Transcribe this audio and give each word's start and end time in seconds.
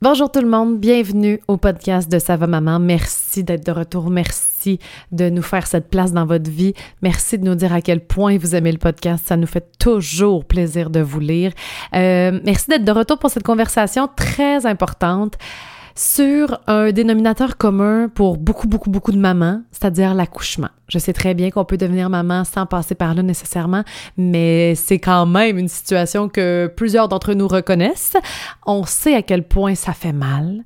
Bonjour 0.00 0.30
tout 0.30 0.40
le 0.40 0.48
monde, 0.48 0.78
bienvenue 0.78 1.40
au 1.48 1.56
podcast 1.56 2.08
de 2.08 2.20
Ça 2.20 2.36
va 2.36 2.46
maman. 2.46 2.78
Merci 2.78 3.42
d'être 3.42 3.66
de 3.66 3.72
retour, 3.72 4.10
merci 4.10 4.78
de 5.10 5.28
nous 5.28 5.42
faire 5.42 5.66
cette 5.66 5.90
place 5.90 6.12
dans 6.12 6.24
votre 6.24 6.48
vie. 6.48 6.72
Merci 7.02 7.36
de 7.36 7.44
nous 7.44 7.56
dire 7.56 7.72
à 7.72 7.80
quel 7.80 7.98
point 7.98 8.38
vous 8.38 8.54
aimez 8.54 8.70
le 8.70 8.78
podcast, 8.78 9.24
ça 9.26 9.36
nous 9.36 9.48
fait 9.48 9.66
toujours 9.80 10.44
plaisir 10.44 10.90
de 10.90 11.00
vous 11.00 11.18
lire. 11.18 11.50
Euh, 11.96 12.38
merci 12.44 12.70
d'être 12.70 12.84
de 12.84 12.92
retour 12.92 13.18
pour 13.18 13.28
cette 13.28 13.42
conversation 13.42 14.08
très 14.14 14.66
importante 14.66 15.34
sur 15.98 16.60
un 16.68 16.92
dénominateur 16.92 17.56
commun 17.56 18.08
pour 18.08 18.36
beaucoup, 18.36 18.68
beaucoup, 18.68 18.88
beaucoup 18.88 19.10
de 19.10 19.18
mamans, 19.18 19.62
c'est-à-dire 19.72 20.14
l'accouchement. 20.14 20.68
Je 20.86 20.98
sais 21.00 21.12
très 21.12 21.34
bien 21.34 21.50
qu'on 21.50 21.64
peut 21.64 21.76
devenir 21.76 22.08
maman 22.08 22.44
sans 22.44 22.66
passer 22.66 22.94
par 22.94 23.14
là 23.14 23.24
nécessairement, 23.24 23.82
mais 24.16 24.76
c'est 24.76 25.00
quand 25.00 25.26
même 25.26 25.58
une 25.58 25.66
situation 25.66 26.28
que 26.28 26.72
plusieurs 26.76 27.08
d'entre 27.08 27.34
nous 27.34 27.48
reconnaissent. 27.48 28.16
On 28.64 28.84
sait 28.84 29.16
à 29.16 29.22
quel 29.22 29.42
point 29.42 29.74
ça 29.74 29.92
fait 29.92 30.12
mal 30.12 30.62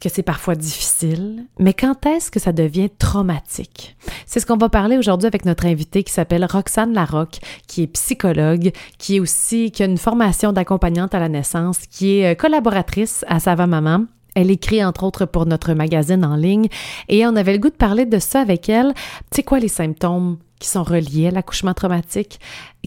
que 0.00 0.08
c'est 0.08 0.22
parfois 0.22 0.54
difficile, 0.54 1.44
mais 1.58 1.74
quand 1.74 2.06
est-ce 2.06 2.30
que 2.30 2.40
ça 2.40 2.52
devient 2.52 2.88
traumatique? 2.88 3.96
C'est 4.24 4.38
ce 4.38 4.46
qu'on 4.46 4.56
va 4.56 4.68
parler 4.68 4.96
aujourd'hui 4.96 5.26
avec 5.26 5.44
notre 5.44 5.66
invitée 5.66 6.04
qui 6.04 6.12
s'appelle 6.12 6.46
Roxane 6.48 6.94
Larocque, 6.94 7.40
qui 7.66 7.82
est 7.82 7.86
psychologue, 7.88 8.70
qui 8.98 9.16
est 9.16 9.20
aussi, 9.20 9.72
qui 9.72 9.82
a 9.82 9.86
une 9.86 9.98
formation 9.98 10.52
d'accompagnante 10.52 11.14
à 11.14 11.18
la 11.18 11.28
naissance, 11.28 11.80
qui 11.90 12.20
est 12.20 12.32
euh, 12.32 12.34
collaboratrice 12.34 13.26
à 13.28 13.40
Sava 13.40 13.66
Maman 13.66 14.06
elle 14.34 14.50
écrit 14.50 14.84
entre 14.84 15.04
autres 15.04 15.26
pour 15.26 15.46
notre 15.46 15.74
magazine 15.74 16.24
en 16.24 16.36
ligne 16.36 16.68
et 17.08 17.26
on 17.26 17.36
avait 17.36 17.52
le 17.52 17.58
goût 17.58 17.70
de 17.70 17.74
parler 17.74 18.06
de 18.06 18.18
ça 18.18 18.40
avec 18.40 18.68
elle. 18.68 18.94
Tu 19.30 19.36
sais 19.36 19.42
quoi 19.42 19.58
les 19.58 19.68
symptômes 19.68 20.38
qui 20.58 20.68
sont 20.68 20.82
reliés 20.82 21.28
à 21.28 21.30
l'accouchement 21.30 21.74
traumatique? 21.74 22.40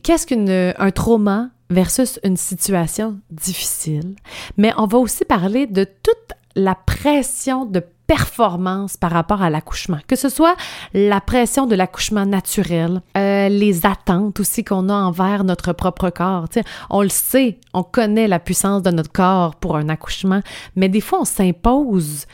Qu'est-ce 0.04 0.28
qu'un 0.28 0.92
trauma 0.92 1.50
versus 1.70 2.20
une 2.24 2.38
situation 2.38 3.20
difficile? 3.32 4.16
Mais 4.58 4.74
on 4.78 4.86
va 4.86 4.98
aussi 4.98 5.26
parler 5.26 5.68
de 5.68 5.84
toute 5.84 6.38
la 6.56 6.76
pression 6.76 7.66
de 7.66 7.84
performance 8.16 8.96
par 8.96 9.10
rapport 9.10 9.42
à 9.42 9.50
l'accouchement, 9.50 9.98
que 10.08 10.16
ce 10.16 10.30
soit 10.30 10.56
la 10.94 11.20
pression 11.20 11.66
de 11.66 11.74
l'accouchement 11.74 12.28
naturel, 12.28 13.02
euh, 13.18 13.50
les 13.50 13.88
attentes 13.88 14.40
aussi 14.40 14.64
qu'on 14.64 14.88
a 14.90 14.94
envers 14.94 15.44
notre 15.44 15.74
propre 15.74 16.12
corps. 16.12 16.46
on 16.92 17.02
le 17.02 17.10
sait, 17.10 17.58
on 17.74 17.82
connaît 17.82 18.28
la 18.28 18.38
puissance 18.38 18.84
de 18.84 18.92
notre 18.92 19.12
corps 19.12 19.56
pour 19.56 19.78
un 19.78 19.90
accouchement, 19.90 20.42
mais 20.76 20.90
des 20.90 21.02
fois 21.02 21.22
on 21.22 21.26
s'impose 21.26 22.28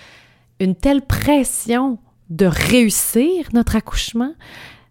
une 0.60 0.76
telle 0.76 1.02
pression 1.02 1.98
de 2.30 2.46
réussir 2.46 3.48
notre 3.54 3.78
accouchement, 3.78 4.34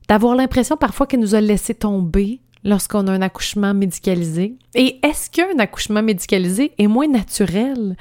d'avoir 0.08 0.36
l'impression 0.36 0.78
parfois 0.78 1.06
qu'elle 1.06 1.20
nous 1.20 1.34
a 1.34 1.42
laissé 1.42 1.74
tomber 1.74 2.40
lorsqu'on 2.64 3.06
a 3.08 3.12
un 3.12 3.20
accouchement 3.20 3.74
médicalisé. 3.74 4.56
Et 4.74 5.00
est-ce 5.06 5.28
qu'un 5.28 5.58
accouchement 5.58 6.02
médicalisé 6.02 6.72
est 6.78 6.86
moins 6.86 7.08
naturel? 7.08 7.94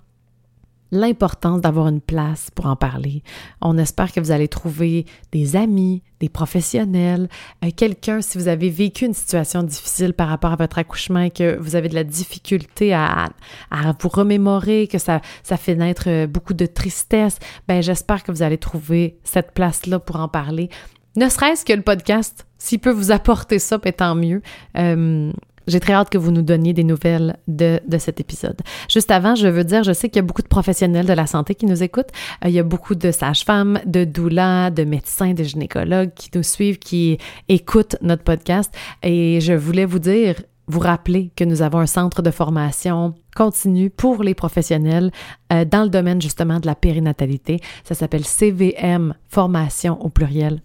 l'importance 0.90 1.60
d'avoir 1.60 1.88
une 1.88 2.00
place 2.00 2.50
pour 2.54 2.66
en 2.66 2.76
parler. 2.76 3.22
On 3.60 3.78
espère 3.78 4.12
que 4.12 4.20
vous 4.20 4.30
allez 4.30 4.48
trouver 4.48 5.06
des 5.32 5.56
amis, 5.56 6.02
des 6.20 6.28
professionnels, 6.28 7.28
euh, 7.64 7.70
quelqu'un 7.74 8.20
si 8.20 8.38
vous 8.38 8.48
avez 8.48 8.70
vécu 8.70 9.04
une 9.04 9.14
situation 9.14 9.62
difficile 9.62 10.12
par 10.12 10.28
rapport 10.28 10.52
à 10.52 10.56
votre 10.56 10.78
accouchement 10.78 11.20
et 11.20 11.30
que 11.30 11.56
vous 11.58 11.76
avez 11.76 11.88
de 11.88 11.94
la 11.94 12.04
difficulté 12.04 12.94
à, 12.94 13.28
à 13.70 13.92
vous 13.98 14.08
remémorer, 14.08 14.88
que 14.88 14.98
ça, 14.98 15.20
ça 15.42 15.56
fait 15.56 15.74
naître 15.74 16.04
euh, 16.08 16.26
beaucoup 16.26 16.54
de 16.54 16.66
tristesse, 16.66 17.38
ben 17.68 17.82
j'espère 17.82 18.22
que 18.22 18.32
vous 18.32 18.42
allez 18.42 18.58
trouver 18.58 19.18
cette 19.24 19.52
place-là 19.52 19.98
pour 19.98 20.16
en 20.16 20.28
parler. 20.28 20.70
Ne 21.16 21.30
serait-ce 21.30 21.64
que 21.64 21.72
le 21.72 21.82
podcast, 21.82 22.46
s'il 22.58 22.78
peut 22.78 22.90
vous 22.90 23.10
apporter 23.10 23.58
ça, 23.58 23.78
ben, 23.78 23.92
tant 23.92 24.14
mieux. 24.14 24.42
Euh, 24.76 25.32
j'ai 25.66 25.80
très 25.80 25.92
hâte 25.92 26.10
que 26.10 26.18
vous 26.18 26.30
nous 26.30 26.42
donniez 26.42 26.72
des 26.72 26.84
nouvelles 26.84 27.36
de, 27.48 27.80
de 27.86 27.98
cet 27.98 28.20
épisode. 28.20 28.60
Juste 28.88 29.10
avant, 29.10 29.34
je 29.34 29.48
veux 29.48 29.64
dire, 29.64 29.82
je 29.82 29.92
sais 29.92 30.08
qu'il 30.08 30.16
y 30.16 30.24
a 30.24 30.26
beaucoup 30.26 30.42
de 30.42 30.48
professionnels 30.48 31.06
de 31.06 31.12
la 31.12 31.26
santé 31.26 31.54
qui 31.54 31.66
nous 31.66 31.82
écoutent. 31.82 32.10
Euh, 32.44 32.48
il 32.48 32.54
y 32.54 32.58
a 32.58 32.62
beaucoup 32.62 32.94
de 32.94 33.10
sages-femmes, 33.10 33.80
de 33.84 34.04
doulas, 34.04 34.70
de 34.70 34.84
médecins, 34.84 35.34
de 35.34 35.44
gynécologues 35.44 36.12
qui 36.14 36.30
nous 36.34 36.42
suivent, 36.42 36.78
qui 36.78 37.18
écoutent 37.48 37.96
notre 38.02 38.22
podcast. 38.22 38.72
Et 39.02 39.40
je 39.40 39.52
voulais 39.52 39.84
vous 39.84 39.98
dire, 39.98 40.36
vous 40.68 40.80
rappeler 40.80 41.30
que 41.36 41.44
nous 41.44 41.62
avons 41.62 41.78
un 41.78 41.86
centre 41.86 42.22
de 42.22 42.30
formation 42.30 43.14
continue 43.36 43.90
pour 43.90 44.22
les 44.22 44.34
professionnels 44.34 45.12
euh, 45.52 45.64
dans 45.64 45.82
le 45.82 45.88
domaine 45.88 46.20
justement 46.20 46.60
de 46.60 46.66
la 46.66 46.74
périnatalité. 46.74 47.60
Ça 47.84 47.94
s'appelle 47.94 48.24
CVM 48.24 49.14
Formation 49.28 50.00
au 50.04 50.08
pluriel 50.08 50.60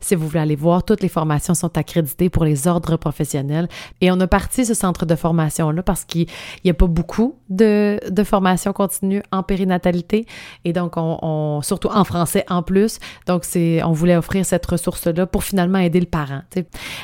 si 0.00 0.14
vous 0.14 0.28
voulez 0.28 0.40
aller 0.40 0.56
voir, 0.56 0.84
toutes 0.84 1.00
les 1.02 1.08
formations 1.08 1.54
sont 1.54 1.76
accréditées 1.78 2.30
pour 2.30 2.44
les 2.44 2.68
ordres 2.68 2.96
professionnels. 2.96 3.68
Et 4.00 4.10
on 4.10 4.20
a 4.20 4.26
parti 4.26 4.64
ce 4.64 4.74
centre 4.74 5.06
de 5.06 5.14
formation-là 5.14 5.82
parce 5.82 6.04
qu'il 6.04 6.26
n'y 6.64 6.70
a 6.70 6.74
pas 6.74 6.86
beaucoup 6.86 7.36
de, 7.48 7.98
de 8.08 8.24
formations 8.24 8.72
continues 8.72 9.22
en 9.32 9.42
périnatalité. 9.42 10.26
Et 10.64 10.72
donc, 10.72 10.94
on, 10.96 11.60
surtout 11.62 11.88
en 11.88 12.04
français 12.04 12.44
en 12.48 12.62
plus. 12.62 12.98
Donc, 13.26 13.44
on 13.56 13.92
voulait 13.92 14.16
offrir 14.16 14.44
cette 14.44 14.66
ressource-là 14.66 15.26
pour 15.26 15.42
finalement 15.42 15.78
aider 15.78 16.00
le 16.00 16.06
parent. 16.06 16.42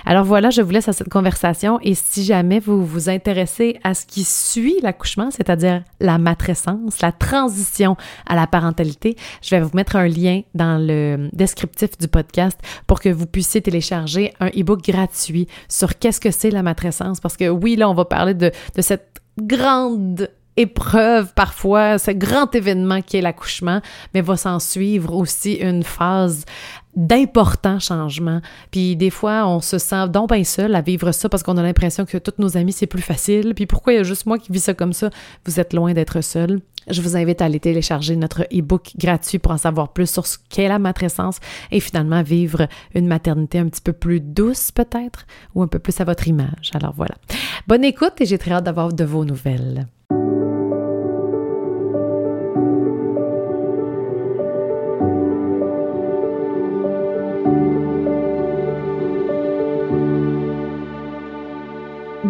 Alors 0.06 0.24
voilà, 0.24 0.50
je 0.50 0.62
vous 0.62 0.70
laisse 0.70 0.88
à 0.88 0.92
cette 0.92 1.08
conversation. 1.08 1.80
Et 1.82 1.94
si 1.94 2.24
jamais 2.24 2.60
vous 2.60 2.84
vous 2.84 3.08
intéressez 3.08 3.80
à 3.82 3.94
ce 3.94 4.06
qui 4.06 4.24
suit 4.24 4.76
l'accouchement, 4.82 5.30
c'est-à-dire 5.30 5.82
la 6.00 6.18
matrescence, 6.18 6.71
la 7.00 7.12
transition 7.12 7.96
à 8.26 8.34
la 8.34 8.46
parentalité, 8.46 9.16
je 9.42 9.50
vais 9.50 9.60
vous 9.60 9.70
mettre 9.74 9.96
un 9.96 10.06
lien 10.06 10.42
dans 10.54 10.78
le 10.78 11.28
descriptif 11.32 11.98
du 11.98 12.08
podcast 12.08 12.58
pour 12.86 13.00
que 13.00 13.08
vous 13.08 13.26
puissiez 13.26 13.60
télécharger 13.60 14.32
un 14.40 14.48
e-book 14.48 14.82
gratuit 14.82 15.48
sur 15.68 15.98
qu'est-ce 15.98 16.20
que 16.20 16.30
c'est 16.30 16.50
la 16.50 16.62
matrescence. 16.62 17.20
Parce 17.20 17.36
que 17.36 17.48
oui, 17.48 17.76
là, 17.76 17.88
on 17.88 17.94
va 17.94 18.04
parler 18.04 18.34
de, 18.34 18.50
de 18.76 18.82
cette 18.82 19.20
grande 19.38 20.28
épreuve 20.56 21.32
parfois, 21.34 21.98
ce 21.98 22.10
grand 22.10 22.54
événement 22.54 23.02
qui 23.02 23.16
est 23.16 23.22
l'accouchement, 23.22 23.80
mais 24.14 24.20
va 24.20 24.36
s'en 24.36 24.58
suivre 24.58 25.14
aussi 25.14 25.54
une 25.54 25.82
phase 25.82 26.44
d'importants 26.94 27.78
changements. 27.78 28.40
Puis 28.70 28.96
des 28.96 29.10
fois, 29.10 29.46
on 29.46 29.60
se 29.60 29.78
sent 29.78 30.08
donc 30.08 30.30
bien 30.32 30.44
seul 30.44 30.74
à 30.74 30.82
vivre 30.82 31.12
ça 31.12 31.28
parce 31.28 31.42
qu'on 31.42 31.56
a 31.56 31.62
l'impression 31.62 32.04
que 32.04 32.18
tous 32.18 32.34
nos 32.38 32.56
amis, 32.56 32.72
c'est 32.72 32.86
plus 32.86 33.02
facile. 33.02 33.54
Puis 33.54 33.66
pourquoi 33.66 33.94
il 33.94 33.96
y 33.96 34.00
a 34.00 34.04
juste 34.04 34.26
moi 34.26 34.38
qui 34.38 34.52
vis 34.52 34.64
ça 34.64 34.74
comme 34.74 34.92
ça? 34.92 35.10
Vous 35.46 35.58
êtes 35.58 35.72
loin 35.72 35.94
d'être 35.94 36.20
seul. 36.20 36.60
Je 36.88 37.00
vous 37.00 37.16
invite 37.16 37.40
à 37.40 37.44
aller 37.44 37.60
télécharger 37.60 38.16
notre 38.16 38.42
e-book 38.52 38.92
gratuit 38.98 39.38
pour 39.38 39.52
en 39.52 39.56
savoir 39.56 39.92
plus 39.92 40.10
sur 40.10 40.26
ce 40.26 40.36
qu'est 40.50 40.68
la 40.68 40.80
matrescence 40.80 41.38
et 41.70 41.78
finalement 41.78 42.22
vivre 42.22 42.66
une 42.94 43.06
maternité 43.06 43.58
un 43.60 43.68
petit 43.68 43.80
peu 43.80 43.92
plus 43.92 44.20
douce 44.20 44.72
peut-être 44.72 45.26
ou 45.54 45.62
un 45.62 45.68
peu 45.68 45.78
plus 45.78 46.00
à 46.00 46.04
votre 46.04 46.26
image. 46.26 46.72
Alors 46.74 46.92
voilà. 46.92 47.14
Bonne 47.68 47.84
écoute 47.84 48.14
et 48.20 48.26
j'ai 48.26 48.38
très 48.38 48.50
hâte 48.50 48.64
d'avoir 48.64 48.92
de 48.92 49.04
vos 49.04 49.24
nouvelles. 49.24 49.86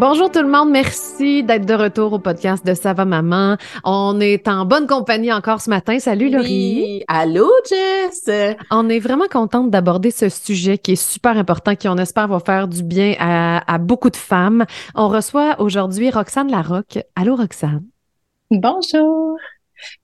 Bonjour 0.04 0.32
tout 0.32 0.42
le 0.42 0.48
monde, 0.48 0.70
merci 0.70 1.44
d'être 1.44 1.64
de 1.64 1.74
retour 1.74 2.12
au 2.12 2.18
podcast 2.18 2.66
de 2.66 2.74
Sava 2.74 3.04
Maman. 3.04 3.56
On 3.84 4.18
est 4.18 4.48
en 4.48 4.64
bonne 4.64 4.88
compagnie 4.88 5.32
encore 5.32 5.60
ce 5.60 5.70
matin. 5.70 6.00
Salut 6.00 6.28
Laurie. 6.28 6.82
Oui. 6.82 7.04
Allô 7.06 7.48
Jess. 7.70 8.28
On 8.72 8.88
est 8.88 8.98
vraiment 8.98 9.28
contente 9.30 9.70
d'aborder 9.70 10.10
ce 10.10 10.28
sujet 10.28 10.76
qui 10.76 10.94
est 10.94 10.96
super 10.96 11.38
important, 11.38 11.76
qui 11.76 11.86
on 11.86 11.96
espère 11.98 12.26
va 12.26 12.40
faire 12.40 12.66
du 12.66 12.82
bien 12.82 13.14
à, 13.20 13.62
à 13.72 13.78
beaucoup 13.78 14.10
de 14.10 14.16
femmes. 14.16 14.66
On 14.96 15.06
reçoit 15.06 15.60
aujourd'hui 15.60 16.10
Roxane 16.10 16.50
Larocque. 16.50 16.98
Allô 17.14 17.36
Roxane. 17.36 17.84
Bonjour. 18.50 19.36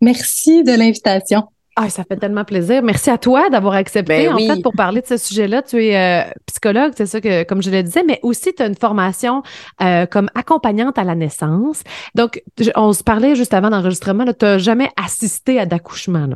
Merci 0.01 0.63
de 0.63 0.79
l'invitation. 0.79 1.49
Ah, 1.81 1.89
ça 1.91 2.03
fait 2.03 2.17
tellement 2.17 2.45
plaisir. 2.45 2.83
Merci 2.83 3.09
à 3.09 3.19
toi 3.19 3.51
d'avoir 3.51 3.75
accepté, 3.75 4.25
Ben 4.25 4.33
en 4.33 4.37
oui. 4.37 4.49
fait, 4.49 4.61
pour 4.63 4.73
parler 4.73 5.01
de 5.01 5.07
ce 5.07 5.17
sujet-là. 5.17 5.63
Tu 5.63 5.85
es 5.85 5.97
euh, 5.97 6.29
psychologue, 6.47 6.93
c'est 6.97 7.07
ça 7.07 7.21
que, 7.21 7.45
comme 7.45 7.63
je 7.63 7.71
le 7.71 7.85
disais, 7.85 8.03
mais 8.03 8.19
aussi 8.25 8.53
tu 8.53 8.65
as 8.65 8.67
une 8.67 8.75
formation 8.75 9.45
euh, 9.81 10.05
comme 10.07 10.29
accompagnante 10.35 10.99
à 10.99 11.05
la 11.05 11.15
naissance. 11.15 11.85
Donc, 12.17 12.43
on 12.75 12.93
se 12.93 13.05
parlait 13.05 13.37
juste 13.37 13.55
avant 13.55 13.71
l'enregistrement, 13.71 14.25
tu 14.25 14.45
n'as 14.45 14.59
jamais 14.59 14.91
assisté 14.97 15.61
à 15.61 15.67
d'accouchement. 15.67 16.27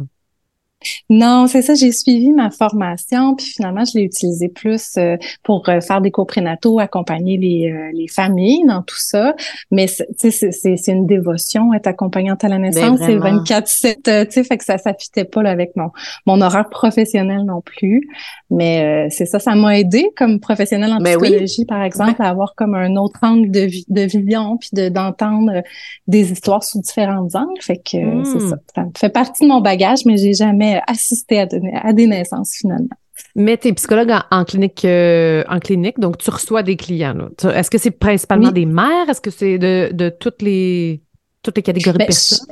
Non, 1.10 1.46
c'est 1.46 1.62
ça, 1.62 1.74
j'ai 1.74 1.92
suivi 1.92 2.30
ma 2.30 2.50
formation, 2.50 3.34
puis 3.34 3.46
finalement, 3.46 3.84
je 3.84 3.98
l'ai 3.98 4.04
utilisé 4.04 4.48
plus 4.48 4.92
euh, 4.98 5.16
pour 5.42 5.68
euh, 5.68 5.80
faire 5.80 6.00
des 6.00 6.10
cours 6.10 6.26
prénataux, 6.26 6.78
accompagner 6.78 7.36
les, 7.36 7.70
euh, 7.70 7.90
les 7.94 8.08
familles 8.08 8.64
dans 8.66 8.82
tout 8.82 8.98
ça. 8.98 9.34
Mais 9.70 9.86
c'est- 9.86 10.88
une 10.92 11.06
dévotion, 11.06 11.72
être 11.74 11.86
accompagnante 11.86 12.44
à 12.44 12.48
la 12.48 12.58
naissance, 12.58 12.98
c'est 13.00 13.16
vraiment. 13.16 13.42
24-7, 13.42 14.08
euh, 14.08 14.24
tu 14.24 14.32
sais, 14.32 14.44
fait 14.44 14.58
que 14.58 14.64
ça 14.64 14.78
s'affitait 14.78 15.24
pas 15.24 15.42
là, 15.42 15.50
avec 15.50 15.74
mon, 15.76 15.90
mon 16.26 16.40
horaire 16.40 16.68
professionnel 16.68 17.44
non 17.44 17.60
plus. 17.60 18.08
Mais 18.50 19.06
euh, 19.06 19.08
c'est 19.10 19.26
ça, 19.26 19.38
ça 19.38 19.54
m'a 19.54 19.78
aidé 19.78 20.10
comme 20.16 20.40
professionnelle 20.40 20.92
en 20.92 20.98
Ben 20.98 21.16
oui. 21.16 21.28
psychologie, 21.28 21.64
par 21.64 21.82
exemple, 21.82 22.20
à 22.22 22.28
avoir 22.28 22.54
comme 22.54 22.74
un 22.74 22.96
autre 22.96 23.18
angle 23.22 23.50
de, 23.50 23.60
vi- 23.60 23.86
de 23.88 24.02
vision, 24.02 24.56
puis 24.58 24.70
de- 24.72 24.88
d'entendre 24.88 25.62
des 26.06 26.32
histoires 26.32 26.62
sous 26.64 26.80
différents 26.80 27.28
angles. 27.34 27.60
Fait 27.60 27.76
que 27.78 27.96
euh, 27.96 28.20
Mm. 28.22 28.24
c'est 28.24 28.40
ça. 28.40 28.56
Ça 28.74 28.82
me 28.84 28.90
fait 28.96 29.08
partie 29.08 29.44
de 29.44 29.48
mon 29.48 29.60
bagage, 29.60 30.04
mais 30.04 30.16
j'ai 30.16 30.34
jamais 30.34 30.71
assisté 30.86 31.40
à, 31.40 31.46
donner- 31.46 31.74
à 31.74 31.92
des 31.92 32.06
naissances 32.06 32.52
finalement. 32.54 32.88
Mais 33.34 33.56
tu 33.56 33.68
es 33.68 33.72
psychologue 33.74 34.10
en, 34.10 34.22
en 34.30 34.44
clinique, 34.44 34.84
euh, 34.84 35.44
en 35.48 35.58
clinique, 35.58 35.98
donc 36.00 36.18
tu 36.18 36.30
reçois 36.30 36.62
des 36.62 36.76
clients. 36.76 37.28
Est-ce 37.54 37.70
que 37.70 37.78
c'est 37.78 37.90
principalement 37.90 38.48
Oui. 38.48 38.52
des 38.54 38.66
mères? 38.66 39.08
Est-ce 39.08 39.20
que 39.20 39.30
c'est 39.30 39.58
de, 39.58 39.90
de 39.92 40.08
toutes 40.08 40.42
les 40.42 41.02
toutes 41.42 41.56
les 41.56 41.62
catégories 41.62 41.98
Ben, 41.98 42.04
de 42.04 42.06
personnes? 42.06 42.46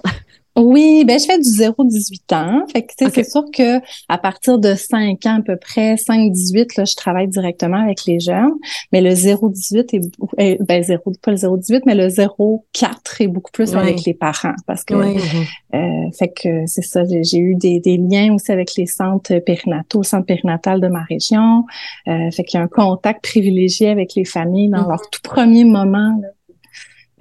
Oui, 0.60 1.04
ben 1.06 1.18
je 1.18 1.24
fais 1.24 1.38
du 1.38 1.48
0-18 1.48 2.34
ans. 2.34 2.66
Fait 2.72 2.82
que 2.82 2.88
tu 2.88 2.94
sais, 2.98 3.06
Ok. 3.06 3.12
c'est 3.14 3.30
sûr 3.30 3.44
que 3.52 3.80
à 4.08 4.18
partir 4.18 4.58
de 4.58 4.74
5 4.74 5.24
ans 5.26 5.38
à 5.38 5.42
peu 5.42 5.56
près, 5.56 5.94
5-18, 5.96 6.76
là, 6.76 6.84
je 6.84 6.94
travaille 6.94 7.28
directement 7.28 7.82
avec 7.82 8.04
les 8.06 8.20
jeunes. 8.20 8.52
Mais 8.92 9.00
le 9.00 9.10
0-18 9.14 9.94
est, 9.94 10.00
euh, 10.40 10.56
ben 10.66 10.82
0, 10.82 11.12
pas 11.22 11.30
le 11.30 11.36
0-18, 11.38 11.82
mais 11.86 11.94
le 11.94 12.08
0-4 12.08 13.20
est 13.20 13.28
beaucoup 13.28 13.50
plus 13.52 13.74
avec 13.74 14.04
les 14.04 14.14
parents. 14.14 14.54
Parce 14.66 14.84
que. 14.84 14.94
Euh, 14.94 15.78
fait 16.18 16.28
que 16.28 16.66
c'est 16.66 16.82
ça, 16.82 17.02
j'ai 17.04 17.38
eu 17.38 17.54
des, 17.54 17.78
des 17.80 17.96
liens 17.96 18.34
aussi 18.34 18.50
avec 18.50 18.74
les 18.76 18.86
centres 18.86 19.38
périnataux, 19.38 20.00
le 20.00 20.04
centre 20.04 20.26
périnatal 20.26 20.80
de 20.80 20.88
ma 20.88 21.02
région. 21.04 21.64
Euh, 22.08 22.30
fait 22.32 22.42
qu'il 22.44 22.58
y 22.58 22.60
a 22.60 22.64
un 22.64 22.68
contact 22.68 23.22
privilégié 23.22 23.88
avec 23.88 24.14
les 24.14 24.24
familles 24.24 24.68
dans 24.68 24.82
Mhm. 24.82 24.88
leur 24.88 25.00
tout 25.10 25.20
premier 25.22 25.64
moment 25.64 26.18
là, 26.20 26.28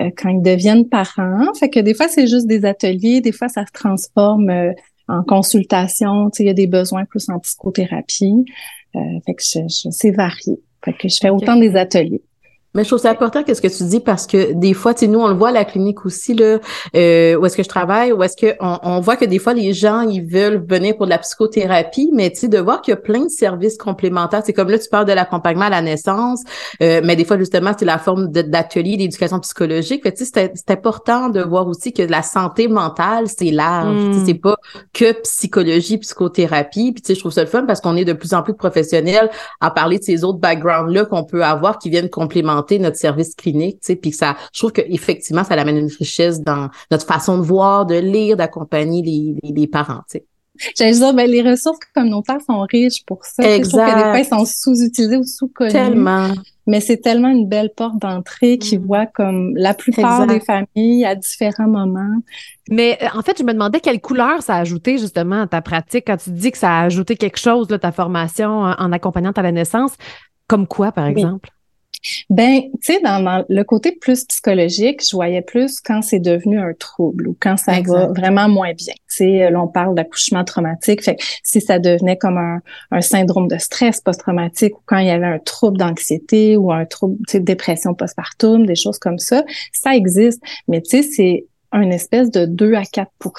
euh, 0.01 0.09
quand 0.17 0.29
ils 0.29 0.41
deviennent 0.41 0.87
parents. 0.87 1.53
Fait 1.59 1.69
que 1.69 1.79
des 1.79 1.93
fois, 1.93 2.07
c'est 2.07 2.27
juste 2.27 2.47
des 2.47 2.65
ateliers, 2.65 3.21
des 3.21 3.31
fois, 3.31 3.47
ça 3.49 3.65
se 3.65 3.71
transforme 3.71 4.49
euh, 4.49 4.71
en 5.07 5.23
consultation. 5.23 6.29
Tu 6.29 6.37
sais, 6.37 6.43
il 6.43 6.47
y 6.47 6.49
a 6.51 6.53
des 6.53 6.67
besoins 6.67 7.05
plus 7.05 7.29
en 7.29 7.39
psychothérapie. 7.39 8.45
Euh, 8.95 8.99
fait 9.25 9.33
que 9.35 9.43
je, 9.43 9.59
je- 9.67 9.89
c'est 9.91 10.11
varié. 10.11 10.59
Fait 10.85 10.93
que 10.93 11.07
je 11.09 11.17
fais 11.21 11.29
autant 11.29 11.55
des 11.57 11.75
ateliers. 11.75 12.21
Mais 12.75 12.83
je 12.83 12.89
trouve 12.89 12.99
ça 12.99 13.09
important 13.09 13.43
qu'est-ce 13.43 13.61
que 13.61 13.67
tu 13.67 13.83
dis 13.83 13.99
parce 13.99 14.27
que 14.27 14.53
des 14.53 14.75
fois, 14.75 14.93
tu 14.93 15.01
sais, 15.01 15.07
nous, 15.07 15.19
on 15.19 15.27
le 15.27 15.33
voit 15.33 15.49
à 15.49 15.51
la 15.51 15.65
clinique 15.65 16.05
aussi, 16.05 16.35
là, 16.35 16.59
euh, 16.95 17.35
où 17.35 17.45
est-ce 17.45 17.57
que 17.57 17.63
je 17.63 17.67
travaille, 17.67 18.11
où 18.11 18.21
est-ce 18.21 18.37
que 18.37 18.55
on, 18.59 18.77
on 18.83 18.99
voit 18.99 19.15
que 19.15 19.25
des 19.25 19.39
fois, 19.39 19.55
les 19.55 19.73
gens, 19.73 20.01
ils 20.01 20.23
veulent 20.23 20.63
venir 20.69 20.95
pour 20.95 21.07
de 21.07 21.09
la 21.09 21.17
psychothérapie, 21.17 22.11
mais 22.13 22.29
tu 22.29 22.41
sais, 22.41 22.47
de 22.47 22.59
voir 22.59 22.81
qu'il 22.81 22.91
y 22.91 22.93
a 22.93 22.97
plein 22.97 23.23
de 23.23 23.29
services 23.29 23.75
complémentaires. 23.75 24.43
C'est 24.45 24.53
comme 24.53 24.69
là, 24.69 24.77
tu 24.77 24.87
parles 24.87 25.05
de 25.05 25.13
l'accompagnement 25.13 25.65
à 25.65 25.69
la 25.69 25.81
naissance, 25.81 26.43
euh, 26.83 27.01
mais 27.03 27.15
des 27.15 27.25
fois, 27.25 27.39
justement, 27.39 27.71
c'est 27.77 27.85
la 27.85 27.97
forme 27.97 28.27
d'atelier 28.27 28.97
d'éducation 28.97 29.39
psychologique. 29.39 30.03
Fait 30.03 30.11
tu 30.11 30.25
sais, 30.25 30.31
c'est 30.31 30.51
c'est 30.53 30.71
important 30.71 31.29
de 31.29 31.41
voir 31.41 31.67
aussi 31.67 31.91
que 31.91 32.03
la 32.03 32.21
santé 32.21 32.67
mentale, 32.67 33.25
c'est 33.27 33.49
large. 33.49 33.95
Mm. 33.95 34.11
Tu 34.11 34.19
sais, 34.19 34.25
c'est 34.27 34.33
pas 34.35 34.55
que 34.93 35.11
psychologie, 35.23 35.97
psychothérapie. 35.97 36.91
Puis, 36.91 37.01
tu 37.01 37.07
sais, 37.07 37.15
je 37.15 37.19
trouve 37.19 37.31
ça 37.31 37.41
le 37.41 37.47
fun 37.47 37.63
parce 37.65 37.81
qu'on 37.81 37.95
est 37.95 38.05
de 38.05 38.13
plus 38.13 38.35
en 38.35 38.43
plus 38.43 38.53
de 38.53 38.57
professionnels 38.57 39.31
à 39.59 39.71
parler 39.71 39.97
de 39.97 40.03
ces 40.03 40.23
autres 40.23 40.39
backgrounds-là 40.39 41.05
qu'on 41.05 41.23
peut 41.23 41.43
avoir 41.43 41.79
qui 41.79 41.89
viennent 41.89 42.09
complémenter 42.09 42.58
notre 42.79 42.97
service 42.97 43.35
clinique, 43.35 43.75
tu 43.81 43.87
sais, 43.87 43.95
puis 43.95 44.11
que 44.11 44.17
ça, 44.17 44.35
je 44.53 44.59
trouve 44.59 44.71
qu'effectivement, 44.71 45.43
ça 45.43 45.53
amène 45.55 45.77
une 45.77 45.91
richesse 45.99 46.41
dans 46.41 46.69
notre 46.91 47.05
façon 47.05 47.37
de 47.37 47.43
voir, 47.43 47.85
de 47.85 47.95
lire, 47.95 48.37
d'accompagner 48.37 49.01
les, 49.01 49.35
les, 49.43 49.53
les 49.61 49.67
parents, 49.67 50.01
tu 50.09 50.19
sais. 50.19 50.25
J'allais 50.77 50.91
dire, 50.91 51.13
ben, 51.13 51.29
les 51.29 51.41
ressources 51.41 51.79
communautaires 51.95 52.41
sont 52.45 52.59
riches 52.69 53.05
pour 53.05 53.23
ça. 53.23 53.43
Sais, 53.43 53.63
Je 53.63 53.69
trouve 53.69 53.79
que 53.79 53.95
des 53.95 54.01
fois, 54.01 54.19
ils 54.19 54.25
sont 54.25 54.45
sous-utilisés 54.45 55.15
ou 55.15 55.23
sous-connus. 55.23 55.71
Tellement. 55.71 56.27
Mais 56.67 56.81
c'est 56.81 56.97
tellement 56.97 57.29
une 57.29 57.47
belle 57.47 57.71
porte 57.73 57.97
d'entrée 58.01 58.57
qui 58.57 58.77
Mm. 58.77 58.85
voit 58.85 59.05
comme 59.05 59.53
la 59.55 59.73
plupart 59.73 60.23
Exact. 60.23 60.33
des 60.33 60.45
familles 60.45 61.05
à 61.05 61.15
différents 61.15 61.69
moments. 61.69 62.13
Mais 62.69 62.97
euh, 63.01 63.05
en 63.17 63.21
fait, 63.21 63.37
je 63.39 63.43
me 63.43 63.53
demandais 63.53 63.79
quelle 63.79 64.01
couleur 64.01 64.41
ça 64.43 64.55
a 64.55 64.59
ajouté 64.59 64.97
justement 64.97 65.43
à 65.43 65.47
ta 65.47 65.61
pratique 65.61 66.03
quand 66.07 66.17
tu 66.17 66.31
dis 66.31 66.51
que 66.51 66.57
ça 66.57 66.71
a 66.79 66.83
ajouté 66.83 67.15
quelque 67.15 67.39
chose, 67.39 67.69
là, 67.69 67.79
ta 67.79 67.93
formation 67.93 68.49
en, 68.49 68.73
en 68.77 68.91
accompagnante 68.91 69.37
à 69.37 69.41
la 69.41 69.53
naissance. 69.53 69.93
Comme 70.47 70.67
quoi, 70.67 70.91
par 70.91 71.07
Oui. 71.07 71.23
Ben, 72.29 72.61
tu 72.61 72.93
sais, 72.93 73.01
dans, 73.01 73.21
dans 73.21 73.45
le 73.47 73.63
côté 73.63 73.91
plus 73.91 74.25
psychologique, 74.25 75.01
je 75.07 75.15
voyais 75.15 75.41
plus 75.41 75.79
quand 75.81 76.01
c'est 76.01 76.19
devenu 76.19 76.59
un 76.59 76.73
trouble 76.73 77.27
ou 77.27 77.37
quand 77.39 77.57
ça 77.57 77.81
va 77.81 78.07
vraiment 78.07 78.47
moins 78.47 78.73
bien. 78.73 78.93
Tu 78.93 79.15
sais, 79.17 79.49
là, 79.49 79.61
on 79.61 79.67
parle 79.67 79.95
d'accouchement 79.95 80.43
traumatique. 80.43 81.03
Fait 81.03 81.15
que 81.15 81.23
si 81.43 81.61
ça 81.61 81.79
devenait 81.79 82.17
comme 82.17 82.37
un, 82.37 82.61
un 82.91 83.01
syndrome 83.01 83.47
de 83.47 83.57
stress 83.57 84.01
post-traumatique 84.01 84.77
ou 84.77 84.81
quand 84.85 84.97
il 84.97 85.07
y 85.07 85.11
avait 85.11 85.25
un 85.25 85.39
trouble 85.39 85.77
d'anxiété 85.77 86.57
ou 86.57 86.71
un 86.71 86.85
trouble, 86.85 87.17
tu 87.27 87.33
sais, 87.33 87.39
dépression 87.39 87.93
postpartum, 87.93 88.65
des 88.65 88.75
choses 88.75 88.99
comme 88.99 89.19
ça, 89.19 89.43
ça 89.73 89.95
existe. 89.95 90.41
Mais 90.67 90.81
tu 90.81 90.89
sais, 90.89 91.03
c'est 91.03 91.45
une 91.73 91.93
espèce 91.93 92.31
de 92.31 92.45
2 92.45 92.73
à 92.73 92.83
4 92.83 93.11
tu 93.21 93.29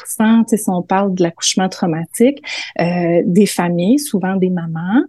sais, 0.46 0.56
si 0.56 0.70
on 0.70 0.82
parle 0.82 1.14
de 1.14 1.22
l'accouchement 1.22 1.68
traumatique, 1.68 2.42
euh, 2.80 3.22
des 3.24 3.46
familles, 3.46 3.98
souvent 3.98 4.36
des 4.36 4.50
mamans. 4.50 5.02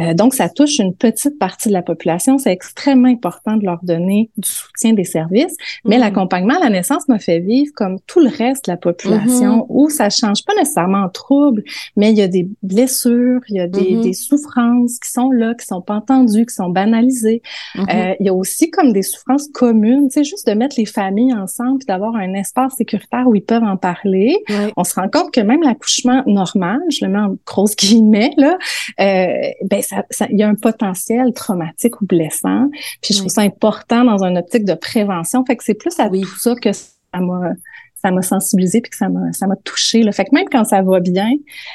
Euh, 0.00 0.14
donc, 0.14 0.34
ça 0.34 0.48
touche 0.48 0.78
une 0.78 0.94
petite 0.94 1.38
partie 1.38 1.68
de 1.68 1.72
la 1.72 1.82
population. 1.82 2.38
C'est 2.38 2.52
extrêmement 2.52 3.08
important 3.08 3.56
de 3.56 3.64
leur 3.64 3.78
donner 3.82 4.30
du 4.36 4.48
soutien 4.48 4.92
des 4.92 5.04
services. 5.04 5.56
Mais 5.84 5.96
Mhm. 5.96 6.02
l'accompagnement 6.02 6.56
à 6.56 6.60
la 6.64 6.70
naissance 6.70 7.08
m'a 7.08 7.18
fait 7.18 7.38
vivre 7.40 7.72
comme 7.74 7.98
tout 8.06 8.20
le 8.20 8.28
reste 8.28 8.66
de 8.66 8.72
la 8.72 8.76
population 8.76 9.64
où 9.68 9.88
ça 9.88 10.10
change 10.10 10.44
pas 10.44 10.54
nécessairement 10.58 11.04
en 11.04 11.08
trouble, 11.08 11.62
mais 11.96 12.10
il 12.10 12.18
y 12.18 12.22
a 12.22 12.28
des 12.28 12.48
blessures, 12.62 13.40
il 13.48 13.56
y 13.56 13.60
a 13.60 13.68
des, 13.68 13.94
Mhm. 13.96 14.00
des 14.02 14.12
souffrances 14.12 14.98
qui 14.98 15.10
sont 15.10 15.30
là, 15.30 15.54
qui 15.54 15.64
sont 15.66 15.80
pas 15.80 15.94
entendues, 15.94 16.44
qui 16.46 16.54
sont 16.54 16.68
banalisées. 16.68 17.40
Euh, 17.78 18.14
il 18.20 18.26
y 18.26 18.28
a 18.28 18.34
aussi 18.34 18.70
comme 18.70 18.92
des 18.92 19.02
souffrances 19.02 19.48
communes, 19.54 20.10
sais, 20.10 20.24
juste 20.24 20.46
de 20.46 20.52
mettre 20.52 20.76
les 20.78 20.86
familles 20.86 21.32
ensemble 21.34 21.78
puis 21.78 21.86
d'avoir 21.86 22.14
un 22.16 22.34
espace 22.34 22.55
sécuritaire 22.70 23.24
où 23.26 23.34
ils 23.34 23.42
peuvent 23.44 23.62
en 23.62 23.76
parler. 23.76 24.36
Ouais. 24.48 24.72
On 24.76 24.84
se 24.84 24.94
rend 24.94 25.08
compte 25.08 25.32
que 25.32 25.40
même 25.40 25.62
l'accouchement 25.62 26.22
normal, 26.26 26.80
je 26.90 27.04
le 27.04 27.10
mets 27.10 27.18
en 27.18 27.36
grosses 27.46 27.76
guillemets, 27.76 28.32
là, 28.36 28.58
euh, 29.00 29.26
ben 29.64 29.82
ça, 29.82 30.04
ça- 30.10 30.26
il 30.30 30.38
y 30.38 30.42
a 30.42 30.48
un 30.48 30.54
potentiel 30.54 31.32
traumatique 31.32 32.00
ou 32.00 32.06
blessant. 32.06 32.68
Puis 33.02 33.14
je 33.14 33.18
trouve 33.18 33.30
ça 33.30 33.42
important 33.42 34.04
dans 34.04 34.24
une 34.24 34.38
optique 34.38 34.64
de 34.64 34.74
prévention. 34.74 35.44
Fait 35.44 35.56
que 35.56 35.64
c'est 35.64 35.74
plus 35.74 35.98
à 36.00 36.08
Oui. 36.08 36.22
tout 36.22 36.38
ça 36.38 36.54
que 36.54 36.72
ça 36.72 36.86
m'a 37.20 37.52
ça 38.02 38.10
m'a 38.10 38.22
sensibilisé 38.22 38.80
puis 38.82 38.90
que 38.90 38.96
ça 38.96 39.08
m'a 39.08 39.32
ça 39.32 39.46
m'a 39.46 39.56
touché. 39.56 40.02
Fait 40.12 40.24
que 40.24 40.30
même 40.34 40.48
quand 40.50 40.64
ça 40.64 40.82
va 40.82 41.00
bien, 41.00 41.30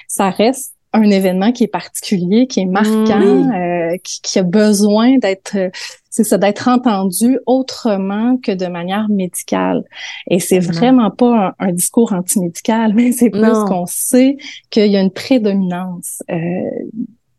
ça 0.08 0.30
reste 0.30 0.74
un 0.94 1.04
événement 1.10 1.52
qui 1.54 1.64
est 1.64 1.68
particulier, 1.68 2.48
qui 2.48 2.60
est 2.60 2.66
marquant, 2.66 3.22
Oui. 3.22 3.48
euh, 3.56 3.98
qui, 4.04 4.22
qui 4.22 4.40
a 4.40 4.44
besoin 4.44 5.18
d'être 5.20 5.56
euh, 5.56 5.70
c'est 6.12 6.26
ça, 6.26 6.38
d'être 6.38 6.68
entendu 6.68 7.40
autrement 7.46 8.38
que 8.38 8.52
de 8.52 8.68
manière 8.68 9.08
médicale. 9.10 9.84
Et 10.30 10.40
c'est 10.40 10.60
vraiment 10.60 11.10
pas 11.10 11.56
un, 11.60 11.68
un 11.68 11.72
discours 11.72 12.12
antimédical, 12.14 12.94
mais 12.96 13.14
c'est 13.14 13.30
plus 13.30 13.64
qu'on 13.68 13.86
sait 13.88 14.38
qu'il 14.70 14.92
y 14.92 14.98
a 14.98 15.02
une 15.02 15.12
prédominance 15.12 16.22
euh, 16.30 16.36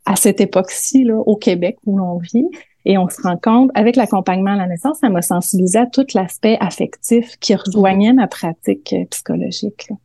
à 0.06 0.16
cette 0.16 0.40
époque-ci, 0.40 1.04
là, 1.04 1.18
au 1.18 1.36
Québec 1.36 1.76
où 1.84 1.98
l'on 1.98 2.18
vit. 2.18 2.48
Et 2.84 2.98
on 2.98 3.08
se 3.08 3.20
rend 3.22 3.36
compte, 3.36 3.70
avec 3.74 3.94
l'accompagnement 3.94 4.54
à 4.54 4.56
la 4.56 4.66
naissance, 4.66 4.98
ça 5.00 5.08
m'a 5.08 5.22
sensibilisé 5.22 5.78
à 5.78 5.86
tout 5.86 6.06
l'aspect 6.14 6.56
affectif 6.58 7.36
qui 7.38 7.54
rejoignait 7.54 8.12
ma 8.12 8.26
pratique 8.26 8.92
euh, 8.94 9.04
psychologique. 9.10 9.86
là. 9.90 9.96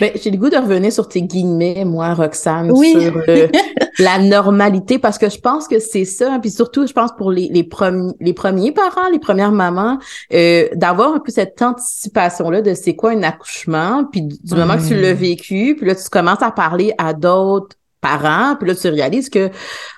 Ben, 0.00 0.12
j'ai 0.20 0.30
le 0.30 0.36
goût 0.38 0.48
de 0.50 0.56
revenir 0.56 0.92
sur 0.92 1.08
tes 1.08 1.22
guillemets, 1.22 1.84
moi, 1.84 2.14
Roxane, 2.14 2.70
Oui. 2.72 2.92
sur 3.00 3.16
le- 3.26 3.48
la 3.98 4.18
normalité, 4.18 4.98
parce 4.98 5.18
que 5.18 5.28
je 5.28 5.38
pense 5.38 5.68
que 5.68 5.78
c'est 5.78 6.04
ça. 6.04 6.34
hein, 6.34 6.40
Puis 6.40 6.50
surtout, 6.50 6.86
je 6.86 6.92
pense 6.92 7.10
pour 7.16 7.30
les, 7.30 7.48
les, 7.48 7.64
premiers, 7.64 8.12
les 8.20 8.32
premiers 8.32 8.72
parents, 8.72 9.08
les 9.12 9.18
premières 9.18 9.52
mamans, 9.52 9.98
euh, 10.32 10.68
d'avoir 10.74 11.14
un 11.14 11.18
peu 11.20 11.30
cette 11.30 11.60
anticipation-là 11.62 12.62
de 12.62 12.74
c'est 12.74 12.96
quoi 12.96 13.10
un 13.12 13.22
accouchement, 13.22 14.04
puis 14.10 14.22
du 14.22 14.54
moment 14.54 14.76
que 14.76 14.86
tu 14.88 14.94
l'as 15.00 15.12
vécu, 15.14 15.74
puis 15.76 15.86
là, 15.86 15.94
tu 15.94 16.08
commences 16.10 16.42
à 16.42 16.50
parler 16.50 16.92
à 16.98 17.12
d'autres 17.12 17.76
parent, 18.04 18.54
puis 18.56 18.68
là, 18.68 18.74
tu 18.74 18.88
réalises 18.88 19.30
que, 19.30 19.48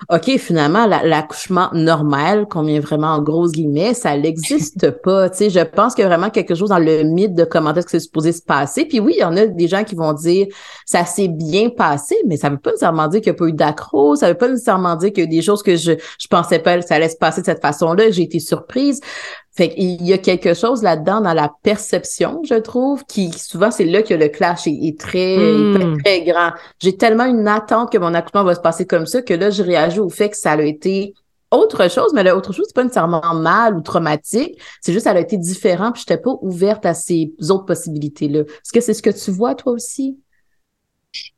OK, 0.09 0.37
finalement, 0.37 0.87
l'accouchement 0.87 1.69
normal, 1.73 2.47
qu'on 2.47 2.63
met 2.63 2.79
vraiment 2.79 3.07
en 3.07 3.21
grosses 3.21 3.51
guillemets, 3.51 3.93
ça 3.93 4.17
n'existe 4.17 4.89
pas. 5.03 5.29
Tu 5.29 5.37
sais, 5.37 5.49
je 5.49 5.59
pense 5.59 5.93
qu'il 5.93 6.03
y 6.03 6.05
a 6.05 6.07
vraiment 6.07 6.29
quelque 6.29 6.55
chose 6.55 6.69
dans 6.69 6.79
le 6.79 7.03
mythe 7.03 7.33
de 7.33 7.43
comment 7.43 7.73
est-ce 7.73 7.85
que 7.85 7.91
c'est 7.91 7.99
supposé 7.99 8.31
se 8.31 8.41
passer. 8.41 8.85
Puis 8.85 9.01
oui, 9.01 9.15
il 9.17 9.21
y 9.21 9.25
en 9.25 9.35
a 9.35 9.45
des 9.45 9.67
gens 9.67 9.83
qui 9.83 9.95
vont 9.95 10.13
dire 10.13 10.47
ça 10.85 11.03
s'est 11.03 11.27
bien 11.27 11.69
passé, 11.69 12.15
mais 12.25 12.37
ça 12.37 12.49
veut 12.49 12.57
pas 12.57 12.69
nécessairement 12.69 13.09
dire 13.09 13.19
qu'il 13.19 13.31
n'y 13.33 13.35
a 13.35 13.39
pas 13.39 13.47
eu 13.47 13.53
d'accro, 13.53 14.15
ça 14.15 14.29
veut 14.29 14.37
pas 14.37 14.47
nécessairement 14.47 14.95
dire 14.95 15.11
qu'il 15.11 15.25
y 15.25 15.27
a 15.27 15.29
des 15.29 15.41
choses 15.41 15.61
que 15.61 15.75
je, 15.75 15.91
je 15.91 16.27
pensais 16.29 16.59
pas 16.59 16.81
ça 16.81 16.95
allait 16.95 17.09
se 17.09 17.17
passer 17.17 17.41
de 17.41 17.45
cette 17.45 17.61
façon-là, 17.61 18.09
j'ai 18.11 18.23
été 18.23 18.39
surprise. 18.39 19.01
Fait 19.57 19.69
qu'il 19.69 20.05
y 20.05 20.13
a 20.13 20.19
quelque 20.19 20.53
chose 20.53 20.83
là-dedans 20.83 21.19
dans 21.19 21.33
la 21.33 21.51
perception, 21.63 22.41
je 22.43 22.53
trouve, 22.53 23.03
qui 23.05 23.31
souvent 23.31 23.71
c'est 23.71 23.85
là 23.85 24.03
que 24.03 24.13
le 24.13 24.27
clash 24.27 24.67
est, 24.67 24.99
très, 24.99 25.35
hmm. 25.35 25.97
très 26.03 26.21
grand. 26.21 26.51
J'ai 26.79 26.95
tellement 26.95 27.25
une 27.25 27.47
attente 27.47 27.91
que 27.91 27.97
mon 27.97 28.13
accouchement 28.13 28.43
va 28.43 28.53
se 28.53 28.59
passer 28.59 28.85
comme 28.85 29.07
ça 29.07 29.23
que 29.23 29.33
là, 29.33 29.49
je 29.49 29.63
réagis 29.63 29.99
au 29.99 30.09
fait 30.09 30.29
que 30.29 30.37
ça 30.37 30.51
a 30.51 30.61
été 30.61 31.15
autre 31.49 31.89
chose, 31.89 32.11
mais 32.13 32.23
l'autre 32.23 32.53
chose, 32.53 32.65
c'est 32.67 32.75
pas 32.75 32.83
nécessairement 32.83 33.33
mal 33.33 33.75
ou 33.75 33.81
traumatique. 33.81 34.61
C'est 34.79 34.93
juste, 34.93 35.07
elle 35.07 35.17
a 35.17 35.21
été 35.21 35.37
différent, 35.37 35.91
puis 35.91 36.03
j'étais 36.07 36.21
pas 36.21 36.35
ouverte 36.41 36.85
à 36.85 36.93
ces 36.93 37.33
autres 37.49 37.65
possibilités-là. 37.65 38.41
Est-ce 38.41 38.71
que 38.71 38.81
c'est 38.81 38.93
ce 38.93 39.01
que 39.01 39.09
tu 39.09 39.31
vois, 39.31 39.55
toi 39.55 39.71
aussi? 39.71 40.19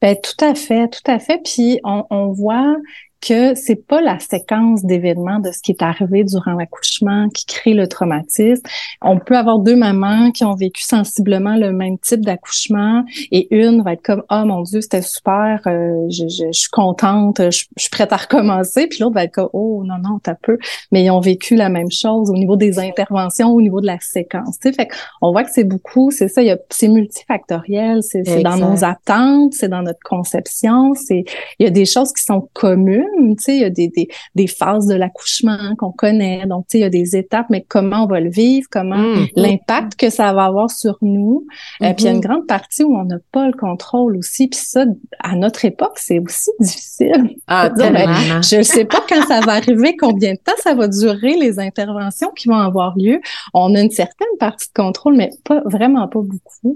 Ben, 0.02 0.18
tout 0.22 0.44
à 0.44 0.56
fait, 0.56 0.90
tout 0.90 1.10
à 1.10 1.20
fait. 1.20 1.40
Puis 1.46 1.80
on, 1.86 2.04
on 2.10 2.34
voit 2.34 2.76
que 3.22 3.56
c'est 3.56 3.88
pas 3.88 4.02
la 4.02 4.20
séquence 4.20 4.84
d'événements 4.84 5.40
de 5.40 5.52
ce 5.52 5.62
qui 5.62 5.72
est 5.72 5.82
arrivé 5.82 6.24
durant 6.24 6.54
l'accouchement 6.54 7.28
qui 7.30 7.46
crée 7.46 7.74
le 7.74 7.88
traumatisme. 7.88 8.64
On 9.02 9.20
peut 9.20 9.38
avoir 9.38 9.60
deux 9.60 9.76
mamans 9.76 10.32
qui 10.32 10.44
ont 10.46 10.56
vécu 10.56 10.84
sensiblement 10.84 11.56
le 11.56 11.72
même 11.72 11.98
type 12.00 12.22
d'accouchement 12.22 13.04
et 13.32 13.48
une 13.56 13.82
va 13.82 13.94
être 13.94 14.02
comme 14.02 14.24
oh 14.30 14.44
mon 14.46 14.62
dieu 14.62 14.82
c'était 14.82 15.02
super, 15.02 15.62
euh, 15.68 16.08
je, 16.10 16.28
je, 16.28 16.46
je, 16.52 16.60
suis 16.60 16.70
contente, 16.70 17.38
je, 17.40 17.66
je, 17.76 17.82
suis 17.82 17.90
prête 17.90 18.14
à 18.14 18.18
recommencer, 18.18 18.88
puis 18.88 19.00
l'autre 19.00 19.16
va 19.16 19.26
être 19.26 19.34
comme 19.34 19.50
oh 19.54 19.84
non 19.86 19.98
non 20.02 20.20
t'as 20.22 20.36
peu, 20.36 20.58
mais 20.92 21.04
ils 21.04 21.12
ont 21.12 21.20
vécu 21.20 21.56
la 21.56 21.70
même 21.70 21.92
chose 21.92 22.30
au 22.30 22.36
niveau 22.36 22.56
des 22.56 22.80
interventions, 22.80 23.50
au 23.50 23.62
niveau 23.62 23.82
de 23.82 23.88
la 23.88 24.00
séquence. 24.00 24.60
Tu 24.60 24.70
sais, 24.70 24.74
fait 24.74 24.90
on 25.22 25.32
voit 25.32 25.44
que 25.44 25.52
c'est 25.52 25.64
beaucoup, 25.64 26.12
c'est 26.12 26.28
ça, 26.28 26.42
il 26.42 26.48
y 26.48 26.52
a 26.52 26.58
c'est 26.70 26.88
multifactoriel, 26.88 28.02
c'est 28.04 28.24
dans 28.44 28.58
nos 28.58 28.84
attentes, 28.84 29.54
c'est 29.54 29.70
dans 29.70 29.82
notre 29.82 30.00
conception, 30.04 30.94
c'est 30.94 31.26
il 31.60 31.66
y 31.66 31.68
a 31.68 31.72
des 31.72 31.86
choses 31.86 32.14
qui 32.14 32.24
sont 32.24 32.48
communes 32.54 33.09
tu 33.18 33.36
sais, 33.40 33.56
il 33.56 33.62
y 33.62 33.66
a 33.66 33.70
des, 33.70 33.88
des, 33.90 34.08
des 34.36 34.48
phases 34.48 34.88
de 34.88 34.96
l'accouchement 34.96 35.76
qu'on 35.78 35.92
connaît, 35.92 36.46
donc 36.46 36.66
tu 36.68 36.74
sais, 36.74 36.78
il 36.80 36.82
y 36.82 36.86
a 36.86 36.90
des 36.90 37.16
étapes, 37.16 37.48
mais 37.50 37.66
comment 37.68 38.04
on 38.04 38.08
va 38.08 38.20
le 38.20 38.30
vivre, 38.30 38.68
comment 38.72 38.98
mm. 38.98 39.28
l'impact 39.36 39.96
que 39.96 40.10
ça 40.10 40.34
va 40.34 40.46
avoir 40.46 40.72
sur 40.72 40.98
nous? 41.02 41.46
Euh, 41.82 41.94
puis 41.94 42.04
il 42.04 42.06
y 42.06 42.08
a 42.08 42.12
une 42.12 42.20
mm-hmm. 42.20 42.22
grande 42.22 42.48
partie 42.48 42.84
où 42.84 42.96
on 42.96 43.06
n'a 43.06 43.18
pas 43.32 43.48
le 43.48 43.54
contrôle 43.54 44.18
aussi, 44.18 44.48
puis 44.48 44.60
ça, 44.62 44.86
à 45.20 45.36
notre 45.36 45.66
époque, 45.66 45.98
c'est 45.98 46.20
aussi 46.20 46.52
difficile. 46.60 47.36
Ah, 47.48 47.70
ben, 47.70 48.42
je 48.42 48.58
ne 48.58 48.64
sais 48.64 48.86
pas 48.86 49.04
quand 49.08 49.26
ça 49.28 49.40
va 49.42 49.54
arriver, 49.54 49.96
combien 49.98 50.34
de 50.34 50.40
temps 50.40 50.54
ça 50.64 50.74
va 50.74 50.88
durer, 50.88 51.36
les 51.36 51.60
interventions 51.60 52.32
qui 52.36 52.48
vont 52.48 52.58
avoir 52.58 52.98
lieu. 52.98 53.20
On 53.54 53.76
a 53.76 53.82
une 53.82 53.92
certaine 53.92 54.28
partie 54.40 54.68
de 54.68 54.74
contrôle, 54.74 55.16
mais 55.16 55.30
pas 55.44 55.62
vraiment 55.66 56.08
pas 56.08 56.20
beaucoup. 56.22 56.76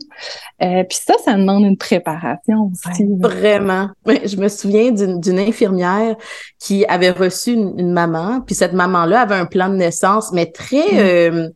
Euh, 0.62 0.84
puis 0.84 0.98
ça, 1.02 1.16
ça 1.24 1.34
demande 1.36 1.64
une 1.64 1.78
préparation 1.78 2.72
aussi. 2.72 3.06
vraiment. 3.20 3.90
je 4.06 4.38
me 4.38 4.48
souviens 4.48 4.92
d'une 4.92 5.40
infirmière 5.40 6.16
qui 6.60 6.86
avait 6.86 7.12
reçu 7.12 7.54
une, 7.54 7.92
maman, 7.92 8.42
puis 8.42 8.56
cette 8.56 8.74
maman-là 8.74 9.22
avait 9.22 9.36
un 9.36 9.46
plan 9.46 9.70
de 9.70 9.76
naissance, 9.76 10.32
mais 10.32 10.52
très... 10.52 10.94
Mm. 10.94 10.98
Euh, 10.98 11.50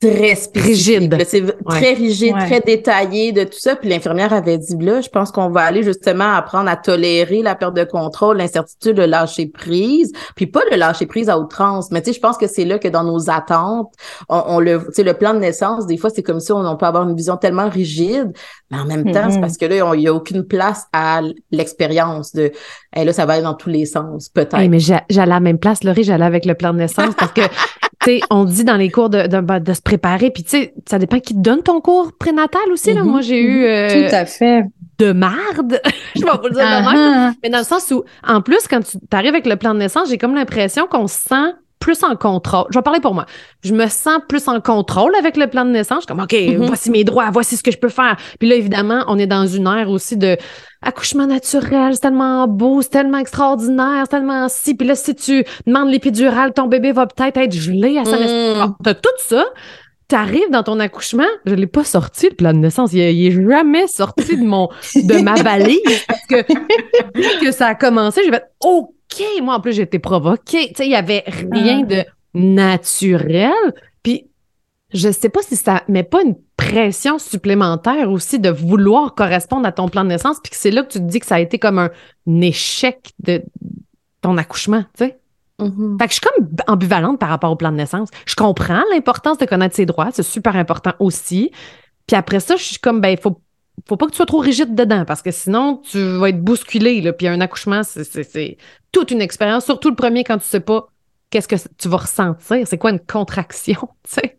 très 0.00 0.34
spécifique. 0.36 0.68
Rigide. 0.68 1.24
C'est 1.26 1.64
très 1.66 1.92
rigide, 1.94 2.36
très 2.36 2.60
détaillé 2.60 3.32
de 3.32 3.44
tout 3.44 3.58
ça. 3.58 3.74
Puis 3.76 3.88
l'infirmière 3.88 4.32
avait 4.32 4.58
dit, 4.58 4.76
là, 4.78 5.00
je 5.00 5.08
pense 5.08 5.32
qu'on 5.32 5.50
va 5.50 5.62
aller 5.62 5.82
justement 5.82 6.32
apprendre 6.32 6.70
à 6.70 6.76
tolérer 6.76 7.42
la 7.42 7.54
perte 7.54 7.74
de 7.74 7.84
contrôle, 7.84 8.38
l'incertitude, 8.38 8.98
le 8.98 9.06
lâcher 9.06 9.46
prise. 9.46 10.12
Puis 10.36 10.46
pas 10.46 10.60
le 10.70 10.76
lâcher 10.76 11.06
prise 11.06 11.28
à 11.28 11.38
outrance. 11.38 11.90
Mais 11.90 12.00
tu 12.00 12.10
sais, 12.10 12.16
je 12.16 12.20
pense 12.20 12.36
que 12.36 12.46
c'est 12.46 12.64
là 12.64 12.78
que 12.78 12.88
dans 12.88 13.04
nos 13.04 13.28
attentes, 13.28 13.92
on, 14.28 14.60
le, 14.60 14.78
tu 14.78 14.94
sais, 14.94 15.02
le 15.02 15.14
plan 15.14 15.34
de 15.34 15.40
naissance, 15.40 15.86
des 15.86 15.96
fois, 15.96 16.10
c'est 16.10 16.22
comme 16.22 16.40
si 16.40 16.52
on, 16.52 16.76
peut 16.76 16.86
avoir 16.86 17.08
une 17.08 17.16
vision 17.16 17.36
tellement 17.36 17.68
rigide. 17.68 18.32
Mais 18.70 18.78
en 18.78 18.84
même 18.84 19.04
temps, 19.04 19.30
c'est 19.30 19.38
mm-hmm. 19.38 19.40
parce 19.40 19.56
que 19.56 19.66
là, 19.66 19.94
il 19.94 20.00
y 20.00 20.08
a 20.08 20.14
aucune 20.14 20.44
place 20.44 20.86
à 20.92 21.22
l'expérience 21.50 22.32
de, 22.32 22.52
et 22.94 23.04
là, 23.04 23.12
ça 23.12 23.26
va 23.26 23.34
aller 23.34 23.42
dans 23.42 23.54
tous 23.54 23.70
les 23.70 23.86
sens, 23.86 24.28
peut-être. 24.28 24.68
mais 24.68 24.78
j'allais 24.78 25.18
à 25.18 25.26
la 25.26 25.40
même 25.40 25.58
place, 25.58 25.84
Laurie, 25.84 26.04
j'allais 26.04 26.24
avec 26.24 26.44
le 26.44 26.54
plan 26.54 26.72
de 26.72 26.78
naissance 26.78 27.14
parce 27.16 27.32
que, 27.32 27.40
on 28.30 28.44
dit 28.44 28.64
dans 28.64 28.76
les 28.76 28.90
cours 28.90 29.10
de, 29.10 29.26
de, 29.26 29.58
de 29.58 29.72
se 29.72 29.82
préparer, 29.82 30.30
puis 30.30 30.42
tu 30.42 30.50
sais, 30.50 30.74
ça 30.88 30.98
dépend 30.98 31.20
qui 31.20 31.34
te 31.34 31.40
donne 31.40 31.62
ton 31.62 31.80
cours 31.80 32.12
prénatal 32.18 32.62
aussi, 32.72 32.94
là. 32.94 33.02
Mm-hmm. 33.02 33.04
Moi, 33.04 33.20
j'ai 33.20 33.40
eu... 33.40 33.64
Euh, 33.64 34.08
Tout 34.08 34.14
à 34.14 34.24
fait. 34.24 34.64
De 34.98 35.12
marde, 35.12 35.80
je 36.16 36.22
vais 36.22 36.30
vous 36.30 36.48
le 36.48 36.54
dire 36.54 36.64
de 36.64 36.96
même. 36.96 37.34
Mais 37.42 37.50
dans 37.50 37.58
le 37.58 37.64
sens 37.64 37.90
où, 37.92 38.04
en 38.26 38.40
plus, 38.40 38.66
quand 38.68 38.80
tu 38.80 38.98
arrives 39.12 39.28
avec 39.28 39.46
le 39.46 39.56
plan 39.56 39.74
de 39.74 39.78
naissance, 39.78 40.08
j'ai 40.08 40.18
comme 40.18 40.34
l'impression 40.34 40.86
qu'on 40.86 41.06
se 41.06 41.28
sent 41.28 41.54
plus 41.78 42.02
en 42.02 42.16
contrôle. 42.16 42.66
Je 42.70 42.78
vais 42.78 42.82
parler 42.82 42.98
pour 42.98 43.14
moi. 43.14 43.26
Je 43.62 43.72
me 43.72 43.86
sens 43.86 44.18
plus 44.28 44.48
en 44.48 44.60
contrôle 44.60 45.14
avec 45.14 45.36
le 45.36 45.46
plan 45.46 45.64
de 45.64 45.70
naissance. 45.70 45.98
Je 45.98 46.00
suis 46.02 46.06
comme, 46.08 46.20
OK, 46.20 46.32
mm-hmm. 46.32 46.66
voici 46.66 46.90
mes 46.90 47.04
droits, 47.04 47.30
voici 47.30 47.56
ce 47.56 47.62
que 47.62 47.70
je 47.70 47.78
peux 47.78 47.88
faire. 47.88 48.16
Puis 48.40 48.48
là, 48.48 48.56
évidemment, 48.56 49.04
on 49.06 49.18
est 49.18 49.28
dans 49.28 49.46
une 49.46 49.68
ère 49.68 49.88
aussi 49.88 50.16
de 50.16 50.36
accouchement 50.82 51.26
naturel, 51.26 51.94
c'est 51.94 52.00
tellement 52.00 52.46
beau, 52.46 52.82
c'est 52.82 52.90
tellement 52.90 53.18
extraordinaire, 53.18 54.04
c'est 54.04 54.16
tellement 54.16 54.48
si. 54.48 54.74
Puis 54.74 54.86
là, 54.86 54.94
si 54.94 55.14
tu 55.14 55.44
demandes 55.66 55.90
l'épidurale, 55.90 56.52
ton 56.52 56.66
bébé 56.66 56.92
va 56.92 57.06
peut-être 57.06 57.36
être 57.36 57.52
gelé 57.52 57.98
à 57.98 58.04
sa 58.04 58.18
naissance. 58.18 58.68
Mm. 58.68 58.74
T'as 58.84 58.94
tout 58.94 59.08
ça. 59.18 59.44
T'arrives 60.06 60.50
dans 60.50 60.62
ton 60.62 60.80
accouchement, 60.80 61.26
je 61.44 61.54
l'ai 61.54 61.66
pas 61.66 61.84
sorti 61.84 62.30
le 62.30 62.34
plan 62.34 62.54
de 62.54 62.58
naissance, 62.58 62.94
il, 62.94 63.00
est 63.00 63.30
jamais 63.30 63.86
sorti 63.86 64.38
de 64.38 64.42
mon 64.42 64.70
de 64.94 65.20
ma 65.20 65.34
valise 65.42 66.06
parce 66.08 66.24
que 66.26 67.44
que 67.44 67.52
ça 67.52 67.66
a 67.66 67.74
commencé, 67.74 68.22
j'ai 68.24 68.30
fait 68.30 68.46
OK, 68.60 69.22
moi 69.42 69.56
en 69.56 69.60
plus 69.60 69.74
j'ai 69.74 69.82
été 69.82 69.98
provoquée, 69.98 70.68
tu 70.68 70.76
sais 70.76 70.86
il 70.86 70.92
y 70.92 70.94
avait 70.94 71.24
rien 71.26 71.82
ah. 71.82 71.94
de 71.94 72.04
naturel. 72.32 73.52
Je 74.92 75.10
sais 75.10 75.28
pas 75.28 75.42
si 75.42 75.56
ça 75.56 75.82
met 75.88 76.02
pas 76.02 76.22
une 76.22 76.36
pression 76.56 77.18
supplémentaire 77.18 78.10
aussi 78.10 78.38
de 78.38 78.48
vouloir 78.48 79.14
correspondre 79.14 79.66
à 79.66 79.72
ton 79.72 79.88
plan 79.88 80.02
de 80.02 80.08
naissance, 80.08 80.38
puis 80.42 80.50
que 80.50 80.56
c'est 80.56 80.70
là 80.70 80.82
que 80.82 80.92
tu 80.92 80.98
te 80.98 81.04
dis 81.04 81.20
que 81.20 81.26
ça 81.26 81.36
a 81.36 81.40
été 81.40 81.58
comme 81.58 81.78
un, 81.78 81.90
échec 82.40 83.12
de 83.20 83.42
ton 84.20 84.36
accouchement, 84.38 84.84
tu 84.96 85.04
sais. 85.04 85.18
Mm-hmm. 85.60 85.98
Fait 85.98 86.06
que 86.06 86.14
je 86.14 86.20
suis 86.20 86.20
comme 86.20 86.48
ambivalente 86.68 87.18
par 87.18 87.28
rapport 87.28 87.50
au 87.50 87.56
plan 87.56 87.72
de 87.72 87.76
naissance. 87.76 88.08
Je 88.26 88.34
comprends 88.34 88.82
l'importance 88.92 89.38
de 89.38 89.44
connaître 89.44 89.74
ses 89.74 89.86
droits, 89.86 90.10
c'est 90.12 90.22
super 90.22 90.56
important 90.56 90.92
aussi. 91.00 91.50
Puis 92.06 92.16
après 92.16 92.40
ça, 92.40 92.56
je 92.56 92.62
suis 92.62 92.78
comme, 92.78 93.00
ben, 93.00 93.10
il 93.10 93.18
faut, 93.18 93.40
faut 93.86 93.96
pas 93.96 94.06
que 94.06 94.12
tu 94.12 94.16
sois 94.16 94.26
trop 94.26 94.38
rigide 94.38 94.74
dedans 94.74 95.04
parce 95.04 95.20
que 95.20 95.30
sinon, 95.30 95.82
tu 95.84 96.00
vas 96.18 96.30
être 96.30 96.40
bousculé. 96.40 97.00
Là. 97.00 97.12
Puis 97.12 97.28
un 97.28 97.40
accouchement, 97.40 97.82
c'est 97.82 98.56
toute 98.92 99.10
une 99.10 99.20
expérience, 99.20 99.64
surtout 99.64 99.90
le 99.90 99.96
premier 99.96 100.24
quand 100.24 100.38
tu 100.38 100.46
sais 100.46 100.60
pas 100.60 100.88
qu'est-ce 101.30 101.48
que 101.48 101.56
tu 101.76 101.88
vas 101.88 101.98
ressentir. 101.98 102.66
C'est 102.66 102.78
quoi 102.78 102.90
une 102.90 103.00
contraction, 103.00 103.80
tu 104.04 104.14
sais? 104.14 104.38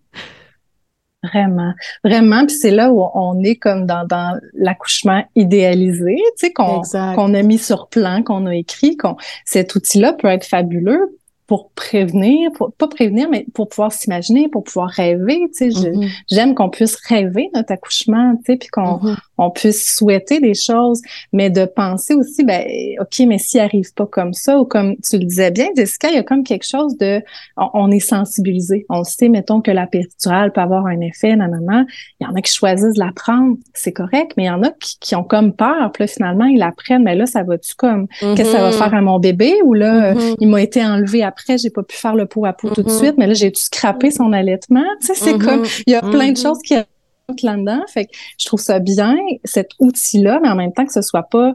Vraiment, 1.22 1.74
vraiment. 2.04 2.46
Puis 2.46 2.56
c'est 2.56 2.72
là 2.72 2.92
où 2.92 3.04
on 3.14 3.44
est 3.44 3.58
comme 3.58 3.86
dans, 3.86 4.06
dans 4.06 4.40
l'accouchement 4.54 5.26
idéalisé, 5.36 6.16
tu 6.16 6.48
sais, 6.48 6.54
qu'on 6.54 6.82
qu'on 6.82 7.34
a 7.34 7.42
mis 7.42 7.58
sur 7.58 7.90
plan, 7.90 8.24
qu'on 8.24 8.46
a 8.46 8.56
écrit, 8.56 8.96
qu'on 8.96 9.18
cet 9.44 9.76
outil-là 9.76 10.14
peut 10.14 10.30
être 10.30 10.46
fabuleux 10.46 11.19
pour 11.50 11.72
prévenir, 11.72 12.52
pour, 12.52 12.72
pas 12.74 12.88
prévenir, 12.88 13.28
mais 13.28 13.44
pour 13.56 13.70
pouvoir 13.70 13.92
s'imaginer, 13.92 14.50
pour 14.50 14.64
pouvoir 14.64 14.88
rêver. 14.88 15.40
Tu 15.58 15.72
sais, 15.72 15.80
mm-hmm. 15.80 16.08
j'aime 16.30 16.54
qu'on 16.54 16.70
puisse 16.70 16.96
rêver 17.08 17.50
notre 17.56 17.74
accouchement, 17.74 18.36
tu 18.36 18.52
sais, 18.52 18.58
puis 18.58 18.70
qu'on 18.70 18.98
mm-hmm. 19.00 19.18
on 19.40 19.50
puisse 19.50 19.96
souhaiter 19.96 20.40
des 20.40 20.54
choses, 20.54 21.02
mais 21.34 21.50
de 21.50 21.66
penser 21.66 22.14
aussi, 22.14 22.44
ben, 22.44 22.64
ok, 23.00 23.26
mais 23.26 23.40
s'il 23.40 23.62
arrive 23.62 23.92
pas 23.96 24.06
comme 24.06 24.32
ça 24.32 24.60
ou 24.60 24.66
comme 24.66 24.96
tu 24.98 25.18
le 25.18 25.26
disais 25.26 25.50
bien, 25.50 25.70
Jessica, 25.76 26.10
il 26.12 26.18
y 26.18 26.20
a 26.20 26.24
comme 26.24 26.44
quelque 26.44 26.68
chose 26.68 26.96
de, 26.98 27.20
on, 27.58 27.90
est 27.90 28.00
sensibilisé, 28.00 28.86
on 28.88 29.04
sait, 29.04 29.28
mettons 29.28 29.60
que 29.60 29.72
la 29.72 29.88
péridurale 29.88 30.52
peut 30.52 30.62
avoir 30.62 30.86
un 30.86 31.02
effet, 31.02 31.36
nanana. 31.36 31.86
Il 32.20 32.28
y 32.28 32.28
en 32.28 32.36
a 32.36 32.42
qui 32.42 32.54
choisissent 32.54 32.94
de 32.94 33.04
la 33.04 33.12
prendre, 33.12 33.58
c'est 33.74 33.92
correct, 33.92 34.34
mais 34.38 34.44
il 34.44 34.48
y 34.48 34.52
en 34.52 34.62
a 34.62 34.70
qui, 34.80 35.16
ont 35.16 35.24
comme 35.24 35.54
peur, 35.54 35.92
puis 35.94 36.04
là 36.04 36.08
finalement 36.08 36.46
ils 36.46 36.60
la 36.60 36.72
prennent, 36.72 37.02
mais 37.02 37.16
là 37.16 37.26
ça 37.26 37.42
va-tu 37.42 37.74
comme, 37.74 38.08
qu'est-ce 38.20 38.36
que 38.36 38.44
ça 38.44 38.62
va 38.62 38.70
mm-hmm. 38.70 38.74
faire 38.74 38.94
à 38.94 39.02
mon 39.02 39.18
bébé? 39.18 39.56
Ou 39.64 39.74
là 39.74 40.14
il 40.40 40.48
m'a 40.48 40.62
été 40.62 40.86
enlevé 40.86 41.24
après 41.24 41.39
après, 41.40 41.58
j'ai 41.58 41.70
pas 41.70 41.84
pu 41.84 41.96
faire 41.96 42.16
le 42.16 42.26
pot 42.26 42.46
à 42.46 42.54
pot 42.54 42.70
tout 42.70 42.84
de 42.84 42.90
mm-hmm. 42.90 42.98
suite, 42.98 43.16
mais 43.18 43.28
là, 43.28 43.34
j'ai 43.34 43.52
dû 43.52 43.60
scraper 43.60 44.12
son 44.12 44.34
allaitement. 44.34 44.86
Tu 45.02 45.08
sais, 45.08 45.16
c'est 45.16 45.34
mm-hmm. 45.34 45.46
comme, 45.46 45.66
il 45.88 45.94
y 45.94 45.96
a 45.96 46.02
plein 46.02 46.32
de 46.32 46.38
mm-hmm. 46.38 46.42
choses 46.42 46.60
qui 46.64 46.76
rentrent 46.76 47.46
là-dedans. 47.46 47.82
Fait 47.88 48.06
que 48.06 48.12
je 48.38 48.46
trouve 48.46 48.60
ça 48.60 48.80
bien, 48.80 49.16
cet 49.44 49.72
outil-là, 49.80 50.40
mais 50.42 50.50
en 50.50 50.56
même 50.56 50.74
temps 50.74 50.86
que 50.86 50.94
ce 50.94 51.02
soit 51.02 51.24
pas 51.24 51.54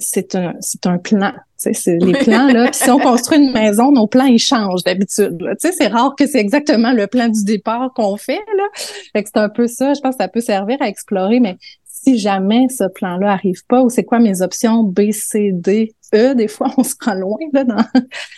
c'est 0.00 0.36
un 0.36 0.54
c'est 0.60 0.86
un 0.86 0.98
plan 0.98 1.32
tu 1.60 1.74
sais 1.74 1.98
les 1.98 2.12
plans 2.24 2.46
là 2.46 2.72
si 2.72 2.88
on 2.88 2.98
construit 3.00 3.38
une 3.38 3.52
maison 3.52 3.90
nos 3.90 4.06
plans 4.06 4.26
ils 4.26 4.38
changent 4.38 4.84
d'habitude 4.84 5.36
tu 5.38 5.46
sais 5.58 5.72
c'est 5.72 5.88
rare 5.88 6.14
que 6.16 6.26
c'est 6.26 6.38
exactement 6.38 6.92
le 6.92 7.08
plan 7.08 7.28
du 7.28 7.42
départ 7.42 7.90
qu'on 7.96 8.16
fait 8.16 8.40
là 8.56 8.64
fait 9.12 9.24
que 9.24 9.28
c'est 9.32 9.40
un 9.40 9.48
peu 9.48 9.66
ça 9.66 9.94
je 9.94 10.00
pense 10.00 10.14
que 10.14 10.22
ça 10.22 10.28
peut 10.28 10.40
servir 10.40 10.76
à 10.80 10.88
explorer 10.88 11.40
mais 11.40 11.56
si 12.02 12.18
jamais 12.18 12.68
ce 12.68 12.84
plan-là 12.84 13.32
arrive 13.32 13.64
pas, 13.66 13.82
ou 13.82 13.90
c'est 13.90 14.04
quoi 14.04 14.18
mes 14.18 14.42
options 14.42 14.82
B, 14.82 15.10
C, 15.10 15.50
D, 15.52 15.94
E, 16.14 16.34
des 16.34 16.48
fois 16.48 16.68
on 16.76 16.82
se 16.82 16.94
rend 17.04 17.14
loin 17.14 17.38
là, 17.52 17.64
dans, 17.64 17.84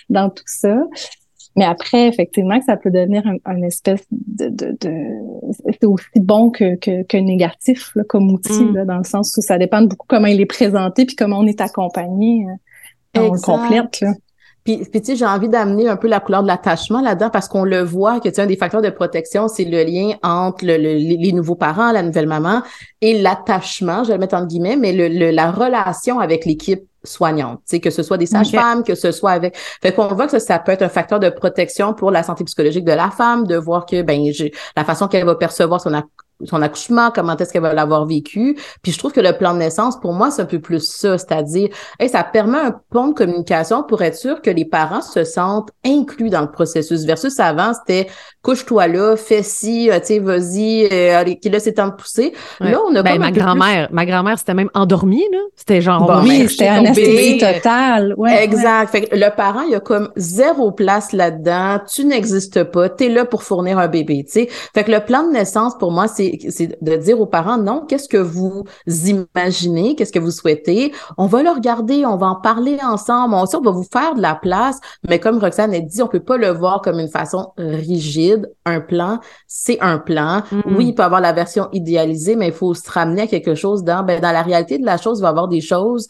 dans 0.09 0.31
tout 0.31 0.45
ça. 0.47 0.77
Mais 1.57 1.65
après, 1.65 2.07
effectivement, 2.07 2.59
que 2.59 2.65
ça 2.65 2.77
peut 2.77 2.91
devenir 2.91 3.25
un, 3.45 3.63
espèce 3.63 4.05
de, 4.11 4.49
de, 4.49 4.77
c'est 5.65 5.85
aussi 5.85 6.05
bon 6.17 6.51
que, 6.51 6.77
que, 6.77 7.17
négatif 7.17 7.91
là, 7.97 8.05
comme 8.05 8.31
outil, 8.31 8.65
mm. 8.65 8.75
là, 8.77 8.85
dans 8.85 8.99
le 8.99 9.05
sens 9.05 9.37
où 9.37 9.43
ça 9.43 9.59
dépend 9.59 9.83
beaucoup 9.83 10.07
comment 10.09 10.29
il 10.29 10.41
est 10.41 10.47
présenté 10.47 11.05
puis 11.07 11.17
comment 11.17 11.39
on 11.39 11.47
est 11.47 11.61
accompagné. 11.61 12.47
Euh, 13.17 13.21
on 13.21 13.33
le 13.33 13.41
complète. 13.41 14.01
Là. 14.01 14.13
Puis, 14.65 14.77
puis 14.91 15.01
tu 15.01 15.07
sais, 15.07 15.17
j'ai 15.17 15.25
envie 15.25 15.49
d'amener 15.49 15.89
un 15.89 15.97
peu 15.97 16.07
la 16.07 16.21
couleur 16.21 16.43
de 16.43 16.47
l'attachement 16.47 17.01
là-dedans 17.01 17.31
parce 17.31 17.49
qu'on 17.49 17.65
le 17.65 17.81
voit 17.83 18.21
que 18.21 18.29
tu 18.29 18.41
un 18.41 18.47
des 18.47 18.57
facteurs 18.57 18.83
de 18.83 18.91
protection, 18.91 19.49
c'est 19.49 19.65
le 19.65 19.83
lien 19.83 20.17
entre 20.23 20.67
le, 20.67 20.77
les 20.77 21.33
nouveaux 21.33 21.55
parents, 21.55 21.93
la 21.93 22.03
nouvelle 22.03 22.29
maman 22.29 22.63
et 23.01 23.21
l'attachement, 23.21 24.05
je 24.05 24.09
vais 24.09 24.15
le 24.15 24.21
mettre 24.21 24.37
entre 24.37 24.49
guillemets, 24.49 24.77
mais 24.77 24.93
le, 24.93 25.31
la 25.31 25.51
relation 25.51 26.21
avec 26.21 26.45
l'équipe 26.45 26.83
soignante, 27.03 27.61
tu 27.61 27.77
sais, 27.77 27.81
que 27.81 27.91
ce 27.91 28.03
soit 28.03 28.19
des 28.19 28.27
sages-femmes, 28.27 28.85
que 28.85 28.95
ce 28.95 29.13
soit 29.13 29.31
avec. 29.31 29.57
Fait 29.57 29.93
qu'on 29.93 30.09
voit 30.09 30.27
que 30.27 30.33
ça, 30.33 30.41
ça, 30.41 30.59
peut 30.59 30.73
être 30.73 30.83
un 30.83 30.89
facteur 30.89 31.21
de 31.21 31.31
protection 31.31 31.95
pour 31.95 32.11
la 32.11 32.23
santé 32.23 32.45
psychologique 32.45 32.85
de 32.85 32.93
la 32.93 33.11
femme, 33.11 33.47
de 33.47 33.57
voir 33.57 33.87
que 33.87 34.03
ben 34.03 34.21
la 34.77 34.85
façon 34.85 35.09
qu'elle 35.09 35.25
va 35.25 35.35
percevoir 35.35 35.81
son 35.81 35.95
son 36.45 36.63
accouchement, 36.63 37.11
comment 37.15 37.37
est-ce 37.37 37.53
qu'elle 37.53 37.63
va 37.63 37.75
l'avoir 37.75 38.07
vécu. 38.07 38.57
Puis 38.83 38.93
je 38.93 38.99
trouve 38.99 39.13
que 39.13 39.21
le 39.21 39.37
plan 39.37 39.55
de 39.55 39.59
naissance, 39.59 39.99
pour 39.99 40.13
moi, 40.13 40.31
c'est 40.31 40.43
un 40.43 40.47
peu 40.47 40.61
plus 40.61 40.81
ça, 40.81 41.19
c'est-à-dire, 41.19 41.69
hey, 41.99 42.09
ça 42.09 42.25
permet 42.25 42.59
un 42.59 42.81
pont 42.91 43.09
de 43.09 43.15
communication 43.15 43.83
pour 43.83 44.03
être 44.03 44.17
sûr 44.17 44.43
que 44.43 44.51
les 44.51 44.65
parents 44.65 45.03
se 45.03 45.25
sentent 45.25 45.71
inclus 45.85 46.31
dans 46.31 46.41
le 46.43 46.51
processus. 46.51 47.05
Versus 47.05 47.39
avant, 47.41 47.73
c'était 47.75 48.09
couche-toi 48.43 48.87
là, 48.87 49.17
fais 49.17 49.43
ci, 49.43 49.91
euh, 49.91 50.01
tu 50.01 50.07
sais, 50.07 50.19
vas-y, 50.19 50.89
euh, 50.91 51.25
là, 51.25 51.61
c'est 51.61 51.75
temps 51.75 51.89
de 51.89 51.95
pousser. 51.95 52.33
Là, 52.61 52.79
on 52.89 52.95
a 52.95 53.03
ben, 53.03 53.19
ma 53.19 53.31
grand-mère, 53.31 53.89
ma 53.91 54.07
grand-mère, 54.07 54.39
c'était 54.39 54.55
même 54.55 54.71
endormie, 54.75 55.27
là. 55.33 55.39
C'était 55.57 55.81
genre, 55.81 56.07
bon, 56.07 56.23
oui, 56.23 56.49
c'était 56.49 56.69
anesthésie 56.69 57.39
totale. 57.39 58.15
Ouais, 58.17 58.43
exact. 58.43 58.91
Fait 58.91 59.03
que 59.03 59.17
le 59.17 59.35
parent, 59.35 59.63
il 59.63 59.73
y 59.73 59.75
a 59.75 59.81
comme 59.81 60.11
zéro 60.17 60.73
place 60.73 61.13
là-dedans. 61.13 61.81
Tu 61.93 62.05
n'existes 62.05 62.65
pas. 62.65 62.89
Tu 62.89 63.05
es 63.05 63.09
là 63.09 63.25
pour 63.25 63.43
fournir 63.43 63.79
un 63.79 63.89
bébé, 63.89 64.25
tu 64.25 64.33
sais. 64.33 64.49
Fait 64.75 64.85
que 64.85 64.91
le 64.91 65.01
plan 65.01 65.27
de 65.27 65.33
naissance, 65.33 65.77
pour 65.79 65.93
moi, 65.93 66.09
c'est 66.09 66.30
c'est 66.51 66.83
de 66.83 66.97
dire 66.97 67.21
aux 67.21 67.27
parents, 67.27 67.59
non, 67.59 67.85
qu'est-ce 67.87 68.09
que 68.09 68.17
vous 68.17 68.65
imaginez, 68.87 69.95
qu'est-ce 69.95 70.13
que 70.13 70.19
vous 70.19 70.31
souhaitez? 70.31 70.93
On 71.19 71.27
va 71.27 71.43
le 71.43 71.51
regarder, 71.51 72.05
on 72.07 72.17
va 72.17 72.27
en 72.29 72.41
parler 72.41 72.79
ensemble, 72.83 73.35
on, 73.35 73.45
on 73.53 73.61
va 73.61 73.71
vous 73.71 73.87
faire 73.91 74.15
de 74.15 74.23
la 74.23 74.35
place, 74.35 74.79
mais 75.09 75.19
comme 75.19 75.39
Roxane 75.39 75.75
a 75.75 75.81
dit, 75.81 76.03
on 76.03 76.09
peut 76.09 76.21
pas 76.21 76.37
le 76.37 76.49
voir 76.49 76.81
comme 76.83 76.99
une 76.99 77.09
façon 77.09 77.53
rigide. 77.57 78.51
Un 78.65 78.81
plan, 78.81 79.21
c'est 79.47 79.79
un 79.81 79.99
plan. 79.99 80.43
Mm-hmm. 80.53 80.77
Oui, 80.77 80.87
il 80.89 80.95
peut 80.95 81.03
avoir 81.03 81.21
la 81.21 81.33
version 81.33 81.69
idéalisée, 81.73 82.37
mais 82.37 82.49
il 82.49 82.53
faut 82.53 82.75
se 82.75 82.91
ramener 82.91 83.23
à 83.23 83.27
quelque 83.27 83.55
chose 83.55 83.85
dans, 83.85 84.03
ben, 84.03 84.21
dans 84.21 84.33
la 84.33 84.43
réalité 84.43 84.79
de 84.79 84.87
la 84.87 84.97
chose, 84.97 85.19
il 85.19 85.23
va 85.23 85.29
y 85.29 85.31
avoir 85.31 85.49
des 85.49 85.61
choses 85.61 86.07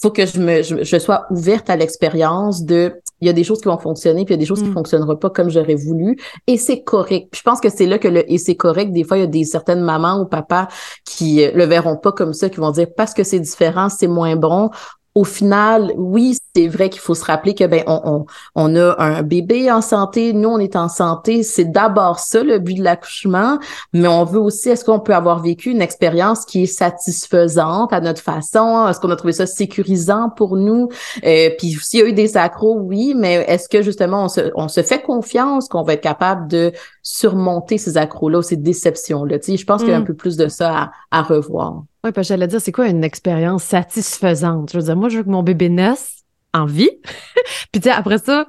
faut 0.00 0.10
que 0.10 0.26
je 0.26 0.40
me 0.40 0.62
je, 0.62 0.98
sois 0.98 1.26
ouverte 1.30 1.70
à 1.70 1.76
l'expérience 1.76 2.64
de 2.64 2.92
il 3.20 3.26
y 3.26 3.30
a 3.30 3.32
des 3.32 3.44
choses 3.44 3.60
qui 3.60 3.66
vont 3.66 3.78
fonctionner 3.78 4.24
puis 4.24 4.34
il 4.34 4.36
y 4.36 4.40
a 4.40 4.40
des 4.40 4.46
choses 4.46 4.62
qui 4.62 4.68
mm. 4.68 4.74
fonctionneront 4.74 5.16
pas 5.16 5.30
comme 5.30 5.50
j'aurais 5.50 5.74
voulu 5.74 6.16
et 6.46 6.56
c'est 6.56 6.82
correct. 6.82 7.28
je 7.34 7.42
pense 7.42 7.60
que 7.60 7.68
c'est 7.68 7.86
là 7.86 7.98
que 7.98 8.08
le 8.08 8.30
et 8.30 8.38
c'est 8.38 8.54
correct 8.54 8.92
des 8.92 9.04
fois 9.04 9.16
il 9.16 9.20
y 9.20 9.24
a 9.24 9.26
des 9.26 9.44
certaines 9.44 9.80
mamans 9.80 10.20
ou 10.20 10.26
papas 10.26 10.68
qui 11.04 11.42
euh, 11.42 11.50
le 11.54 11.64
verront 11.64 11.96
pas 11.96 12.12
comme 12.12 12.32
ça 12.32 12.48
qui 12.48 12.60
vont 12.60 12.70
dire 12.70 12.86
parce 12.96 13.14
que 13.14 13.24
c'est 13.24 13.40
différent, 13.40 13.88
c'est 13.88 14.06
moins 14.06 14.36
bon, 14.36 14.70
au 15.18 15.24
final, 15.24 15.92
oui, 15.96 16.38
c'est 16.54 16.68
vrai 16.68 16.90
qu'il 16.90 17.00
faut 17.00 17.16
se 17.16 17.24
rappeler 17.24 17.52
que 17.52 17.64
ben 17.64 17.82
on, 17.88 18.24
on, 18.54 18.76
a 18.76 18.94
un 19.02 19.22
bébé 19.22 19.68
en 19.68 19.80
santé, 19.80 20.32
nous 20.32 20.48
on 20.48 20.60
est 20.60 20.76
en 20.76 20.88
santé, 20.88 21.42
c'est 21.42 21.64
d'abord 21.64 22.20
ça 22.20 22.44
le 22.44 22.60
but 22.60 22.74
de 22.74 22.84
l'accouchement, 22.84 23.58
mais 23.92 24.06
on 24.06 24.22
veut 24.22 24.38
aussi 24.38 24.68
est-ce 24.68 24.84
qu'on 24.84 25.00
peut 25.00 25.16
avoir 25.16 25.42
vécu 25.42 25.70
une 25.70 25.82
expérience 25.82 26.44
qui 26.44 26.62
est 26.62 26.66
satisfaisante 26.66 27.92
à 27.92 28.00
notre 28.00 28.22
façon, 28.22 28.86
est-ce 28.86 29.00
qu'on 29.00 29.10
a 29.10 29.16
trouvé 29.16 29.32
ça 29.32 29.46
sécurisant 29.46 30.30
pour 30.30 30.56
nous, 30.56 30.88
euh, 31.24 31.50
puis 31.58 31.72
s'il 31.82 31.98
y 31.98 32.02
a 32.04 32.06
eu 32.06 32.12
des 32.12 32.36
accros, 32.36 32.78
oui, 32.78 33.14
mais 33.16 33.44
est-ce 33.48 33.68
que 33.68 33.82
justement 33.82 34.26
on 34.26 34.28
se, 34.28 34.52
on 34.54 34.68
se 34.68 34.84
fait 34.84 35.02
confiance 35.02 35.68
qu'on 35.68 35.82
va 35.82 35.94
être 35.94 36.00
capable 36.00 36.46
de 36.46 36.70
surmonter 37.02 37.76
ces 37.76 37.96
accros-là, 37.96 38.40
ces 38.42 38.56
déceptions-là, 38.56 39.40
tu 39.40 39.50
sais, 39.50 39.56
je 39.56 39.66
pense 39.66 39.80
qu'il 39.80 39.90
y 39.90 39.94
a 39.94 39.96
un 39.96 40.02
mm. 40.02 40.04
peu 40.04 40.14
plus 40.14 40.36
de 40.36 40.46
ça 40.46 40.78
à, 40.78 40.90
à 41.10 41.22
revoir. 41.22 41.82
Oui, 42.04 42.12
parce 42.12 42.28
que 42.28 42.34
j'allais 42.34 42.46
dire, 42.46 42.60
c'est 42.60 42.72
quoi 42.72 42.88
une 42.88 43.02
expérience 43.04 43.64
satisfaisante? 43.64 44.72
Je 44.72 44.78
veux 44.78 44.84
dire, 44.84 44.96
moi, 44.96 45.08
je 45.08 45.18
veux 45.18 45.24
que 45.24 45.30
mon 45.30 45.42
bébé 45.42 45.68
naisse 45.68 46.24
en 46.54 46.64
vie. 46.64 46.90
Puis, 47.72 47.80
tu 47.80 47.88
sais, 47.88 47.90
après 47.90 48.18
ça, 48.18 48.46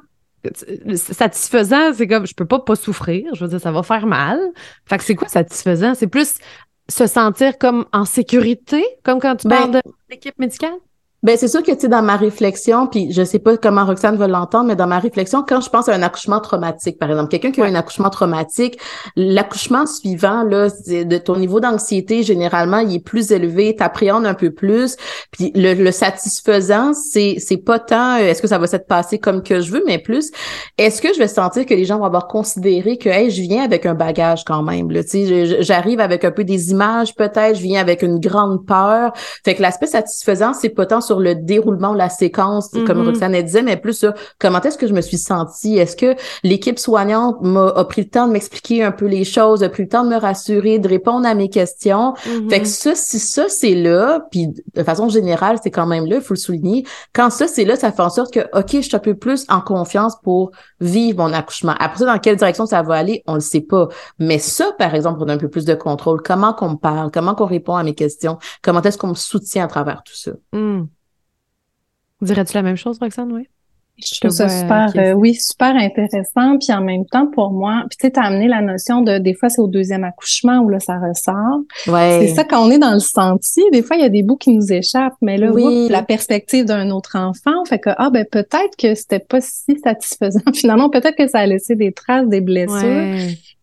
satisfaisant, 0.96 1.94
c'est 1.94 2.08
comme, 2.08 2.28
je 2.28 2.34
peux 2.34 2.46
pas 2.46 2.60
pas 2.60 2.76
souffrir. 2.76 3.34
Je 3.34 3.44
veux 3.44 3.50
dire, 3.50 3.60
ça 3.60 3.72
va 3.72 3.84
faire 3.84 4.06
mal. 4.06 4.40
Fait 4.86 4.98
que 4.98 5.04
c'est 5.04 5.16
quoi 5.16 5.28
satisfaisant? 5.28 5.96
C'est 5.96 6.08
plus 6.08 6.36
se 6.90 7.08
sentir 7.08 7.58
comme 7.58 7.86
en 7.94 8.06
sécurité, 8.06 8.84
comme 9.04 9.20
quand 9.20 9.36
tu 9.36 9.48
ben, 9.48 9.58
parles 9.58 9.72
de 9.72 9.82
l'équipe 10.10 10.38
médicale? 10.40 10.78
Ben 11.22 11.36
c'est 11.38 11.50
sûr 11.50 11.62
que 11.64 11.72
tu 11.72 11.82
sais 11.82 11.88
dans 11.90 12.02
ma 12.02 12.16
réflexion, 12.16 12.88
puis 12.88 13.12
je 13.12 13.26
sais 13.26 13.40
pas 13.40 13.58
comment 13.58 13.86
Roxane 13.86 14.16
va 14.16 14.30
l'entendre, 14.30 14.70
mais 14.70 14.78
dans 14.78 14.88
ma 14.88 15.00
réflexion, 15.00 15.44
quand 15.46 15.60
je 15.60 15.70
pense 15.70 15.90
à 15.90 15.94
un 15.94 16.02
accouchement 16.02 16.40
traumatique, 16.40 16.98
par 16.98 17.10
exemple, 17.10 17.28
quelqu'un 17.28 17.52
qui 17.52 17.62
a 17.62 17.66
un 17.66 17.76
accouchement 17.76 18.10
traumatique, 18.10 18.80
l'accouchement 19.18 19.86
suivant 19.86 20.44
là, 20.44 20.70
de 20.70 21.18
ton 21.18 21.36
niveau 21.36 21.60
d'anxiété 21.60 22.24
généralement, 22.24 22.80
il 22.80 22.96
est 22.96 23.04
plus 23.04 23.34
élevé, 23.34 23.76
t'appréhendes 23.76 24.26
un 24.26 24.34
peu 24.34 24.52
plus, 24.52 24.96
puis 25.32 25.52
le, 25.56 25.92
satisfaisant, 25.92 26.94
c'est 26.94 27.36
c'est 27.40 27.58
pas 27.58 27.80
tant 27.80 28.16
euh, 28.16 28.20
est-ce 28.20 28.42
que 28.42 28.48
ça 28.48 28.58
va 28.58 28.68
s'être 28.68 28.88
passé 28.88 29.20
comme 29.20 29.44
que 29.44 29.60
je 29.60 29.74
veux, 29.74 29.84
mais 29.86 29.98
plus 29.98 30.32
est-ce 30.78 31.02
que 31.02 31.14
je 31.14 31.20
vais 31.20 31.28
sentir 31.28 31.66
que 31.66 31.74
les 31.74 31.84
gens 31.84 31.98
vont 31.98 32.06
avoir 32.06 32.28
considéré 32.28 32.98
que 32.98 33.10
hey, 33.10 33.30
je 33.30 33.42
viens 33.42 33.66
avec 33.66 33.86
un 33.86 33.94
bagage 33.94 34.46
quand 34.46 34.64
même, 34.64 34.90
là, 34.90 35.04
tu 35.04 35.10
sais, 35.10 35.64
j'arrive 35.64 36.00
avec 36.00 36.24
un 36.24 36.32
peu 36.32 36.46
des 36.46 36.72
images 36.72 37.14
peut-être, 37.14 37.58
je 37.58 37.62
viens 37.62 37.82
avec 37.82 38.04
une 38.04 38.20
grande 38.20 38.66
peur, 38.66 39.12
fait 39.44 39.56
que 39.56 39.62
l'aspect 39.62 39.88
satisfaisant, 39.88 40.54
c'est 40.54 40.70
pas 40.70 40.86
tant 40.86 41.02
sur 41.10 41.20
le 41.20 41.34
déroulement, 41.34 41.96
la 41.96 42.08
séquence, 42.08 42.70
comme 42.70 43.02
mm-hmm. 43.02 43.06
Roxane 43.06 43.42
disait, 43.42 43.64
mais 43.64 43.78
plus 43.78 43.94
sur 43.94 44.14
comment 44.38 44.62
est-ce 44.62 44.78
que 44.78 44.86
je 44.86 44.94
me 44.94 45.02
suis 45.02 45.18
sentie? 45.18 45.76
Est-ce 45.78 45.96
que 45.96 46.16
l'équipe 46.44 46.78
soignante 46.78 47.42
m'a 47.42 47.70
a 47.70 47.84
pris 47.86 48.04
le 48.04 48.10
temps 48.10 48.28
de 48.28 48.34
m'expliquer 48.34 48.84
un 48.84 48.92
peu 48.92 49.08
les 49.08 49.24
choses, 49.24 49.64
a 49.64 49.70
pris 49.70 49.84
le 49.84 49.90
temps 49.90 50.04
de 50.04 50.10
me 50.10 50.18
rassurer, 50.18 50.78
de 50.78 50.88
répondre 50.88 51.26
à 51.26 51.34
mes 51.34 51.50
questions? 51.50 52.14
Mm-hmm. 52.14 52.50
Fait 52.50 52.60
que 52.62 52.68
ça, 52.68 52.92
si 52.94 53.18
ça 53.18 53.50
c'est 53.50 53.74
là, 53.74 54.28
puis 54.30 54.50
de 54.76 54.84
façon 54.84 55.10
générale, 55.10 55.58
c'est 55.64 55.72
quand 55.72 55.88
même 55.88 56.06
là, 56.06 56.18
il 56.18 56.22
faut 56.22 56.36
le 56.36 56.40
souligner. 56.40 56.86
Quand 57.12 57.32
ça 57.32 57.48
c'est 57.48 57.66
là, 57.66 57.76
ça 57.76 57.92
fait 57.92 58.04
en 58.04 58.12
sorte 58.12 58.32
que 58.32 58.42
ok, 58.54 58.70
je 58.74 58.82
suis 58.82 58.96
un 58.96 59.00
peu 59.00 59.16
plus 59.16 59.46
en 59.50 59.62
confiance 59.62 60.16
pour 60.22 60.52
vivre 60.80 61.18
mon 61.24 61.34
accouchement. 61.34 61.74
Après 61.80 61.98
ça, 61.98 62.06
dans 62.06 62.20
quelle 62.20 62.36
direction 62.36 62.68
ça 62.68 62.84
va 62.84 62.94
aller, 62.94 63.24
on 63.26 63.34
le 63.34 63.40
sait 63.40 63.62
pas. 63.62 63.88
Mais 64.20 64.38
ça, 64.38 64.72
par 64.78 64.94
exemple, 64.94 65.20
on 65.24 65.28
a 65.28 65.34
un 65.34 65.40
peu 65.40 65.50
plus 65.50 65.66
de 65.66 65.74
contrôle. 65.74 66.22
Comment 66.22 66.54
qu'on 66.54 66.70
me 66.70 66.78
parle, 66.78 67.10
comment 67.12 67.34
qu'on 67.34 67.48
répond 67.48 67.76
à 67.76 67.84
mes 67.84 67.96
questions, 67.96 68.38
comment 68.62 68.84
est-ce 68.84 69.00
qu'on 69.00 69.08
me 69.08 69.16
soutient 69.16 69.66
à 69.66 69.68
travers 69.68 70.04
tout 70.04 70.16
ça? 70.16 70.34
Mm. 70.54 70.84
Dirais-tu 72.22 72.54
la 72.54 72.64
même 72.64 72.76
chose, 72.76 72.98
Roxane, 73.00 73.32
oui? 73.32 73.48
Je 74.02 74.20
trouve 74.20 74.32
ça 74.32 74.48
super, 74.48 74.92
euh, 74.96 75.14
oui, 75.14 75.36
super 75.36 75.76
intéressant. 75.76 76.58
Puis 76.58 76.72
en 76.72 76.82
même 76.82 77.06
temps, 77.06 77.28
pour 77.28 77.52
moi, 77.52 77.84
puis 77.90 77.98
tu 77.98 78.08
sais, 78.08 78.12
t'as 78.12 78.24
amené 78.24 78.48
la 78.48 78.62
notion 78.62 79.02
de, 79.02 79.18
des 79.18 79.34
fois, 79.34 79.50
c'est 79.50 79.62
au 79.62 79.68
deuxième 79.68 80.04
accouchement 80.04 80.60
où 80.60 80.70
là, 80.70 80.80
ça 80.80 80.98
ressort. 81.00 81.60
Ouais. 81.88 82.20
C'est 82.22 82.36
ça, 82.36 82.44
quand 82.46 82.66
on 82.66 82.72
est 82.72 82.78
dans 82.78 82.94
le 82.94 83.00
sentier, 83.00 83.64
des 83.72 83.82
fois, 83.82 83.98
il 83.98 84.02
y 84.02 84.06
a 84.06 84.10
des 84.10 84.24
bouts 84.24 84.38
qui 84.38 84.52
nous 84.52 84.72
échappent. 84.72 85.18
Mais 85.22 85.38
là, 85.38 85.52
oui. 85.52 85.88
la 85.90 86.02
perspective 86.02 86.66
d'un 86.66 86.92
autre 86.92 87.18
enfant 87.18 87.66
fait 87.68 87.80
que, 87.80 87.90
ah, 87.98 88.10
ben, 88.10 88.26
peut-être 88.26 88.76
que 88.78 88.96
c'était 88.96 89.20
pas 89.20 89.42
si 89.42 89.78
satisfaisant. 89.84 90.40
Finalement, 90.56 90.90
peut-être 90.90 91.18
que 91.18 91.28
ça 91.28 91.40
a 91.40 91.46
laissé 91.46 91.76
des 91.76 91.92
traces, 91.92 92.28
des 92.28 92.42
blessures. 92.42 93.16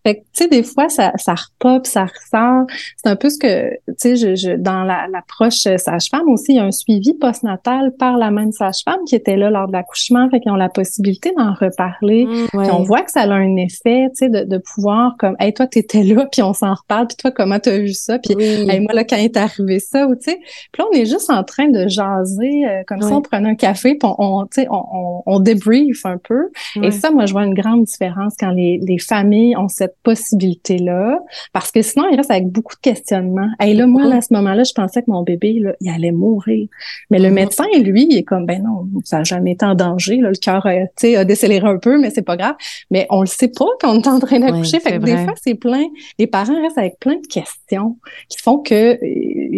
Fait 0.06 0.14
que, 0.14 0.20
tu 0.20 0.44
sais, 0.44 0.48
des 0.48 0.62
fois, 0.62 0.88
ça, 0.88 1.12
ça 1.16 1.34
repop, 1.34 1.84
ça 1.84 2.04
ressort. 2.04 2.66
C'est 2.96 3.08
un 3.10 3.16
peu 3.16 3.28
ce 3.28 3.38
que, 3.38 3.70
tu 3.70 3.94
sais, 3.98 4.14
je, 4.14 4.36
je, 4.36 4.52
dans 4.52 4.84
l'approche 4.84 5.66
sage-femme 5.76 6.28
aussi, 6.28 6.52
il 6.52 6.56
y 6.56 6.58
a 6.60 6.64
un 6.64 6.70
suivi 6.70 7.12
postnatal 7.14 7.92
par 7.98 8.16
la 8.16 8.30
même 8.30 8.52
sage-femme 8.52 9.00
qui 9.08 9.16
était 9.16 9.36
là 9.36 9.50
lors 9.50 9.66
de 9.66 9.72
l'accouchement. 9.72 10.30
Fait 10.30 10.38
qu'ils 10.38 10.52
ont 10.52 10.56
la 10.56 10.68
possibilité 10.68 11.32
d'en 11.36 11.54
reparler. 11.54 12.26
Mmh, 12.26 12.46
on 12.54 12.84
voit 12.84 13.02
que 13.02 13.10
ça 13.10 13.22
a 13.22 13.32
un 13.32 13.56
effet, 13.56 14.06
tu 14.10 14.26
sais, 14.26 14.28
de, 14.28 14.44
de 14.44 14.58
pouvoir 14.58 15.16
comme, 15.18 15.34
hey, 15.40 15.52
toi, 15.52 15.66
t'étais 15.66 16.04
là, 16.04 16.28
puis 16.30 16.40
on 16.40 16.52
s'en 16.52 16.74
reparle, 16.74 17.08
puis 17.08 17.16
toi, 17.16 17.32
comment 17.32 17.58
t'as 17.58 17.78
vu 17.78 17.92
ça? 17.92 18.20
Puis, 18.20 18.40
hey, 18.40 18.78
moi, 18.78 18.92
là, 18.92 19.02
quand 19.02 19.16
est 19.16 19.36
arrivé 19.36 19.80
ça, 19.80 20.06
ou 20.06 20.14
tu 20.14 20.30
sais, 20.30 20.38
puis 20.70 20.82
là, 20.82 20.84
on 20.92 20.96
est 20.96 21.06
juste 21.06 21.30
en 21.30 21.42
train 21.42 21.68
de 21.68 21.88
jaser, 21.88 22.64
euh, 22.64 22.82
comme 22.86 23.02
ça, 23.02 23.12
on 23.12 23.22
prenait 23.22 23.50
un 23.50 23.54
café, 23.56 23.96
puis 23.96 24.08
on, 24.18 24.46
tu 24.46 24.62
sais, 24.62 24.68
on, 24.70 24.84
on, 24.92 25.22
on, 25.26 25.40
débrief 25.40 26.06
un 26.06 26.18
peu. 26.18 26.50
Et 26.80 26.92
ça, 26.92 27.10
moi, 27.10 27.26
je 27.26 27.32
vois 27.32 27.44
une 27.44 27.54
grande 27.54 27.82
différence 27.84 28.34
quand 28.38 28.50
les, 28.50 28.78
les 28.82 28.98
familles 28.98 29.56
ont 29.56 29.68
cette 29.68 29.95
possibilité-là, 30.02 31.18
parce 31.52 31.70
que 31.70 31.82
sinon, 31.82 32.06
il 32.10 32.16
reste 32.16 32.30
avec 32.30 32.48
beaucoup 32.48 32.74
de 32.74 32.80
questionnements. 32.80 33.48
Et 33.62 33.74
là, 33.74 33.86
moi, 33.86 34.02
à 34.14 34.20
ce 34.20 34.32
moment-là, 34.34 34.62
je 34.64 34.72
pensais 34.72 35.02
que 35.02 35.10
mon 35.10 35.22
bébé, 35.22 35.58
là, 35.60 35.72
il 35.80 35.90
allait 35.90 36.12
mourir. 36.12 36.68
Mais 37.10 37.18
le 37.18 37.28
mm-hmm. 37.28 37.32
médecin, 37.32 37.64
lui, 37.80 38.06
il 38.10 38.16
est 38.16 38.22
comme, 38.22 38.46
ben 38.46 38.62
non, 38.62 38.86
ça 39.04 39.18
n'a 39.18 39.24
jamais 39.24 39.52
été 39.52 39.64
en 39.64 39.74
danger. 39.74 40.16
Là, 40.18 40.30
le 40.30 40.36
cœur 40.36 40.66
a 40.66 41.24
décéléré 41.24 41.66
un 41.66 41.78
peu, 41.78 41.98
mais 41.98 42.10
c'est 42.10 42.22
pas 42.22 42.36
grave. 42.36 42.54
Mais 42.90 43.06
on 43.10 43.20
le 43.20 43.26
sait 43.26 43.48
pas 43.48 43.66
quand 43.80 43.96
on 43.96 44.00
est 44.00 44.08
en 44.08 44.20
train 44.20 44.40
d'accoucher. 44.40 44.80
fait 44.80 44.92
que 44.92 45.04
des 45.04 45.16
fois, 45.16 45.34
c'est 45.42 45.54
plein, 45.54 45.84
les 46.18 46.26
parents 46.26 46.60
restent 46.62 46.78
avec 46.78 46.98
plein 46.98 47.16
de 47.16 47.26
questions 47.26 47.96
qui 48.28 48.38
font 48.38 48.58
que 48.58 48.98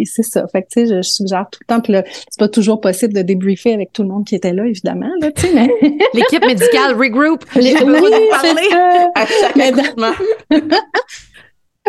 c'est 0.05 0.23
ça. 0.23 0.47
Fait 0.49 0.63
que, 0.63 0.69
tu 0.69 0.87
sais, 0.87 0.97
je, 0.97 1.03
suggère 1.03 1.47
tout 1.51 1.61
le 1.63 1.67
temps, 1.67 1.81
puis 1.81 1.93
là, 1.93 2.05
c'est 2.07 2.39
pas 2.39 2.49
toujours 2.49 2.81
possible 2.81 3.13
de 3.13 3.23
débriefer 3.23 3.73
avec 3.73 3.93
tout 3.93 4.03
le 4.03 4.09
monde 4.09 4.25
qui 4.25 4.35
était 4.35 4.53
là, 4.53 4.67
évidemment, 4.67 5.11
là, 5.21 5.29
mais... 5.55 5.69
L'équipe 6.15 6.45
médicale 6.45 6.95
regroup. 6.95 7.45
Les, 7.57 7.75
oui, 7.83 8.01
c'est 8.43 8.71
ça. 8.71 9.11
À 9.15 9.27
chaque 9.27 9.57
mais, 9.57 9.73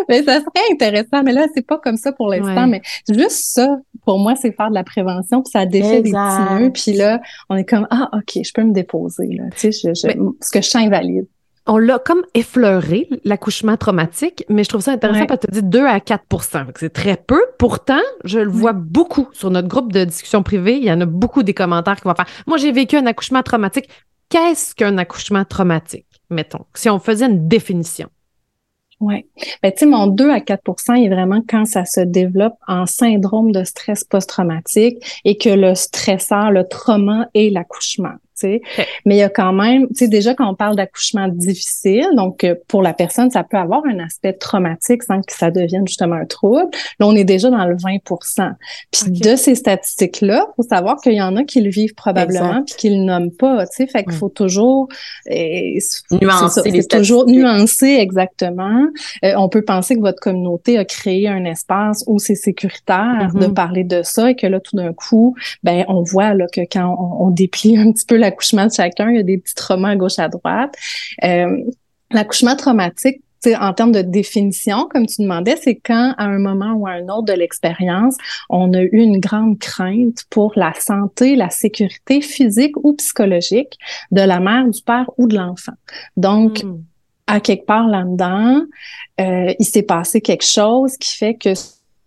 mais 0.10 0.24
ça 0.24 0.40
serait 0.40 0.72
intéressant. 0.72 1.24
Mais 1.24 1.34
là, 1.34 1.48
c'est 1.54 1.66
pas 1.66 1.78
comme 1.78 1.98
ça 1.98 2.12
pour 2.12 2.30
l'instant. 2.30 2.68
Mais 2.68 2.82
juste 3.10 3.54
ça, 3.54 3.78
pour 4.06 4.20
moi, 4.20 4.36
c'est 4.36 4.52
faire 4.52 4.70
de 4.70 4.76
la 4.76 4.84
prévention, 4.84 5.42
puis 5.42 5.52
ça 5.52 5.66
défait 5.66 6.02
des 6.02 6.12
petits 6.12 6.54
nœuds, 6.54 6.72
puis 6.72 6.94
là, 6.94 7.22
on 7.50 7.56
est 7.56 7.66
comme, 7.66 7.88
ah, 7.92 8.10
OK, 8.14 8.40
je 8.44 8.54
peux 8.54 8.64
me 8.64 8.74
déposer, 8.74 9.28
là. 9.28 9.44
Tu 9.56 9.72
sais, 9.72 9.94
je, 9.94 9.94
ce 9.94 10.52
que 10.52 10.62
je 10.62 10.70
sens 10.70 10.84
invalide 10.84 11.26
on 11.70 11.78
l'a 11.78 12.00
comme 12.00 12.24
effleuré, 12.34 13.08
l'accouchement 13.24 13.78
traumatique, 13.78 14.44
mais 14.50 14.64
je 14.64 14.70
trouve 14.70 14.82
ça 14.82 14.92
intéressant 14.92 15.28
parce 15.28 15.42
que 15.42 15.48
tu 15.48 15.62
dis 15.62 15.68
2 15.68 15.86
à 15.86 16.00
4% 16.00 16.66
C'est 16.76 16.92
très 16.92 17.16
peu. 17.16 17.40
Pourtant, 17.60 18.02
je 18.24 18.40
le 18.40 18.50
vois 18.50 18.74
beaucoup 18.74 19.28
sur 19.34 19.52
notre 19.52 19.68
groupe 19.68 19.94
de 19.94 20.04
discussion 20.04 20.42
privée. 20.42 20.78
Il 20.78 20.84
y 20.84 20.92
en 20.92 21.00
a 21.00 21.06
beaucoup 21.06 21.44
des 21.44 21.54
commentaires 21.54 21.98
qui 21.98 22.08
vont 22.08 22.16
faire 22.16 22.26
Moi, 22.48 22.58
j'ai 22.58 22.72
vécu 22.72 22.98
un 22.98 23.06
accouchement 23.06 23.44
traumatique. 23.44 23.88
Qu'est-ce 24.30 24.74
qu'un 24.74 24.98
accouchement 24.98 25.46
traumatique, 25.46 26.08
mettons, 26.32 26.66
si 26.74 26.90
on 26.90 27.00
faisait 27.00 27.28
une 27.28 27.48
définition? 27.48 28.10
Oui. 29.00 29.26
Ben, 29.64 29.72
tu 29.72 29.80
sais, 29.80 29.86
mon 29.86 30.08
2 30.08 30.30
à 30.30 30.40
4% 30.40 30.96
est 30.96 31.10
vraiment 31.10 31.42
quand 31.48 31.66
ça 31.66 31.86
se 31.86 32.02
développe 32.02 32.56
en 32.68 32.86
syndrome 32.86 33.52
de 33.52 33.64
stress 33.64 34.04
post-traumatique 34.04 34.98
et 35.24 35.38
que 35.38 35.50
le 35.50 35.74
stresseur, 35.74 36.52
le 36.52 36.68
trauma 36.68 37.28
est 37.34 37.50
l'accouchement. 37.50 38.16
Mais 39.06 39.16
il 39.16 39.20
y 39.20 39.24
a 39.24 39.30
quand 39.30 39.54
même, 39.54 39.88
tu 39.90 39.96
sais, 39.96 40.08
déjà 40.08 40.34
quand 40.34 40.50
on 40.50 40.56
parle 40.56 40.76
d'accouchement 40.76 41.28
difficile, 41.28 42.08
donc 42.16 42.44
euh, 42.44 42.56
pour 42.68 42.82
la 42.82 42.94
personne, 42.94 43.30
ça 43.32 43.44
peut 43.44 43.58
avoir 43.58 43.82
un 43.86 44.00
aspect 44.00 44.34
traumatique 44.34 45.04
sans 45.04 45.22
que 45.22 45.34
ça 45.34 45.52
devienne 45.52 45.88
justement 45.88 46.16
un 46.16 46.26
trouble. 46.26 46.70
Là, 47.00 47.08
on 47.08 47.16
est 47.16 47.24
déjà 47.24 47.50
dans 47.50 47.66
le 47.66 47.76
20% 47.76 48.52
Puis 48.92 49.12
de 49.12 49.36
ces 49.36 49.56
statistiques-là, 49.56 50.48
faut 50.56 50.64
savoir 50.64 50.98
qu'il 51.02 51.14
y 51.14 51.22
en 51.22 51.36
a 51.36 51.44
qui 51.44 51.62
le 51.62 51.70
vivent 51.70 51.96
probablement 51.96 52.64
puis 52.66 52.76
qui 52.76 52.90
le 52.90 53.04
nomment 53.04 53.32
pas, 53.32 53.66
tu 53.68 53.78
sais. 53.78 53.88
Fait 53.88 54.04
qu'il 54.04 54.14
faut 54.14 54.30
toujours 54.30 54.88
euh, 55.32 55.80
nuancer 56.12 56.62
C'est 56.72 56.88
toujours 56.88 57.26
nuancer 57.26 57.98
exactement. 58.00 58.86
Euh, 59.24 59.34
on 59.38 59.50
peut 59.50 59.64
penser 59.64 59.96
que 59.96 60.02
votre 60.02 60.20
communauté 60.20 60.78
a 60.78 60.86
créé 60.86 61.28
un 61.28 61.46
espace 61.46 62.04
où 62.08 62.20
c'est 62.20 62.36
sécuritaire 62.36 63.32
de 63.34 63.46
mm-hmm. 63.46 63.54
parler 63.54 63.84
de 63.84 64.02
ça 64.04 64.32
et 64.32 64.36
que 64.36 64.48
là, 64.48 64.60
tout 64.60 64.76
d'un 64.76 64.94
coup, 64.94 65.36
ben 65.64 65.86
on 65.88 66.04
voit 66.04 66.34
là 66.34 66.46
que 66.52 66.62
quand 66.62 66.96
on, 67.00 67.28
on 67.28 67.30
déplie 67.30 67.78
un 67.78 67.92
petit 67.92 68.06
peu 68.06 68.18
la 68.18 68.29
l'accouchement 68.30 68.68
de 68.68 68.72
chacun. 68.72 69.10
Il 69.10 69.18
y 69.18 69.20
a 69.20 69.24
des 69.24 69.38
petits 69.38 69.56
traumas 69.56 69.90
à 69.90 69.96
gauche 69.96 70.20
à 70.20 70.30
droite. 70.30 70.76
Euh, 71.24 71.64
l'accouchement 72.12 72.56
traumatique, 72.56 73.22
en 73.60 73.74
termes 73.74 73.94
de 73.94 74.02
définition, 74.02 74.88
comme 74.92 75.06
tu 75.06 75.22
demandais, 75.22 75.56
c'est 75.56 75.76
quand, 75.76 76.14
à 76.18 76.26
un 76.26 76.40
moment 76.40 76.74
ou 76.74 76.88
à 76.88 76.92
un 76.92 77.08
autre 77.08 77.24
de 77.24 77.34
l'expérience, 77.34 78.18
on 78.50 78.74
a 78.74 78.82
eu 78.82 78.90
une 78.92 79.20
grande 79.20 79.60
crainte 79.60 80.26
pour 80.30 80.52
la 80.56 80.74
santé, 80.74 81.36
la 81.36 81.50
sécurité 81.50 82.22
physique 82.22 82.76
ou 82.84 82.94
psychologique 82.94 83.78
de 84.12 84.22
la 84.22 84.40
mère, 84.40 84.68
du 84.68 84.82
père 84.82 85.10
ou 85.18 85.28
de 85.28 85.36
l'enfant. 85.36 85.74
Donc, 86.18 86.64
hmm. 86.64 86.82
à 87.28 87.40
quelque 87.40 87.66
part 87.66 87.88
là-dedans, 87.88 88.62
euh, 89.22 89.54
il 89.58 89.66
s'est 89.66 89.84
passé 89.84 90.20
quelque 90.20 90.46
chose 90.46 90.98
qui 90.98 91.16
fait 91.16 91.36
que 91.36 91.54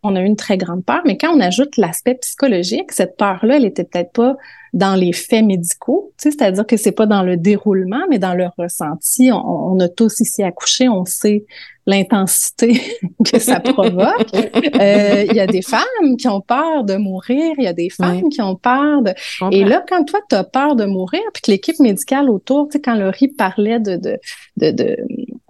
on 0.03 0.17
a 0.17 0.21
eu 0.21 0.25
une 0.25 0.37
très 0.37 0.59
grande 0.59 0.85
peur, 0.85 1.01
mais 1.05 1.17
quand 1.17 1.33
on 1.33 1.41
ajoute 1.41 1.77
l'aspect 1.77 2.17
psychologique, 2.17 2.91
cette 2.91 3.17
peur-là, 3.17 3.57
elle 3.57 3.65
était 3.65 3.85
peut-être 3.85 4.13
pas 4.13 4.37
dans 4.73 4.95
les 4.95 5.13
faits 5.13 5.45
médicaux, 5.45 6.13
tu 6.19 6.31
sais, 6.31 6.37
c'est-à-dire 6.37 6.67
que 6.67 6.77
c'est 6.77 6.93
pas 6.93 7.07
dans 7.07 7.23
le 7.23 7.37
déroulement, 7.37 8.05
mais 8.09 8.19
dans 8.19 8.35
le 8.35 8.47
ressenti. 8.57 9.31
On, 9.31 9.73
on 9.73 9.81
a 9.81 9.89
tous 9.89 10.21
ici 10.21 10.43
accouché, 10.43 10.89
on 10.89 11.05
sait 11.05 11.45
l'intensité 11.87 12.81
que 13.25 13.39
ça 13.39 13.61
provoque. 13.61 14.35
Euh, 14.35 15.27
il 15.29 15.35
y 15.35 15.41
a 15.41 15.47
des 15.47 15.63
femmes 15.63 16.17
qui 16.19 16.29
ont 16.29 16.41
peur 16.41 16.85
de 16.85 16.95
mourir, 16.95 17.55
il 17.59 17.65
y 17.65 17.67
a 17.67 17.73
des 17.73 17.91
femmes 17.91 18.29
qui 18.29 18.41
ont 18.41 18.57
peur 18.57 19.03
de... 19.03 19.13
Et 19.51 19.65
là, 19.65 19.85
quand 19.87 20.05
toi, 20.05 20.21
tu 20.29 20.37
as 20.37 20.45
peur 20.45 20.77
de 20.77 20.85
mourir, 20.85 21.23
puis 21.35 21.43
que 21.43 21.51
l'équipe 21.51 21.79
médicale 21.81 22.31
autour, 22.31 22.69
tu 22.69 22.73
sais, 22.73 22.81
quand 22.81 22.95
Laurie 22.95 23.29
parlait 23.29 23.81
de... 23.81 23.97
de, 23.97 24.19
de, 24.57 24.71
de 24.71 24.97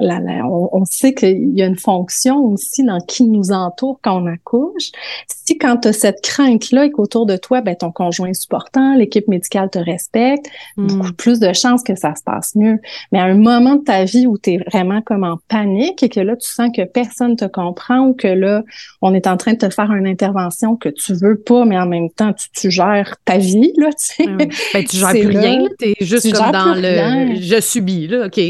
la, 0.03 0.47
on, 0.47 0.85
sait 0.85 1.15
qu'il 1.15 1.57
y 1.57 1.63
a 1.63 1.67
une 1.67 1.79
fonction 1.79 2.39
aussi 2.45 2.85
dans 2.85 3.01
qui 3.01 3.25
nous 3.25 3.53
entoure 3.53 3.99
quand 4.03 4.23
on 4.23 4.27
accouche. 4.27 4.91
Si 5.29 5.59
quand 5.59 5.79
tu 5.79 5.89
as 5.89 5.93
cette 5.93 6.23
crainte-là 6.23 6.87
et 6.87 6.91
qu'autour 6.91 7.27
de 7.27 7.37
toi, 7.37 7.61
ben, 7.61 7.77
ton 7.77 7.93
conjoint 7.93 8.29
est 8.29 8.41
supportant, 8.41 8.95
l'équipe 8.95 9.29
médicale 9.29 9.71
te 9.71 9.79
respecte, 9.79 10.47
hmm. 10.77 10.87
beaucoup 10.87 11.13
plus 11.13 11.41
de 11.41 11.53
chances 11.53 11.83
que 11.83 11.95
ça 11.95 12.15
se 12.15 12.23
passe 12.23 12.55
mieux. 12.55 12.79
Mais 13.13 13.21
à 13.21 13.25
un 13.25 13.35
moment 13.35 13.77
de 13.77 13.85
ta 13.85 14.05
vie 14.05 14.27
où 14.27 14.39
tu 14.39 14.55
es 14.55 14.59
vraiment 14.59 15.03
comme 15.03 15.25
en 15.25 15.39
panique 15.49 16.03
et 16.03 16.09
que 16.09 16.21
là, 16.21 16.37
tu 16.37 16.49
sens 16.49 16.71
que 16.75 16.83
personne 16.85 17.37
te 17.37 17.45
comprend 17.45 18.09
ou 18.09 18.15
que 18.15 18.29
là, 18.29 18.63
on 19.01 19.15
est 19.15 19.27
en 19.27 19.37
train 19.37 19.53
de 19.53 19.59
te 19.59 19.71
faire 19.71 19.93
une 19.93 20.07
intervention 20.07 20.77
que 20.77 20.89
tu 20.89 21.15
veux 21.15 21.39
pas, 21.39 21.65
mais 21.65 21.79
en 21.79 21.87
même 21.87 22.11
temps, 22.11 22.35
tu, 22.53 22.71
gères 22.71 23.17
ta 23.25 23.39
vie, 23.39 23.73
là, 23.77 23.91
tu 23.91 24.25
sais. 24.25 24.27
Ben, 24.75 24.85
tu 24.85 24.97
gères 24.97 25.11
plus 25.11 25.27
rien, 25.27 25.65
t'es 25.79 25.95
juste 26.01 26.33
comme 26.33 26.53
dans 26.53 26.75
le 26.75 27.37
«je 27.41 27.61
subis», 27.61 28.07
là, 28.09 28.27
OK. 28.27 28.41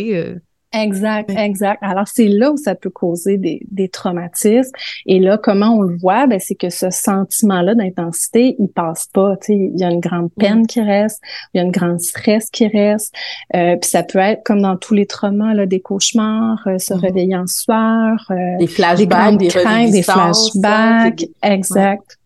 Exact, 0.72 1.30
exact. 1.30 1.82
Alors, 1.82 2.08
c'est 2.08 2.28
là 2.28 2.50
où 2.50 2.56
ça 2.56 2.74
peut 2.74 2.90
causer 2.90 3.36
des, 3.36 3.60
des 3.70 3.88
traumatismes. 3.88 4.72
Et 5.06 5.20
là, 5.20 5.36
comment 5.36 5.76
on 5.76 5.82
le 5.82 5.96
voit? 5.96 6.26
Ben, 6.26 6.40
c'est 6.40 6.54
que 6.54 6.70
ce 6.70 6.90
sentiment-là 6.90 7.74
d'intensité, 7.74 8.56
il 8.58 8.68
passe 8.68 9.06
pas. 9.12 9.34
Il 9.48 9.78
y 9.78 9.84
a 9.84 9.90
une 9.90 10.00
grande 10.00 10.30
peine 10.38 10.66
qui 10.66 10.80
reste, 10.80 11.20
il 11.52 11.58
y 11.58 11.60
a 11.60 11.64
une 11.64 11.72
grande 11.72 12.00
stress 12.00 12.48
qui 12.50 12.66
reste. 12.66 13.14
Euh, 13.54 13.76
puis 13.76 13.90
ça 13.90 14.02
peut 14.02 14.18
être 14.18 14.42
comme 14.44 14.62
dans 14.62 14.76
tous 14.76 14.94
les 14.94 15.06
traumas, 15.06 15.54
là, 15.54 15.66
des 15.66 15.80
cauchemars, 15.80 16.62
euh, 16.66 16.78
se 16.78 16.94
mm-hmm. 16.94 16.98
réveiller 16.98 17.36
en 17.36 17.46
sueur, 17.46 18.26
euh, 18.30 18.34
des 18.58 18.66
flashbacks, 18.66 19.36
des, 19.36 19.48
craintes, 19.48 19.90
des 19.90 20.02
flashbacks. 20.02 21.24
Exact. 21.42 22.00
Ouais, 22.00 22.21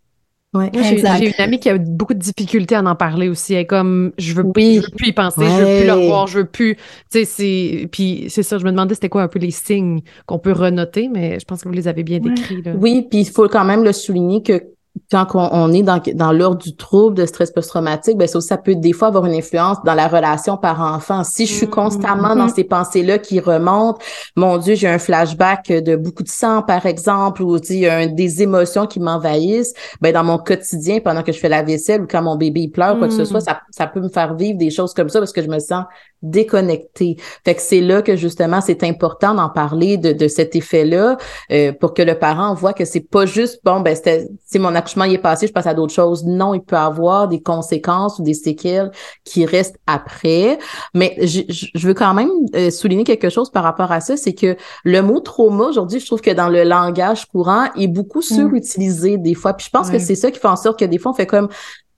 j'ai 0.73 1.27
une 1.27 1.43
amie 1.45 1.59
qui 1.59 1.69
a 1.69 1.79
beaucoup 1.79 2.15
de 2.15 2.19
difficultés 2.19 2.75
à 2.75 2.83
en 2.83 2.95
parler 2.95 3.29
aussi. 3.29 3.55
Elle 3.55 3.61
est 3.61 3.67
comme, 3.67 4.13
je 4.19 4.35
veux, 4.35 4.51
plus 4.51 4.83
y 5.05 5.13
penser, 5.13 5.43
je 5.45 5.65
veux 5.65 5.79
plus 5.79 5.87
le 5.87 5.93
revoir, 5.93 6.27
je 6.27 6.39
veux 6.39 6.47
plus. 6.47 6.77
Tu 6.77 6.83
sais, 7.11 7.25
c'est. 7.25 7.89
Puis 7.91 8.27
c'est 8.29 8.43
ça, 8.43 8.59
je 8.59 8.65
me 8.65 8.71
demandais 8.71 8.95
c'était 8.95 9.09
quoi 9.09 9.23
un 9.23 9.29
peu 9.29 9.39
les 9.39 9.51
signes 9.51 10.01
qu'on 10.27 10.39
peut 10.39 10.53
renoter, 10.53 11.09
mais 11.09 11.39
je 11.39 11.45
pense 11.45 11.63
que 11.63 11.69
vous 11.69 11.75
les 11.75 11.89
avez 11.89 12.03
bien 12.03 12.19
décrits. 12.19 12.63
Là. 12.63 12.73
Oui, 12.77 13.07
puis 13.11 13.21
il 13.21 13.29
faut 13.29 13.49
quand 13.49 13.65
même 13.65 13.85
le 13.85 13.93
souligner 13.93 14.43
que 14.43 14.76
quand 15.11 15.27
on, 15.35 15.73
est 15.73 15.83
dans, 15.83 16.01
dans 16.15 16.33
l'ordre 16.33 16.63
du 16.63 16.75
trouble 16.75 17.17
de 17.17 17.27
stress 17.27 17.51
post-traumatique, 17.51 18.17
ben 18.17 18.27
ça, 18.27 18.41
ça 18.41 18.57
peut 18.57 18.75
des 18.75 18.93
fois 18.93 19.09
avoir 19.09 19.27
une 19.27 19.35
influence 19.35 19.79
dans 19.85 19.95
la 19.95 20.09
relation 20.09 20.57
par-enfant. 20.57 21.23
Si 21.25 21.47
je 21.47 21.53
suis 21.53 21.69
constamment 21.69 22.35
dans 22.35 22.47
mm-hmm. 22.47 22.55
ces 22.55 22.65
pensées-là 22.65 23.19
qui 23.19 23.41
remontent, 23.41 23.99
mon 24.37 24.59
Dieu, 24.59 24.75
j'ai 24.75 24.89
un 24.89 24.99
flashback 24.99 25.69
de 25.69 25.97
beaucoup 25.97 26.23
de 26.23 26.29
sang, 26.29 26.63
par 26.63 26.87
exemple, 26.87 27.43
ou 27.43 27.57
a 27.57 28.07
des 28.07 28.43
émotions 28.43 28.87
qui 28.87 29.01
m'envahissent, 29.01 29.75
ben 30.01 30.13
dans 30.13 30.25
mon 30.25 30.39
quotidien, 30.39 31.01
pendant 31.01 31.23
que 31.23 31.33
je 31.33 31.39
fais 31.39 31.49
la 31.49 31.63
vaisselle 31.63 32.03
ou 32.03 32.07
quand 32.07 32.23
mon 32.23 32.37
bébé 32.37 32.69
pleure, 32.69 32.99
quoi 32.99 33.09
que 33.09 33.15
ce 33.15 33.25
soit, 33.25 33.41
mm. 33.41 33.45
ça, 33.45 33.61
ça 33.71 33.87
peut 33.87 34.01
me 34.01 34.09
faire 34.09 34.35
vivre 34.35 34.59
des 34.59 34.71
choses 34.71 34.95
comme 34.95 35.09
ça 35.09 35.19
parce 35.19 35.33
que 35.33 35.43
je 35.43 35.49
me 35.49 35.59
sens 35.59 35.85
déconnecté. 36.23 37.17
Fait 37.45 37.55
que 37.55 37.61
c'est 37.61 37.81
là 37.81 38.03
que 38.03 38.17
justement 38.17 38.61
c'est 38.61 38.83
important 38.83 39.35
d'en 39.35 39.49
parler 39.49 39.97
de, 39.97 40.13
de 40.13 40.29
cet 40.29 40.57
effet-là 40.57 41.17
euh, 41.53 41.73
pour 41.73 41.95
que 41.95 42.03
le 42.03 42.19
parent 42.19 42.55
voit 42.55 42.73
que 42.73 42.85
c'est 42.85 43.01
pas 43.01 43.27
juste 43.27 43.61
bon 43.65 43.81
ben 43.81 43.95
c'était 43.95 44.29
si 44.45 44.59
mon 44.59 44.75
accouchement 44.75 45.05
y 45.05 45.15
est 45.15 45.19
passé, 45.19 45.47
je 45.47 45.53
passe 45.53 45.67
à 45.67 45.75
d'autres 45.75 45.93
choses. 45.93 46.25
Non, 46.25 46.55
il 46.55 46.63
peut 46.63 46.77
avoir 46.77 47.29
des 47.29 47.41
conséquences 47.41 48.19
ou 48.19 48.23
des 48.23 48.35
séquelles 48.35 48.91
qui 49.25 49.45
restent 49.45 49.79
après. 49.87 50.59
Mais 50.95 51.17
je, 51.21 51.87
veux 51.87 51.95
quand 51.95 52.15
même 52.15 52.31
euh, 52.55 52.71
souligner 52.71 53.05
quelque 53.05 53.29
chose 53.29 53.51
par 53.51 53.65
rapport 53.65 53.93
à 53.93 54.01
ça, 54.01 54.17
c'est 54.17 54.35
que 54.35 54.57
le 54.85 55.01
mot 55.03 55.21
trauma 55.21 55.65
aujourd'hui, 55.65 56.01
je 56.01 56.07
trouve 56.07 56.21
que 56.21 56.31
dans 56.31 56.49
le 56.49 56.65
langage 56.65 57.27
courant 57.27 57.67
est 57.77 57.89
beaucoup 57.89 58.21
mm. 58.21 58.23
surutilisé 58.23 59.19
des 59.19 59.35
fois. 59.35 59.55
Puis 59.55 59.67
je 59.67 59.71
pense 59.71 59.91
que 59.91 59.99
c'est 59.99 60.15
ça 60.15 60.31
qui 60.31 60.39
fait 60.39 60.49
en 60.49 60.57
sorte 60.57 60.79
que 60.79 60.85
des 60.85 60.99
fois 60.99 61.13
on 61.13 61.15
fait 61.15 61.27
comme 61.27 61.49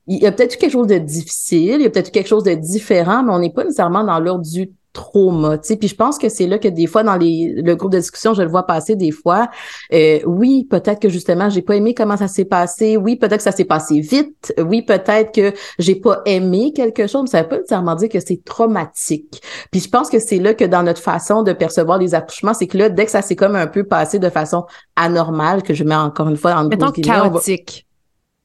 il 0.09 0.23
y 0.23 0.27
a 0.27 0.33
peut-être 0.33 0.57
quelque 0.57 0.73
chose 0.73 0.87
de 0.87 0.99
difficile, 0.99 1.77
il 1.77 1.83
y 1.83 1.87
a 1.87 1.91
peut-être 1.91 2.11
quelque 2.11 2.29
chose 2.29 2.45
de 2.45 2.55
différent, 2.55 3.23
mais 3.23 3.33
on 3.33 3.39
n'est 3.39 3.53
pas 3.53 3.65
nécessairement 3.65 4.05
dans 4.05 4.19
l'ordre 4.19 4.45
du 4.45 4.73
trauma, 4.95 5.59
tu 5.59 5.69
sais. 5.69 5.77
Puis 5.77 5.89
je 5.89 5.95
pense 5.95 6.19
que 6.19 6.29
c'est 6.29 6.47
là 6.47 6.59
que 6.59 6.67
des 6.67 6.87
fois 6.87 7.03
dans 7.03 7.17
les 7.17 7.53
le 7.57 7.77
groupe 7.77 7.93
de 7.93 7.99
discussion, 7.99 8.35
je 8.35 8.43
le 8.43 8.49
vois 8.49 8.65
passer 8.65 8.97
des 8.97 9.11
fois. 9.11 9.49
Euh, 9.93 10.19
oui, 10.27 10.67
peut-être 10.69 11.01
que 11.01 11.09
justement 11.09 11.51
j'ai 11.51 11.63
pas 11.63 11.77
aimé 11.77 11.95
comment 11.95 12.17
ça 12.17 12.27
s'est 12.27 12.47
passé. 12.47 12.97
Oui, 12.97 13.17
peut-être 13.17 13.37
que 13.37 13.43
ça 13.43 13.53
s'est 13.53 13.65
passé 13.65 14.01
vite. 14.01 14.53
Oui, 14.59 14.83
peut-être 14.83 15.33
que 15.33 15.53
j'ai 15.79 15.95
pas 15.95 16.23
aimé 16.25 16.73
quelque 16.75 17.07
chose. 17.07 17.23
Mais 17.23 17.29
ça 17.29 17.43
veut 17.43 17.49
pas 17.49 17.57
nécessairement 17.57 17.95
dire 17.95 18.09
que 18.09 18.19
c'est 18.19 18.43
traumatique. 18.45 19.43
Puis 19.71 19.81
je 19.81 19.89
pense 19.89 20.09
que 20.09 20.19
c'est 20.19 20.39
là 20.39 20.55
que 20.55 20.65
dans 20.65 20.83
notre 20.83 21.03
façon 21.03 21.43
de 21.43 21.53
percevoir 21.53 21.99
les 21.99 22.15
accouchements, 22.15 22.55
c'est 22.55 22.67
que 22.67 22.79
là 22.79 22.89
dès 22.89 23.05
que 23.05 23.11
ça 23.11 23.23
s'est 23.23 23.37
comme 23.37 23.57
un 23.57 23.67
peu 23.67 23.85
passé 23.85 24.19
de 24.19 24.31
façon 24.31 24.65
anormale, 24.97 25.63
que 25.63 25.75
je 25.75 25.85
mets 25.85 25.95
encore 25.95 26.29
une 26.29 26.37
fois 26.37 26.55
en 26.55 26.65
Mettons 26.65 26.91
chaotique. 26.91 27.88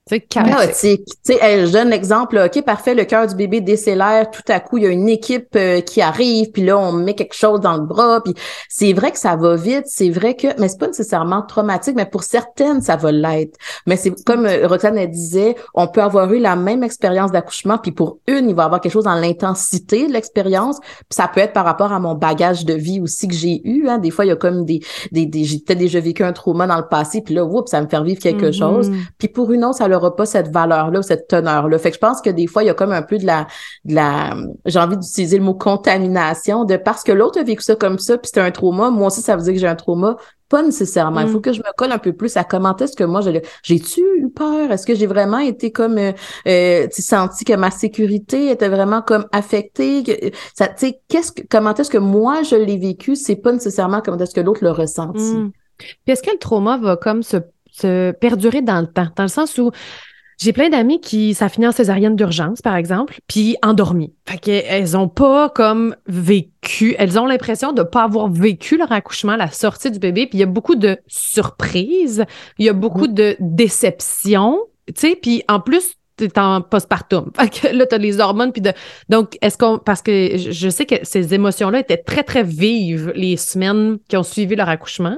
C'est 0.10 0.20
chaotique. 0.20 1.06
Tu 1.26 1.34
sais, 1.34 1.66
je 1.66 1.72
donne 1.72 1.90
l'exemple, 1.90 2.38
OK, 2.46 2.62
parfait, 2.66 2.94
le 2.94 3.06
cœur 3.06 3.26
du 3.26 3.36
bébé 3.36 3.62
décélère, 3.62 4.30
tout 4.32 4.42
à 4.50 4.60
coup, 4.60 4.78
il 4.78 4.84
y 4.84 4.88
a 4.88 4.90
une 4.90 5.08
équipe 5.08 5.56
euh, 5.56 5.80
qui 5.80 6.02
arrive, 6.02 6.52
puis 6.52 6.66
là, 6.66 6.78
on 6.78 6.92
met 6.92 7.14
quelque 7.14 7.36
chose 7.36 7.62
dans 7.62 7.78
le 7.78 7.86
bras, 7.86 8.22
puis 8.22 8.34
c'est 8.68 8.92
vrai 8.92 9.12
que 9.12 9.18
ça 9.18 9.38
va 9.38 9.56
vite, 9.56 9.86
c'est 9.86 10.10
vrai 10.10 10.36
que, 10.36 10.48
mais 10.60 10.68
c'est 10.68 10.78
pas 10.78 10.88
nécessairement 10.88 11.42
traumatique, 11.42 11.96
mais 11.96 12.06
pour 12.06 12.24
certaines, 12.24 12.82
ça 12.82 12.98
va 12.98 13.14
l'être. 13.14 13.58
Mais 13.88 13.96
c'est 13.96 14.12
comme 14.26 14.46
euh, 14.46 14.68
Roxane 14.68 15.06
disait, 15.06 15.56
on 15.74 15.88
peut 15.88 16.02
avoir 16.02 16.34
eu 16.34 16.40
la 16.40 16.58
même 16.58 16.84
expérience 16.84 17.32
d'accouchement, 17.32 17.78
puis 17.78 17.94
pour 17.94 18.18
une, 18.28 18.50
il 18.50 18.56
va 18.56 18.64
y 18.64 18.66
avoir 18.66 18.82
quelque 18.82 18.92
chose 18.92 19.06
dans 19.06 19.16
l'intensité 19.16 20.08
de 20.08 20.12
l'expérience, 20.12 20.82
puis 20.82 21.06
ça 21.12 21.30
peut 21.34 21.40
être 21.40 21.54
par 21.54 21.64
rapport 21.64 21.94
à 21.94 22.00
mon 22.02 22.14
bagage 22.14 22.66
de 22.66 22.74
vie 22.74 23.00
aussi 23.00 23.30
que 23.30 23.36
j'ai 23.36 23.62
eu, 23.64 23.88
hein. 23.88 24.00
Des 24.00 24.12
fois, 24.12 24.26
il 24.26 24.30
y 24.30 24.32
a 24.32 24.36
comme 24.36 24.66
des, 24.66 24.82
des, 25.14 25.26
des 25.26 25.46
j'ai 25.46 25.60
peut-être 25.60 25.80
déjà 25.80 26.02
vécu 26.02 26.24
un 26.26 26.34
trauma 26.34 26.68
dans 26.68 26.78
le 26.78 26.88
passé, 26.90 27.22
puis 27.22 27.34
là, 27.34 27.46
oups, 27.46 27.72
ça 27.72 27.82
me 27.82 27.88
fait 27.88 28.04
vivre 28.04 28.20
quelque 28.20 28.48
mm-hmm. 28.48 28.58
chose. 28.58 28.92
Puis 29.18 29.30
pour 29.30 29.54
une 29.54 29.64
autre, 29.64 29.78
ça 29.78 29.88
n'aura 29.94 30.16
pas 30.16 30.26
cette 30.26 30.50
valeur-là 30.50 31.00
ou 31.00 31.04
cette 31.04 31.28
teneur-là. 31.28 31.78
Fait 31.78 31.90
que 31.90 31.96
je 31.96 32.00
pense 32.00 32.22
que 32.22 32.30
des 32.30 32.48
fois, 32.48 32.64
il 32.64 32.68
y 32.68 32.70
a 32.70 32.74
comme 32.74 32.92
un 32.92 33.02
peu 33.02 33.18
de 33.18 33.26
la, 33.26 33.48
de 33.86 33.96
la, 33.96 34.36
j'ai 34.66 34.80
envie 34.80 34.98
d'utiliser 34.98 35.38
le 35.38 35.44
mot 35.44 35.54
contamination 35.54 36.66
de 36.66 36.78
parce 36.78 37.04
que 37.04 37.12
l'autre 37.12 37.40
a 37.40 37.44
vécu 37.44 37.64
ça 37.64 37.76
comme 37.76 38.00
ça, 38.00 38.18
puis 38.18 38.28
c'était 38.28 38.42
un 38.42 38.52
trauma. 38.52 38.90
Moi 38.90 39.08
aussi, 39.08 39.22
ça 39.22 39.36
veut 39.36 39.44
dire 39.44 39.54
que 39.54 39.60
j'ai 39.60 39.68
un 39.68 39.76
trauma 39.76 40.18
pas 40.54 40.62
nécessairement. 40.62 41.22
Il 41.22 41.30
faut 41.30 41.40
mm. 41.40 41.42
que 41.42 41.54
je 41.54 41.60
me 41.62 41.76
colle 41.76 41.92
un 41.92 41.98
peu 41.98 42.14
plus 42.14 42.38
à 42.38 42.44
comment 42.44 42.76
est-ce 42.78 42.96
que 42.96 43.04
moi, 43.04 43.22
j'ai-tu 43.64 44.02
eu 44.18 44.30
peur? 44.30 44.72
Est-ce 44.72 44.86
que 44.86 44.94
j'ai 44.94 45.08
vraiment 45.08 45.40
été 45.40 45.72
comme, 45.72 45.98
euh, 45.98 46.12
euh 46.48 46.88
senti 46.92 47.44
que 47.44 47.54
ma 47.54 47.72
sécurité 47.72 48.52
était 48.52 48.70
vraiment 48.70 49.02
comme 49.02 49.26
affectée? 49.32 50.04
Ça, 50.54 50.68
tu 50.68 50.74
sais, 50.78 51.00
qu'est-ce 51.08 51.32
que, 51.32 51.42
comment 51.50 51.74
est-ce 51.74 51.90
que 51.90 51.98
moi, 51.98 52.44
je 52.44 52.56
l'ai 52.56 52.78
vécu? 52.78 53.16
C'est 53.16 53.38
pas 53.38 53.52
nécessairement 53.52 54.02
comment 54.06 54.20
est-ce 54.20 54.36
que 54.36 54.42
l'autre 54.42 54.64
le 54.64 54.70
ressenti. 54.70 55.34
Mm. 55.34 55.52
Puis 55.80 56.14
est-ce 56.14 56.22
que 56.22 56.32
le 56.32 56.38
trauma 56.38 56.78
va 56.78 56.98
comme 56.98 57.24
se 57.24 57.38
perdurer 58.20 58.62
dans 58.62 58.82
le 58.82 58.88
temps? 58.88 59.08
Dans 59.16 59.24
le 59.24 59.30
sens 59.30 59.58
où, 59.58 59.72
j'ai 60.40 60.52
plein 60.52 60.70
d'amis 60.70 61.00
qui, 61.00 61.34
ça 61.34 61.48
finit 61.48 61.68
en 61.68 61.72
césarienne 61.72 62.16
d'urgence, 62.16 62.62
par 62.62 62.76
exemple, 62.76 63.20
puis 63.28 63.56
endormies. 63.64 64.14
Fait 64.28 64.38
qu'elles 64.38 64.98
ont 64.98 65.08
pas 65.08 65.50
comme 65.50 65.96
vécu, 66.08 66.96
elles 66.98 67.20
ont 67.20 67.26
l'impression 67.26 67.72
de 67.72 67.84
pas 67.84 68.04
avoir 68.04 68.30
vécu 68.30 68.78
leur 68.78 68.92
accouchement, 68.92 69.36
la 69.36 69.50
sortie 69.50 69.92
du 69.92 70.00
bébé, 70.00 70.28
puis 70.28 70.40
il 70.40 70.42
y 70.42 70.44
a 70.44 70.48
beaucoup 70.48 70.76
de 70.76 70.98
surprises, 71.08 72.26
il 72.58 72.66
y 72.66 72.70
a 72.70 72.74
beaucoup 72.74 73.08
mm. 73.08 73.14
de 73.14 73.36
déceptions, 73.40 74.60
tu 74.88 74.94
sais, 74.98 75.16
puis 75.16 75.44
en 75.48 75.60
plus, 75.60 75.96
t'es 76.16 76.38
en 76.40 76.62
postpartum. 76.62 77.32
Fait 77.38 77.50
que 77.50 77.76
là, 77.76 77.86
t'as 77.86 77.98
les 77.98 78.20
hormones, 78.20 78.52
puis 78.52 78.62
de... 78.62 78.72
Donc, 79.10 79.38
est-ce 79.42 79.58
qu'on... 79.58 79.80
Parce 79.80 80.02
que 80.02 80.38
je 80.38 80.70
sais 80.70 80.86
que 80.86 80.96
ces 81.04 81.34
émotions-là 81.34 81.80
étaient 81.80 81.98
très, 81.98 82.24
très 82.24 82.44
vives 82.44 83.12
les 83.16 83.38
semaines 83.38 83.98
qui 84.08 84.18
ont 84.18 84.24
suivi 84.24 84.56
leur 84.56 84.70
accouchement. 84.70 85.18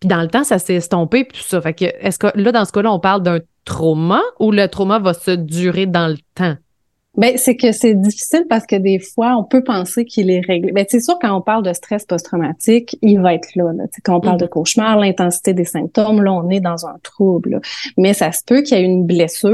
Puis 0.00 0.08
dans 0.08 0.20
le 0.20 0.28
temps, 0.28 0.44
ça 0.44 0.58
s'est 0.58 0.74
estompé, 0.74 1.24
puis 1.24 1.38
tout 1.40 1.48
ça. 1.48 1.60
Fait 1.60 1.74
que, 1.74 1.84
est-ce 1.84 2.18
que 2.18 2.28
là, 2.34 2.52
dans 2.52 2.64
ce 2.64 2.72
cas-là, 2.72 2.92
on 2.92 3.00
parle 3.00 3.22
d'un 3.22 3.40
trauma 3.64 4.22
ou 4.38 4.50
le 4.50 4.66
trauma 4.68 4.98
va 4.98 5.14
se 5.14 5.30
durer 5.30 5.86
dans 5.86 6.08
le 6.08 6.18
temps? 6.34 6.56
Ben, 7.16 7.36
c'est 7.36 7.56
que 7.56 7.72
c'est 7.72 7.94
difficile 7.94 8.44
parce 8.48 8.66
que 8.66 8.76
des 8.76 8.98
fois, 8.98 9.36
on 9.36 9.44
peut 9.44 9.62
penser 9.62 10.04
qu'il 10.04 10.30
est 10.30 10.40
réglé. 10.40 10.72
Ben, 10.72 10.84
c'est 10.88 11.00
sûr, 11.00 11.16
quand 11.20 11.34
on 11.36 11.40
parle 11.40 11.62
de 11.62 11.72
stress 11.72 12.04
post-traumatique, 12.04 12.98
il 13.02 13.20
va 13.20 13.34
être 13.34 13.48
là. 13.54 13.72
là. 13.72 13.84
Quand 14.02 14.16
on 14.16 14.20
parle 14.20 14.40
de 14.40 14.46
mm-hmm. 14.46 14.48
cauchemar, 14.48 14.98
l'intensité 14.98 15.54
des 15.54 15.64
symptômes, 15.64 16.22
là, 16.22 16.32
on 16.32 16.50
est 16.50 16.60
dans 16.60 16.86
un 16.86 16.96
trouble. 17.02 17.60
Mais 17.96 18.14
ça 18.14 18.32
se 18.32 18.42
peut 18.44 18.62
qu'il 18.62 18.78
y 18.78 18.80
ait 18.80 18.84
une 18.84 19.06
blessure, 19.06 19.52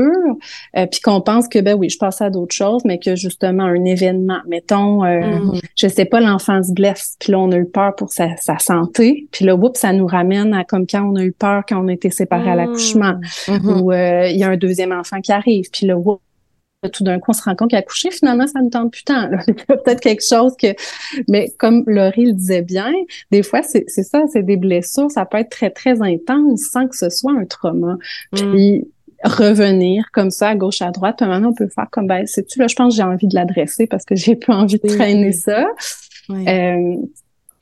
euh, 0.76 0.86
puis 0.86 1.00
qu'on 1.00 1.20
pense 1.20 1.48
que, 1.48 1.58
ben 1.58 1.74
oui, 1.74 1.90
je 1.90 1.98
passe 1.98 2.22
à 2.22 2.30
d'autres 2.30 2.54
choses, 2.54 2.82
mais 2.84 2.98
que 2.98 3.14
justement, 3.14 3.64
un 3.64 3.84
événement, 3.84 4.40
mettons, 4.48 5.04
euh, 5.04 5.20
mm-hmm. 5.20 5.60
je 5.76 5.88
sais 5.88 6.04
pas, 6.06 6.20
l'enfant 6.20 6.62
se 6.62 6.72
blesse, 6.72 7.16
puis 7.18 7.32
là, 7.32 7.40
on 7.40 7.52
a 7.52 7.56
eu 7.56 7.66
peur 7.66 7.94
pour 7.94 8.10
sa, 8.10 8.36
santé, 8.58 9.28
puis 9.32 9.44
là, 9.44 9.54
oups, 9.54 9.78
ça 9.78 9.92
nous 9.92 10.06
ramène 10.06 10.54
à 10.54 10.64
comme 10.64 10.86
quand 10.86 11.02
on 11.02 11.16
a 11.16 11.22
eu 11.22 11.32
peur 11.32 11.62
quand 11.68 11.82
on 11.82 11.88
a 11.88 11.92
été 11.92 12.10
séparés 12.10 12.50
à 12.50 12.56
l'accouchement, 12.56 13.14
mm-hmm. 13.46 13.80
ou 13.80 13.92
euh, 13.92 14.28
il 14.28 14.38
y 14.38 14.44
a 14.44 14.48
un 14.48 14.56
deuxième 14.56 14.92
enfant 14.92 15.20
qui 15.20 15.32
arrive, 15.32 15.66
puis 15.72 15.86
là, 15.86 15.96
oups, 15.96 16.20
tout 16.88 17.04
d'un 17.04 17.18
coup, 17.18 17.30
on 17.30 17.34
se 17.34 17.42
rend 17.42 17.54
compte 17.54 17.70
qu'accoucher, 17.70 18.10
finalement, 18.10 18.46
ça 18.46 18.60
ne 18.62 18.70
tente 18.70 18.92
plus 18.92 19.04
tant. 19.04 19.28
peut-être 19.68 20.00
quelque 20.00 20.24
chose 20.26 20.54
que... 20.56 20.68
Mais 21.28 21.52
comme 21.58 21.84
Laurie 21.86 22.26
le 22.26 22.32
disait 22.32 22.62
bien, 22.62 22.90
des 23.30 23.42
fois, 23.42 23.62
c'est 23.62 23.86
ça, 23.88 24.22
c'est 24.32 24.42
des 24.42 24.56
blessures, 24.56 25.10
ça 25.10 25.26
peut 25.26 25.38
être 25.38 25.50
très, 25.50 25.70
très 25.70 26.00
intense 26.00 26.62
sans 26.72 26.88
que 26.88 26.96
ce 26.96 27.10
soit 27.10 27.32
un 27.32 27.44
trauma. 27.44 27.98
Mm. 28.32 28.52
Puis 28.52 28.88
revenir 29.22 30.06
comme 30.12 30.30
ça 30.30 30.48
à 30.48 30.54
gauche 30.54 30.80
à 30.80 30.90
droite, 30.90 31.20
maintenant 31.20 31.50
on 31.50 31.54
peut 31.54 31.68
faire 31.68 31.88
comme 31.90 32.06
ben 32.06 32.26
c'est 32.26 32.46
tu 32.46 32.58
là 32.58 32.68
je 32.68 32.74
pense 32.74 32.94
que 32.94 32.96
j'ai 32.96 33.02
envie 33.02 33.26
de 33.26 33.34
l'adresser 33.34 33.86
parce 33.86 34.06
que 34.06 34.14
j'ai 34.14 34.34
plus 34.34 34.54
envie 34.54 34.78
de 34.78 34.88
traîner 34.88 35.32
ça. 35.32 35.66
Euh, 36.30 36.96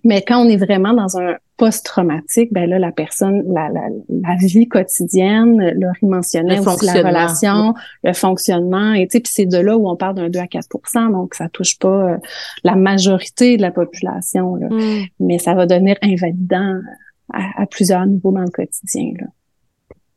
mais 0.04 0.22
quand 0.22 0.40
on 0.40 0.48
est 0.48 0.56
vraiment 0.56 0.92
dans 0.92 1.18
un 1.18 1.36
post-traumatique, 1.58 2.52
ben 2.52 2.70
là, 2.70 2.78
la 2.78 2.92
personne, 2.92 3.42
la, 3.52 3.68
la, 3.68 3.88
la 4.08 4.36
vie 4.36 4.68
quotidienne, 4.68 5.58
Laurie 5.78 6.06
mentionnait 6.06 6.60
aussi 6.60 6.86
la 6.86 6.94
relation, 6.94 7.74
le 8.04 8.12
fonctionnement, 8.12 8.94
et 8.94 9.06
puis 9.06 9.20
c'est 9.26 9.44
de 9.44 9.58
là 9.58 9.76
où 9.76 9.88
on 9.88 9.96
parle 9.96 10.14
d'un 10.14 10.30
2 10.30 10.38
à 10.38 10.44
4% 10.44 11.12
donc 11.12 11.34
ça 11.34 11.48
touche 11.48 11.78
pas 11.78 12.12
euh, 12.12 12.16
la 12.64 12.76
majorité 12.76 13.56
de 13.56 13.62
la 13.62 13.70
population, 13.70 14.54
là. 14.56 14.68
Mm. 14.70 15.06
mais 15.20 15.38
ça 15.38 15.54
va 15.54 15.66
devenir 15.66 15.96
invalidant 16.02 16.80
à, 17.32 17.62
à, 17.62 17.66
plusieurs 17.66 18.06
niveaux 18.06 18.32
dans 18.32 18.42
le 18.42 18.50
quotidien. 18.50 19.12
Là. 19.20 19.26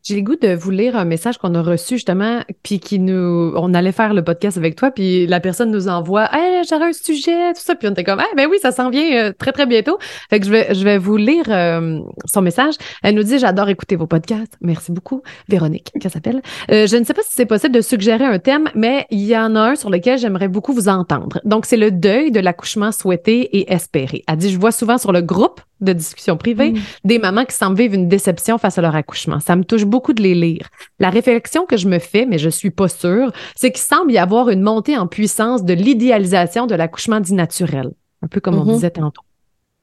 J'ai 0.03 0.15
le 0.15 0.21
goût 0.23 0.35
de 0.35 0.55
vous 0.55 0.71
lire 0.71 0.95
un 0.95 1.05
message 1.05 1.37
qu'on 1.37 1.53
a 1.53 1.61
reçu 1.61 1.95
justement, 1.95 2.41
puis 2.63 2.79
qui 2.79 2.97
nous, 2.97 3.53
on 3.55 3.73
allait 3.75 3.91
faire 3.91 4.15
le 4.15 4.23
podcast 4.23 4.57
avec 4.57 4.75
toi, 4.75 4.89
puis 4.89 5.27
la 5.27 5.39
personne 5.39 5.69
nous 5.69 5.87
envoie, 5.87 6.27
hey, 6.33 6.63
j'aurais 6.67 6.89
un 6.89 6.93
sujet, 6.93 7.53
tout 7.53 7.61
ça, 7.61 7.75
puis 7.75 7.87
on 7.87 7.91
était 7.91 8.03
comme, 8.03 8.19
ah 8.19 8.25
ben 8.35 8.47
oui, 8.49 8.57
ça 8.59 8.71
s'en 8.71 8.89
vient 8.89 9.25
euh, 9.25 9.31
très 9.37 9.51
très 9.51 9.67
bientôt. 9.67 9.99
Fait 10.31 10.39
que 10.39 10.45
je 10.47 10.51
vais, 10.51 10.73
je 10.73 10.83
vais 10.83 10.97
vous 10.97 11.17
lire 11.17 11.45
euh, 11.49 11.99
son 12.25 12.41
message. 12.41 12.73
Elle 13.03 13.13
nous 13.13 13.21
dit, 13.21 13.37
j'adore 13.37 13.69
écouter 13.69 13.95
vos 13.95 14.07
podcasts. 14.07 14.57
Merci 14.61 14.91
beaucoup, 14.91 15.21
Véronique, 15.47 15.91
qu'elle 15.99 16.11
s'appelle. 16.11 16.41
Euh, 16.71 16.87
je 16.87 16.97
ne 16.97 17.03
sais 17.03 17.13
pas 17.13 17.21
si 17.21 17.35
c'est 17.35 17.45
possible 17.45 17.75
de 17.75 17.81
suggérer 17.81 18.25
un 18.25 18.39
thème, 18.39 18.69
mais 18.73 19.05
il 19.11 19.23
y 19.23 19.37
en 19.37 19.55
a 19.55 19.59
un 19.59 19.75
sur 19.75 19.91
lequel 19.91 20.17
j'aimerais 20.17 20.47
beaucoup 20.47 20.73
vous 20.73 20.89
entendre. 20.89 21.39
Donc 21.45 21.67
c'est 21.67 21.77
le 21.77 21.91
deuil 21.91 22.31
de 22.31 22.39
l'accouchement 22.39 22.91
souhaité 22.91 23.41
et 23.57 23.71
espéré. 23.71 24.23
Elle 24.27 24.37
dit, 24.37 24.49
je 24.49 24.59
vois 24.59 24.71
souvent 24.71 24.97
sur 24.97 25.11
le 25.11 25.21
groupe 25.21 25.61
de 25.81 25.93
discussion 25.93 26.37
privée, 26.37 26.71
mm. 26.71 26.79
des 27.05 27.19
mamans 27.19 27.45
qui 27.45 27.55
semblent 27.55 27.77
vivre 27.77 27.95
une 27.95 28.07
déception 28.07 28.57
face 28.57 28.77
à 28.77 28.81
leur 28.81 28.95
accouchement. 28.95 29.39
Ça 29.39 29.55
me 29.55 29.63
touche 29.63 29.85
beaucoup 29.85 30.13
de 30.13 30.21
les 30.21 30.35
lire. 30.35 30.67
La 30.99 31.09
réflexion 31.09 31.65
que 31.65 31.77
je 31.77 31.87
me 31.87 31.99
fais, 31.99 32.25
mais 32.25 32.37
je 32.37 32.49
suis 32.49 32.71
pas 32.71 32.87
sûre, 32.87 33.31
c'est 33.55 33.71
qu'il 33.71 33.81
semble 33.81 34.11
y 34.11 34.17
avoir 34.17 34.49
une 34.49 34.61
montée 34.61 34.97
en 34.97 35.07
puissance 35.07 35.63
de 35.63 35.73
l'idéalisation 35.73 36.67
de 36.67 36.75
l'accouchement 36.75 37.19
dit 37.19 37.33
naturel. 37.33 37.91
Un 38.21 38.27
peu 38.27 38.39
comme 38.39 38.57
on 38.57 38.65
mm-hmm. 38.65 38.73
disait 38.73 38.91
tantôt. 38.91 39.23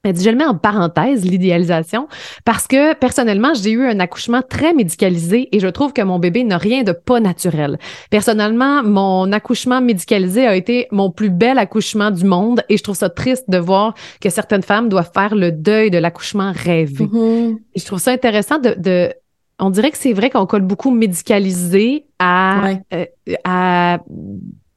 Je 0.05 0.31
le 0.31 0.37
mets 0.37 0.45
en 0.45 0.55
parenthèse, 0.55 1.25
l'idéalisation, 1.25 2.07
parce 2.45 2.69
que 2.69 2.95
personnellement, 2.95 3.53
j'ai 3.55 3.73
eu 3.73 3.85
un 3.85 3.99
accouchement 3.99 4.43
très 4.49 4.73
médicalisé 4.73 5.49
et 5.51 5.59
je 5.59 5.67
trouve 5.67 5.93
que 5.93 6.03
mon 6.03 6.21
bébé 6.21 6.45
n'a 6.45 6.57
rien 6.57 6.85
de 6.85 6.93
pas 6.93 7.19
naturel. 7.19 7.79
Personnellement, 8.09 8.85
mon 8.85 9.33
accouchement 9.33 9.81
médicalisé 9.81 10.47
a 10.47 10.55
été 10.55 10.87
mon 10.93 11.11
plus 11.11 11.31
bel 11.31 11.59
accouchement 11.59 12.13
du 12.13 12.25
monde 12.25 12.63
et 12.69 12.77
je 12.77 12.83
trouve 12.85 12.95
ça 12.95 13.11
triste 13.11 13.51
de 13.51 13.59
voir 13.59 13.95
que 14.21 14.31
certaines 14.31 14.63
femmes 14.63 14.89
doivent 14.89 15.11
faire 15.13 15.35
le 15.35 15.51
deuil 15.51 15.91
de 15.91 15.99
l'accouchement 15.99 16.53
rêvé. 16.55 17.05
Mm-hmm. 17.05 17.59
Et 17.75 17.81
je 17.81 17.85
trouve 17.85 17.99
ça 17.99 18.13
intéressant 18.13 18.59
de, 18.59 18.77
de 18.79 19.13
on 19.59 19.71
dirait 19.71 19.91
que 19.91 19.99
c'est 19.99 20.13
vrai 20.13 20.31
qu'on 20.31 20.47
colle 20.47 20.63
beaucoup 20.63 20.93
médicalisé 20.93 22.07
à, 22.21 22.71
euh, 22.95 23.05
à 23.43 23.99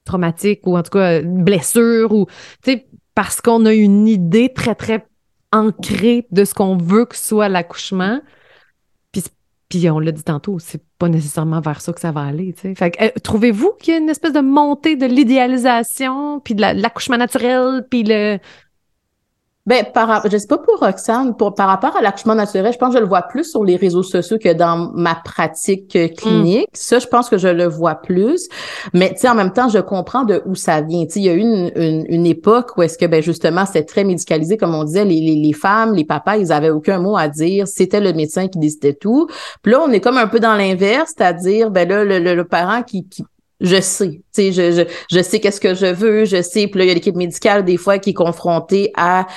traumatique 0.03 0.65
ou 0.65 0.75
en 0.75 0.81
tout 0.81 0.97
cas 0.97 1.21
blessure 1.21 2.11
ou 2.11 2.25
tu 2.63 2.71
sais 2.71 2.87
parce 3.13 3.39
qu'on 3.39 3.65
a 3.65 3.73
une 3.73 4.07
idée 4.07 4.51
très 4.51 4.73
très 4.73 5.05
ancré 5.51 6.27
de 6.31 6.45
ce 6.45 6.53
qu'on 6.53 6.77
veut 6.77 7.05
que 7.05 7.17
soit 7.17 7.49
l'accouchement. 7.49 8.21
Puis, 9.11 9.23
puis 9.69 9.89
on 9.89 9.99
l'a 9.99 10.11
dit 10.11 10.23
tantôt, 10.23 10.59
c'est 10.59 10.83
pas 10.97 11.09
nécessairement 11.09 11.61
vers 11.61 11.81
ça 11.81 11.93
que 11.93 11.99
ça 11.99 12.11
va 12.11 12.21
aller. 12.21 12.53
Fait 12.53 12.91
que, 12.91 13.03
euh, 13.03 13.09
trouvez-vous 13.23 13.73
qu'il 13.79 13.93
y 13.93 13.97
a 13.97 13.99
une 13.99 14.09
espèce 14.09 14.33
de 14.33 14.41
montée 14.41 14.95
de 14.95 15.05
l'idéalisation, 15.05 16.39
puis 16.39 16.55
de 16.55 16.61
l'accouchement 16.61 17.17
naturel, 17.17 17.85
puis 17.89 18.03
le 18.03 18.39
ben, 19.71 19.85
par, 19.93 20.29
je 20.29 20.37
sais 20.37 20.47
pas 20.47 20.57
pour 20.57 20.79
Roxane, 20.79 21.33
pour, 21.37 21.55
par 21.55 21.69
rapport 21.69 21.95
à 21.95 22.01
l'accouchement 22.01 22.35
naturel, 22.35 22.73
je 22.73 22.77
pense 22.77 22.89
que 22.89 22.95
je 22.95 23.01
le 23.01 23.07
vois 23.07 23.21
plus 23.21 23.45
sur 23.45 23.63
les 23.63 23.77
réseaux 23.77 24.03
sociaux 24.03 24.37
que 24.37 24.51
dans 24.51 24.91
ma 24.93 25.15
pratique 25.15 25.95
euh, 25.95 26.09
clinique. 26.09 26.67
Mm. 26.67 26.73
Ça, 26.73 26.99
je 26.99 27.07
pense 27.07 27.29
que 27.29 27.37
je 27.37 27.47
le 27.47 27.67
vois 27.67 27.95
plus. 27.95 28.49
Mais, 28.93 29.15
tu 29.17 29.25
en 29.29 29.33
même 29.33 29.53
temps, 29.53 29.69
je 29.69 29.79
comprends 29.79 30.25
de 30.25 30.41
où 30.45 30.55
ça 30.55 30.81
vient. 30.81 31.05
Tu 31.05 31.19
il 31.19 31.25
y 31.25 31.29
a 31.29 31.33
eu 31.35 31.39
une, 31.39 31.71
une, 31.77 32.05
une, 32.09 32.25
époque 32.25 32.75
où 32.75 32.81
est-ce 32.81 32.97
que, 32.97 33.05
ben, 33.05 33.23
justement, 33.23 33.65
c'était 33.65 33.85
très 33.85 34.03
médicalisé, 34.03 34.57
comme 34.57 34.75
on 34.75 34.83
disait, 34.83 35.05
les, 35.05 35.21
les, 35.21 35.35
les, 35.35 35.53
femmes, 35.53 35.93
les 35.93 36.03
papas, 36.03 36.35
ils 36.35 36.51
avaient 36.51 36.69
aucun 36.69 36.99
mot 36.99 37.15
à 37.15 37.29
dire. 37.29 37.65
C'était 37.65 38.01
le 38.01 38.11
médecin 38.11 38.49
qui 38.49 38.59
décidait 38.59 38.95
tout. 38.95 39.27
Puis 39.61 39.71
là, 39.71 39.79
on 39.87 39.91
est 39.93 40.01
comme 40.01 40.17
un 40.17 40.27
peu 40.27 40.41
dans 40.41 40.55
l'inverse, 40.55 41.13
c'est-à-dire, 41.15 41.71
ben 41.71 41.87
là, 41.87 42.03
le, 42.03 42.19
le, 42.19 42.43
parent 42.43 42.83
qui, 42.83 43.07
qui 43.07 43.23
je 43.61 43.79
sais, 43.79 44.09
tu 44.09 44.21
sais, 44.31 44.51
je, 44.51 44.71
je, 44.71 45.15
je 45.17 45.21
sais 45.21 45.39
qu'est-ce 45.39 45.61
que 45.61 45.73
je 45.75 45.85
veux, 45.85 46.25
je 46.25 46.41
sais, 46.41 46.67
puis 46.67 46.79
là, 46.79 46.85
il 46.85 46.87
y 46.89 46.91
a 46.91 46.93
l'équipe 46.93 47.15
médicale 47.15 47.63
des 47.63 47.77
fois 47.77 47.99
qui 47.99 48.11
est 48.11 48.13
confrontée 48.13 48.91
à 48.95 49.27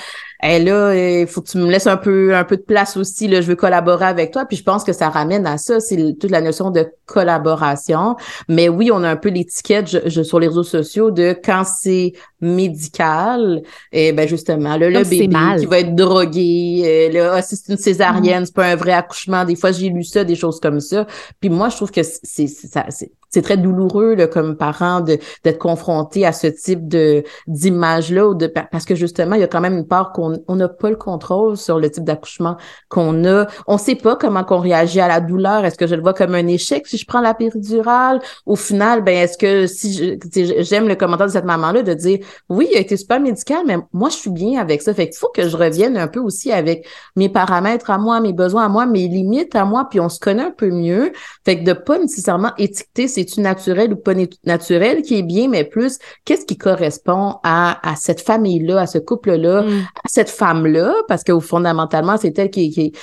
et 0.47 0.59
là, 0.59 0.93
il 0.93 1.27
faut 1.27 1.41
que 1.41 1.49
tu 1.49 1.57
me 1.57 1.69
laisses 1.69 1.87
un 1.87 1.97
peu 1.97 2.35
un 2.35 2.43
peu 2.43 2.57
de 2.57 2.61
place 2.61 2.97
aussi. 2.97 3.27
Là, 3.27 3.41
je 3.41 3.47
veux 3.47 3.55
collaborer 3.55 4.05
avec 4.05 4.31
toi. 4.31 4.45
Puis 4.45 4.57
je 4.57 4.63
pense 4.63 4.83
que 4.83 4.93
ça 4.93 5.09
ramène 5.09 5.47
à 5.47 5.57
ça, 5.57 5.79
c'est 5.79 5.97
toute 6.19 6.29
la 6.31 6.41
notion 6.41 6.69
de 6.69 6.87
collaboration. 7.05 8.15
Mais 8.47 8.69
oui, 8.69 8.91
on 8.91 9.03
a 9.03 9.09
un 9.09 9.15
peu 9.15 9.29
l'étiquette 9.29 9.87
je, 10.05 10.23
sur 10.23 10.39
les 10.39 10.47
réseaux 10.47 10.63
sociaux 10.63 11.11
de 11.11 11.35
quand 11.43 11.63
c'est 11.65 12.13
médical, 12.41 13.63
et 13.91 14.13
ben 14.13 14.27
justement, 14.27 14.77
là, 14.77 14.89
le 14.89 15.03
bébé 15.03 15.35
qui 15.59 15.65
va 15.65 15.79
être 15.79 15.95
drogué, 15.95 16.83
euh, 16.85 17.11
là, 17.11 17.33
ah, 17.35 17.41
si 17.41 17.55
c'est 17.55 17.71
une 17.71 17.79
césarienne, 17.79 18.43
mm. 18.43 18.45
c'est 18.45 18.55
pas 18.55 18.67
un 18.67 18.75
vrai 18.75 18.91
accouchement. 18.91 19.45
Des 19.45 19.55
fois, 19.55 19.71
j'ai 19.71 19.89
lu 19.89 20.03
ça, 20.03 20.23
des 20.23 20.35
choses 20.35 20.59
comme 20.59 20.79
ça. 20.79 21.07
Puis 21.39 21.49
moi, 21.49 21.69
je 21.69 21.77
trouve 21.77 21.91
que 21.91 22.01
c'est 22.03 22.47
ça, 22.47 22.85
c'est 22.89 23.11
c'est 23.35 23.41
très 23.41 23.57
douloureux 23.57 24.15
là, 24.15 24.27
comme 24.27 24.55
parent 24.55 25.01
de 25.01 25.17
d'être 25.43 25.57
confronté 25.57 26.25
à 26.25 26.31
ce 26.31 26.47
type 26.47 26.87
de 26.87 27.23
d'image 27.47 28.09
là 28.09 28.33
de 28.33 28.47
parce 28.47 28.85
que 28.85 28.95
justement 28.95 29.35
il 29.35 29.41
y 29.41 29.43
a 29.43 29.47
quand 29.47 29.59
même 29.59 29.77
une 29.77 29.87
part 29.87 30.13
qu'on 30.13 30.34
on 30.47 30.55
n'a 30.55 30.69
pas 30.69 30.89
le 30.89 30.95
contrôle 30.95 31.57
sur 31.57 31.79
le 31.79 31.91
type 31.91 32.03
d'accouchement 32.03 32.55
qu'on 32.89 33.25
a. 33.25 33.47
On 33.67 33.77
sait 33.77 33.95
pas 33.95 34.15
comment 34.15 34.43
qu'on 34.43 34.59
réagit 34.59 35.01
à 35.01 35.07
la 35.07 35.19
douleur. 35.19 35.65
Est-ce 35.65 35.77
que 35.77 35.87
je 35.87 35.95
le 35.95 36.01
vois 36.01 36.13
comme 36.13 36.35
un 36.35 36.47
échec 36.47 36.87
si 36.87 36.97
je 36.97 37.05
prends 37.05 37.21
la 37.21 37.33
péridurale? 37.33 38.21
Au 38.45 38.55
final 38.55 39.03
ben 39.03 39.15
est-ce 39.15 39.37
que 39.37 39.67
si 39.67 40.17
j'aime 40.59 40.87
le 40.87 40.95
commentaire 40.95 41.27
de 41.27 41.31
cette 41.31 41.45
maman 41.45 41.71
là 41.71 41.81
de 41.81 41.93
dire 41.93 42.19
oui 42.49 42.67
il 42.71 42.77
a 42.77 42.79
été 42.79 42.95
super 42.97 43.19
médical 43.19 43.63
mais 43.65 43.77
moi 43.91 44.09
je 44.09 44.15
suis 44.15 44.31
bien 44.31 44.61
avec 44.61 44.81
ça. 44.81 44.93
Fait 44.93 45.09
qu'il 45.09 45.17
faut 45.17 45.31
que 45.33 45.47
je 45.47 45.57
revienne 45.57 45.97
un 45.97 46.07
peu 46.07 46.19
aussi 46.19 46.51
avec 46.51 46.87
mes 47.15 47.29
paramètres 47.29 47.89
à 47.89 47.97
moi 47.97 48.21
mes 48.21 48.33
besoins 48.33 48.65
à 48.65 48.69
moi 48.69 48.85
mes 48.85 49.07
limites 49.07 49.55
à 49.55 49.65
moi 49.65 49.87
puis 49.89 49.99
on 49.99 50.09
se 50.09 50.19
connaît 50.19 50.43
un 50.43 50.51
peu 50.51 50.69
mieux 50.69 51.11
fait 51.43 51.59
que 51.59 51.65
de 51.65 51.73
pas 51.73 51.99
nécessairement 51.99 52.51
étiqueter 52.57 53.07
ces 53.07 53.25
c'est-tu 53.25 53.41
naturel 53.41 53.93
ou 53.93 53.95
pas 53.95 54.13
naturel 54.43 55.01
qui 55.01 55.17
est 55.17 55.23
bien, 55.23 55.47
mais 55.47 55.63
plus 55.63 55.97
qu'est-ce 56.23 56.45
qui 56.45 56.57
correspond 56.57 57.35
à, 57.43 57.79
à 57.87 57.95
cette 57.95 58.21
famille-là, 58.21 58.81
à 58.81 58.87
ce 58.87 58.97
couple-là, 58.97 59.63
mm. 59.63 59.87
à 60.03 60.07
cette 60.07 60.24
femme-là, 60.29 60.93
parce 61.07 61.23
que 61.23 61.39
fondamentalement, 61.39 62.17
c'est 62.17 62.37
elle 62.37 62.49
qui, 62.49 62.69
qui, 62.71 62.93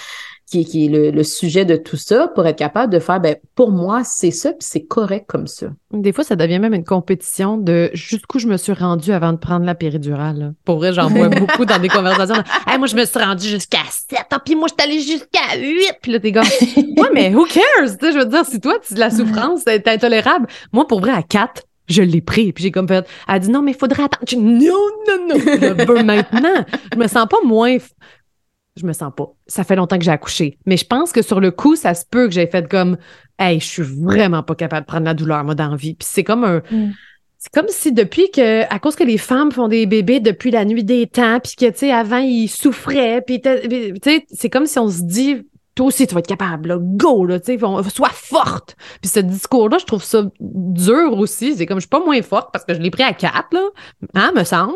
qui, 0.53 0.65
qui 0.67 0.87
est 0.87 1.13
le, 1.13 1.23
sujet 1.23 1.65
de 1.65 1.77
tout 1.77 1.97
ça, 1.97 2.29
pour 2.29 2.47
être 2.47 2.59
capable 2.59 2.93
de 2.93 2.99
faire, 2.99 3.21
ben, 3.21 3.37
pour 3.55 3.71
moi, 3.71 4.03
c'est 4.05 4.31
ça, 4.31 4.51
puis 4.51 4.61
c'est 4.61 4.85
correct 4.85 5.25
comme 5.27 5.47
ça. 5.47 5.69
Des 5.93 6.13
fois, 6.13 6.25
ça 6.25 6.37
devient 6.37 6.59
même 6.59 6.75
une 6.75 6.85
compétition 6.85 7.57
de 7.57 7.91
jusqu'où 7.95 8.39
je 8.39 8.47
me 8.47 8.57
suis 8.57 8.73
rendue 8.73 9.13
avant 9.13 9.33
de 9.33 9.39
prendre 9.39 9.65
la 9.65 9.75
péridurale. 9.75 10.55
Pour 10.65 10.77
vrai, 10.77 10.93
j'en 10.93 11.09
vois 11.09 11.29
beaucoup 11.41 11.65
dans 11.65 11.79
des 11.79 11.89
conversations. 11.89 12.43
hey, 12.67 12.79
moi, 12.79 12.87
je 12.87 12.97
me 12.97 13.05
suis 13.05 13.19
rendue 13.19 13.49
jusqu'à 13.49 13.79
7, 13.89 14.21
ah, 14.31 14.39
puis 14.45 14.55
moi, 14.55 14.69
je 14.69 14.75
suis 14.75 14.91
allée 14.91 15.01
jusqu'à 15.01 15.59
8. 15.59 15.99
Puis 16.03 16.13
là, 16.13 16.21
t'es 16.21 16.33
comme, 16.33 16.43
ouais, 16.43 17.11
mais 17.15 17.35
who 17.35 17.47
cares? 17.47 17.87
je 17.87 18.19
veux 18.19 18.27
dire, 18.27 18.45
si 18.45 18.61
toi, 18.61 18.75
tu 18.87 18.95
de 18.95 19.01
la 19.01 19.11
souffrance, 19.11 19.63
c'est 19.67 19.89
intolérable. 19.89 20.47
Moi, 20.73 20.87
pour 20.87 21.01
vrai, 21.01 21.13
à 21.13 21.23
4, 21.23 21.63
je 21.89 22.03
l'ai 22.03 22.21
pris. 22.21 22.53
Puis 22.53 22.65
j'ai 22.65 22.71
comme 22.71 22.89
fait, 22.89 23.07
elle 23.29 23.35
a 23.35 23.39
dit 23.39 23.51
non, 23.51 23.63
mais 23.63 23.73
il 23.73 23.79
faudrait 23.79 24.05
attendre. 24.05 24.25
Non, 24.37 24.75
non, 25.09 25.29
non, 25.29 25.39
je 25.39 25.87
veux 25.87 26.03
maintenant. 26.03 26.65
Je 26.93 26.99
me 26.99 27.07
sens 27.07 27.27
pas 27.29 27.39
moins. 27.45 27.77
Je 28.77 28.87
me 28.87 28.93
sens 28.93 29.13
pas. 29.15 29.31
Ça 29.47 29.65
fait 29.65 29.77
longtemps 29.77 29.99
que 29.99 30.05
j'ai 30.05 30.11
accouché. 30.11 30.59
Mais 30.65 30.77
je 30.77 30.87
pense 30.87 31.13
que 31.13 31.21
sur 31.21 31.41
le 31.41 31.51
coup, 31.51 31.77
ça 31.77 31.95
se 31.95 32.05
peut 32.11 32.27
que 32.27 32.33
j'ai 32.33 32.47
fait 32.47 32.69
comme, 32.69 32.97
hey, 33.39 33.61
je 33.61 33.67
suis 33.67 33.83
vraiment 33.83 34.43
pas 34.43 34.55
capable 34.55 34.87
de 34.87 34.91
prendre 34.91 35.05
la 35.05 35.15
douleur, 35.15 35.45
moi, 35.45 35.55
dans 35.55 35.75
vie. 35.77 35.95
Puis 35.95 36.09
c'est 36.11 36.25
comme 36.25 36.45
un. 36.45 36.63
Mm. 36.71 36.93
C'est 37.39 37.53
comme 37.53 37.69
si 37.69 37.91
depuis 37.91 38.31
que, 38.31 38.63
à 38.73 38.79
cause 38.79 38.95
que 38.95 39.03
les 39.03 39.19
femmes 39.19 39.51
font 39.51 39.67
des 39.67 39.85
bébés 39.85 40.21
depuis 40.21 40.53
la 40.53 40.65
nuit 40.65 40.85
des 40.85 41.09
temps, 41.09 41.41
puis 41.41 41.55
que, 41.59 41.69
tu 41.73 41.79
sais, 41.79 41.93
avant, 41.93 42.19
ils 42.19 42.47
souffraient, 42.47 43.21
puis, 43.21 43.41
tu 43.41 43.51
sais, 44.05 44.25
c'est 44.31 44.49
comme 44.49 44.67
si 44.67 44.79
on 44.79 44.89
se 44.89 45.03
dit, 45.03 45.43
toi 45.75 45.87
aussi, 45.87 46.07
tu 46.07 46.15
vas 46.15 46.21
être 46.21 46.27
capable, 46.27 46.69
là, 46.69 46.77
go, 46.79 47.25
là, 47.25 47.41
tu 47.41 47.59
sais, 47.59 47.91
sois 47.91 48.11
forte. 48.11 48.77
Puis 49.01 49.11
ce 49.11 49.21
discours-là, 49.21 49.79
je 49.79 49.87
trouve 49.87 50.05
ça 50.05 50.23
dur 50.41 51.19
aussi. 51.19 51.55
C'est 51.55 51.65
comme, 51.65 51.79
je 51.79 51.83
suis 51.83 51.89
pas 51.89 52.05
moins 52.05 52.21
forte 52.21 52.51
parce 52.53 52.65
que 52.65 52.75
je 52.75 52.81
l'ai 52.81 52.91
pris 52.91 53.03
à 53.03 53.15
quatre, 53.15 53.53
là, 53.53 53.69
hein, 54.15 54.33
me 54.35 54.45
semble. 54.45 54.75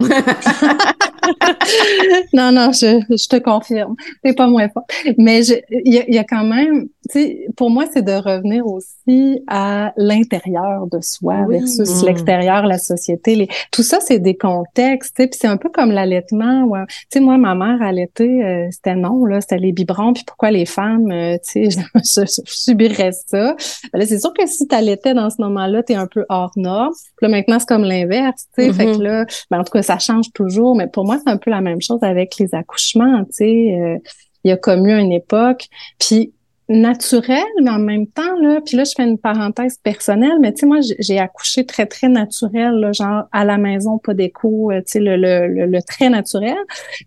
non, 2.32 2.50
non, 2.50 2.72
je, 2.72 3.00
je 3.10 3.28
te 3.28 3.36
confirme, 3.36 3.94
t'es 4.24 4.32
pas 4.32 4.48
moins 4.48 4.68
forte. 4.68 4.90
Mais 5.16 5.46
il 5.46 5.94
y, 5.94 6.14
y, 6.14 6.18
a 6.18 6.24
quand 6.24 6.44
même, 6.44 6.88
tu 7.08 7.10
sais, 7.10 7.46
pour 7.56 7.70
moi, 7.70 7.84
c'est 7.92 8.02
de 8.02 8.12
revenir 8.12 8.66
aussi 8.66 9.42
à 9.46 9.92
l'intérieur 9.96 10.86
de 10.90 10.98
soi 11.00 11.46
versus 11.48 12.02
mm. 12.02 12.06
l'extérieur, 12.06 12.66
la 12.66 12.78
société. 12.78 13.36
Les, 13.36 13.48
tout 13.70 13.84
ça, 13.84 13.98
c'est 14.00 14.18
des 14.18 14.36
contextes, 14.36 15.14
tu 15.16 15.22
sais, 15.22 15.28
puis 15.28 15.38
c'est 15.40 15.48
un 15.48 15.56
peu 15.56 15.68
comme 15.68 15.92
l'allaitement. 15.92 16.64
Ouais. 16.64 16.84
Tu 16.88 16.96
sais, 17.10 17.20
moi, 17.20 17.38
ma 17.38 17.54
mère 17.54 17.80
allaitait, 17.80 18.42
euh, 18.42 18.68
c'était 18.72 18.96
non, 18.96 19.24
là, 19.24 19.40
c'était 19.40 19.58
les 19.58 19.72
biberons, 19.72 20.14
puis 20.14 20.24
pourquoi 20.32 20.50
les 20.50 20.64
femmes, 20.64 21.12
euh, 21.12 21.36
tu 21.46 21.70
sais, 21.70 22.24
subiraient 22.46 23.12
ça. 23.12 23.54
Ben 23.92 23.98
là, 23.98 24.06
c'est 24.06 24.18
sûr 24.18 24.32
que 24.32 24.46
si 24.46 24.66
tu 24.66 24.74
allaitais 24.74 25.12
dans 25.12 25.28
ce 25.28 25.42
moment-là, 25.42 25.82
tu 25.82 25.92
es 25.92 25.96
un 25.96 26.06
peu 26.06 26.24
hors 26.30 26.52
norme. 26.56 26.94
Puis 27.18 27.26
là, 27.26 27.28
maintenant, 27.28 27.58
c'est 27.58 27.68
comme 27.68 27.84
l'inverse, 27.84 28.46
tu 28.56 28.64
sais. 28.64 28.72
Fait 28.72 28.86
que 28.86 28.90
mm-hmm. 28.92 29.02
là, 29.02 29.26
ben, 29.50 29.60
en 29.60 29.64
tout 29.64 29.72
cas, 29.72 29.82
ça 29.82 29.98
change 29.98 30.32
toujours. 30.32 30.74
Mais 30.74 30.86
pour 30.86 31.04
moi, 31.04 31.18
c'est 31.22 31.30
un 31.30 31.36
peu 31.36 31.50
la 31.50 31.60
même 31.60 31.82
chose 31.82 31.98
avec 32.00 32.38
les 32.38 32.54
accouchements, 32.54 33.24
tu 33.24 33.32
sais. 33.32 33.78
Euh, 33.78 33.98
il 34.44 34.48
y 34.48 34.52
a 34.52 34.56
comme 34.56 34.86
eu 34.86 34.98
une 34.98 35.12
époque. 35.12 35.66
Puis 35.98 36.32
naturel, 36.72 37.44
mais 37.62 37.70
en 37.70 37.78
même 37.78 38.06
temps, 38.06 38.36
là, 38.40 38.60
puis 38.64 38.76
là, 38.76 38.84
je 38.84 38.92
fais 38.96 39.04
une 39.04 39.18
parenthèse 39.18 39.78
personnelle, 39.82 40.38
mais 40.40 40.52
tu 40.52 40.60
sais, 40.60 40.66
moi, 40.66 40.78
j'ai 40.98 41.18
accouché 41.18 41.64
très, 41.64 41.86
très 41.86 42.08
naturel, 42.08 42.74
là, 42.74 42.92
genre 42.92 43.24
à 43.32 43.44
la 43.44 43.58
maison, 43.58 43.98
pas 43.98 44.14
d'écho, 44.14 44.70
euh, 44.70 44.78
tu 44.78 44.92
sais, 44.92 45.00
le, 45.00 45.16
le, 45.16 45.66
le, 45.66 45.82
très 45.82 46.08
naturel. 46.08 46.56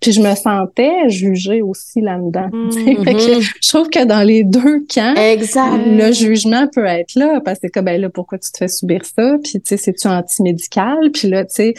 Puis 0.01 0.11
je 0.11 0.21
me 0.21 0.33
sentais 0.35 1.09
jugée 1.09 1.61
aussi 1.61 2.01
là-dedans. 2.01 2.49
Mm-hmm. 2.65 3.53
je 3.61 3.69
trouve 3.69 3.89
que 3.89 4.03
dans 4.05 4.25
les 4.25 4.43
deux 4.43 4.85
camps, 4.93 5.13
le 5.15 6.11
jugement 6.11 6.67
peut 6.73 6.85
être 6.85 7.15
là, 7.15 7.39
parce 7.43 7.59
que 7.59 7.79
ben 7.79 7.99
là, 7.99 8.09
pourquoi 8.09 8.37
tu 8.37 8.51
te 8.51 8.57
fais 8.57 8.67
subir 8.67 9.01
ça? 9.05 9.37
Puis 9.43 9.53
tu 9.53 9.61
sais, 9.65 9.77
c'est-tu 9.77 10.07
anti-médical? 10.07 11.11
Puis 11.13 11.29
là, 11.29 11.45
tu 11.45 11.55
sais, 11.55 11.73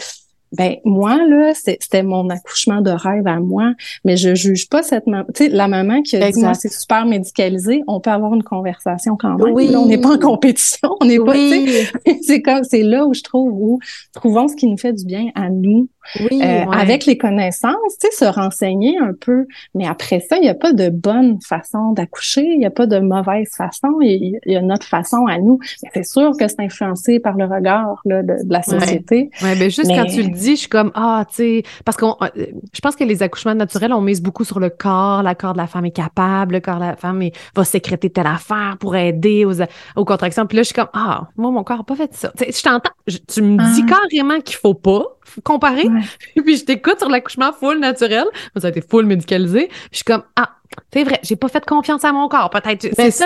ben 0.55 0.75
moi 0.85 1.17
là, 1.27 1.53
c'était 1.53 2.03
mon 2.03 2.29
accouchement 2.29 2.81
de 2.81 2.91
rêve 2.91 3.27
à 3.27 3.39
moi, 3.39 3.73
mais 4.05 4.17
je 4.17 4.35
juge 4.35 4.69
pas 4.69 4.83
cette 4.83 5.07
maman. 5.07 5.25
Tu 5.33 5.45
sais, 5.45 5.49
la 5.49 5.67
maman 5.67 6.01
qui 6.01 6.15
a 6.15 6.31
dit 6.31 6.39
moi 6.39 6.53
c'est 6.53 6.71
super 6.71 7.05
médicalisé, 7.05 7.83
on 7.87 7.99
peut 7.99 8.11
avoir 8.11 8.33
une 8.33 8.43
conversation 8.43 9.17
quand 9.17 9.37
même. 9.37 9.53
Oui. 9.53 9.67
Là, 9.67 9.79
on 9.79 9.87
n'est 9.87 9.97
pas 9.97 10.15
en 10.15 10.19
compétition, 10.19 10.95
on 11.01 11.05
n'est 11.05 11.19
pas. 11.19 11.33
C'est 12.21 12.41
comme 12.41 12.63
c'est 12.63 12.83
là 12.83 13.05
où 13.05 13.13
je 13.13 13.21
trouve 13.21 13.51
où 13.53 13.79
trouvons 14.13 14.47
ce 14.47 14.55
qui 14.55 14.67
nous 14.67 14.77
fait 14.77 14.93
du 14.93 15.05
bien 15.05 15.27
à 15.35 15.49
nous 15.49 15.89
oui, 16.19 16.41
euh, 16.41 16.65
avec 16.71 17.05
les 17.05 17.17
connaissances, 17.17 17.97
tu 17.99 18.07
sais, 18.09 18.25
se 18.25 18.25
renseigner 18.25 18.97
un 18.97 19.13
peu. 19.13 19.45
Mais 19.75 19.85
après 19.87 20.19
ça, 20.19 20.37
il 20.37 20.41
n'y 20.41 20.49
a 20.49 20.55
pas 20.55 20.73
de 20.73 20.89
bonne 20.89 21.39
façon 21.41 21.91
d'accoucher, 21.91 22.43
il 22.43 22.59
n'y 22.59 22.65
a 22.65 22.71
pas 22.71 22.87
de 22.87 22.99
mauvaise 22.99 23.49
façon, 23.55 23.99
il 24.01 24.39
y, 24.45 24.55
a 24.55 24.61
notre 24.61 24.87
façon 24.87 25.25
à 25.27 25.37
nous. 25.37 25.59
c'est 25.93 26.05
sûr 26.05 26.31
que 26.37 26.47
c'est 26.47 26.59
influencé 26.59 27.19
par 27.19 27.35
le 27.35 27.45
regard 27.45 28.01
là, 28.05 28.23
de, 28.23 28.35
la 28.47 28.63
société. 28.63 29.29
Oui, 29.41 29.49
mais 29.59 29.69
juste 29.69 29.87
quand 29.87 30.05
tu 30.05 30.23
le 30.23 30.29
dis, 30.37 30.51
je 30.51 30.61
suis 30.61 30.69
comme, 30.69 30.91
ah, 30.95 31.25
tu 31.29 31.35
sais, 31.35 31.63
parce 31.85 31.97
que 31.97 32.05
euh, 32.05 32.45
je 32.73 32.79
pense 32.81 32.95
que 32.95 33.03
les 33.03 33.23
accouchements 33.23 33.55
naturels, 33.55 33.93
on 33.93 34.01
mise 34.01 34.21
beaucoup 34.21 34.43
sur 34.43 34.59
le 34.59 34.69
corps, 34.69 35.23
le 35.23 35.33
corps 35.33 35.53
de 35.53 35.57
la 35.57 35.67
femme 35.67 35.85
est 35.85 35.91
capable, 35.91 36.55
le 36.55 36.59
corps 36.61 36.75
de 36.75 36.85
la 36.85 36.95
femme 36.95 37.23
va 37.55 37.63
sécréter 37.63 38.09
telle 38.09 38.27
affaire 38.27 38.77
pour 38.79 38.95
aider 38.95 39.45
aux, 39.45 39.61
aux 39.95 40.05
contractions. 40.05 40.45
Puis 40.45 40.57
là, 40.57 40.63
je 40.63 40.67
suis 40.67 40.75
comme, 40.75 40.89
ah, 40.93 41.27
moi, 41.37 41.51
mon 41.51 41.63
corps 41.63 41.77
n'a 41.77 41.83
pas 41.83 41.95
fait 41.95 42.13
ça. 42.13 42.31
sais, 42.37 42.51
je 42.51 42.61
t'entends, 42.61 42.91
tu 43.27 43.41
me 43.41 43.57
dis 43.73 43.83
ah. 43.85 43.99
carrément 44.09 44.39
qu'il 44.41 44.55
faut 44.55 44.73
pas 44.73 45.03
comparer. 45.43 45.87
puis 46.35 46.57
je 46.57 46.65
t'écoute 46.65 46.99
sur 46.99 47.09
l'accouchement 47.09 47.51
full 47.53 47.79
naturel. 47.79 48.25
Ça 48.55 48.67
a 48.67 48.69
été 48.69 48.81
full 48.81 49.05
médicalisé. 49.05 49.67
Puis 49.67 49.89
je 49.91 49.95
suis 49.97 50.05
comme, 50.05 50.23
ah, 50.35 50.56
c'est 50.93 51.03
vrai, 51.03 51.19
j'ai 51.21 51.35
pas 51.35 51.47
fait 51.47 51.65
confiance 51.65 52.03
à 52.05 52.11
mon 52.11 52.27
corps, 52.27 52.49
peut-être. 52.49 52.87
C'est 52.95 53.11
ça. 53.11 53.25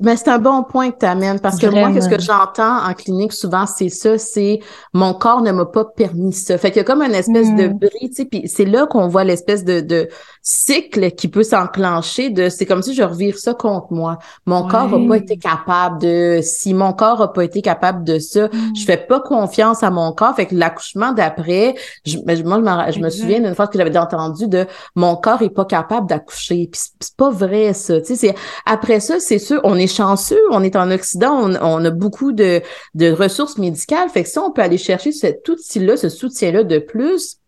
Mais 0.00 0.16
c'est 0.16 0.28
un 0.28 0.38
bon 0.38 0.62
point 0.62 0.90
que 0.90 0.98
tu 1.00 1.06
amènes 1.06 1.40
parce 1.40 1.58
que 1.58 1.66
moi, 1.66 1.92
qu'est-ce 1.92 2.08
que 2.08 2.20
j'entends 2.20 2.84
en 2.84 2.94
clinique 2.94 3.32
souvent, 3.32 3.66
c'est 3.66 3.88
ça, 3.88 4.18
c'est 4.18 4.60
mon 4.92 5.14
corps 5.14 5.42
ne 5.42 5.52
m'a 5.52 5.66
pas 5.66 5.84
permis 5.84 6.32
ça. 6.32 6.58
Fait 6.58 6.70
qu'il 6.70 6.78
y 6.78 6.80
a 6.80 6.84
comme 6.84 7.02
une 7.02 7.14
espèce 7.14 7.54
de 7.54 7.68
mm. 7.68 7.78
bris, 7.78 8.08
tu 8.08 8.14
sais, 8.14 8.24
puis 8.24 8.48
c'est 8.48 8.64
là 8.64 8.86
qu'on 8.86 9.08
voit 9.08 9.24
l'espèce 9.24 9.64
de, 9.64 9.80
de 9.80 10.08
cycle 10.48 11.10
qui 11.10 11.26
peut 11.26 11.42
s'enclencher 11.42 12.30
de 12.30 12.48
c'est 12.48 12.66
comme 12.66 12.80
si 12.80 12.94
je 12.94 13.02
revire 13.02 13.36
ça 13.36 13.52
contre 13.52 13.92
moi. 13.92 14.20
Mon 14.46 14.68
corps 14.68 14.94
a 14.94 15.08
pas 15.08 15.16
été 15.16 15.38
capable 15.38 16.00
de 16.00 16.38
si 16.40 16.72
mon 16.72 16.92
corps 16.92 17.20
a 17.20 17.32
pas 17.32 17.42
été 17.42 17.62
capable 17.62 18.04
de 18.04 18.20
ça, 18.20 18.46
mm. 18.46 18.76
je 18.76 18.84
fais 18.84 18.96
pas 18.96 19.18
confiance 19.18 19.82
à 19.82 19.90
mon 19.90 20.12
corps. 20.12 20.36
Fait 20.36 20.46
que 20.46 20.54
l'accouchement 20.54 21.12
d'après, 21.12 21.74
je, 22.04 22.18
moi 22.18 22.60
je 22.92 23.00
me, 23.00 23.10
souviens 23.10 23.40
d'une 23.40 23.56
fois 23.56 23.66
que 23.66 23.76
j'avais 23.76 23.96
entendu 23.98 24.46
de 24.46 24.66
mon 24.94 25.16
corps 25.16 25.42
est 25.42 25.50
pas 25.50 25.64
capable 25.64 26.08
d'accoucher 26.08 26.70
c'est 26.72 27.16
pas 27.16 27.30
vrai 27.30 27.72
ça. 27.72 28.00
Tu 28.00 28.14
sais, 28.14 28.36
après 28.66 29.00
ça, 29.00 29.18
c'est 29.18 29.40
sûr, 29.40 29.60
on 29.64 29.74
est 29.74 29.92
chanceux, 29.92 30.38
on 30.52 30.62
est 30.62 30.76
en 30.76 30.92
Occident, 30.92 31.50
on, 31.60 31.84
a 31.84 31.90
beaucoup 31.90 32.30
de, 32.30 32.62
de 32.94 33.10
ressources 33.10 33.58
médicales. 33.58 34.08
Fait 34.10 34.22
que 34.22 34.28
ça, 34.28 34.42
on 34.42 34.52
peut 34.52 34.62
aller 34.62 34.78
chercher 34.78 35.10
cet 35.10 35.48
outil-là, 35.48 35.96
ce 35.96 36.08
soutien-là 36.08 36.62
de 36.62 36.78
plus 36.78 37.40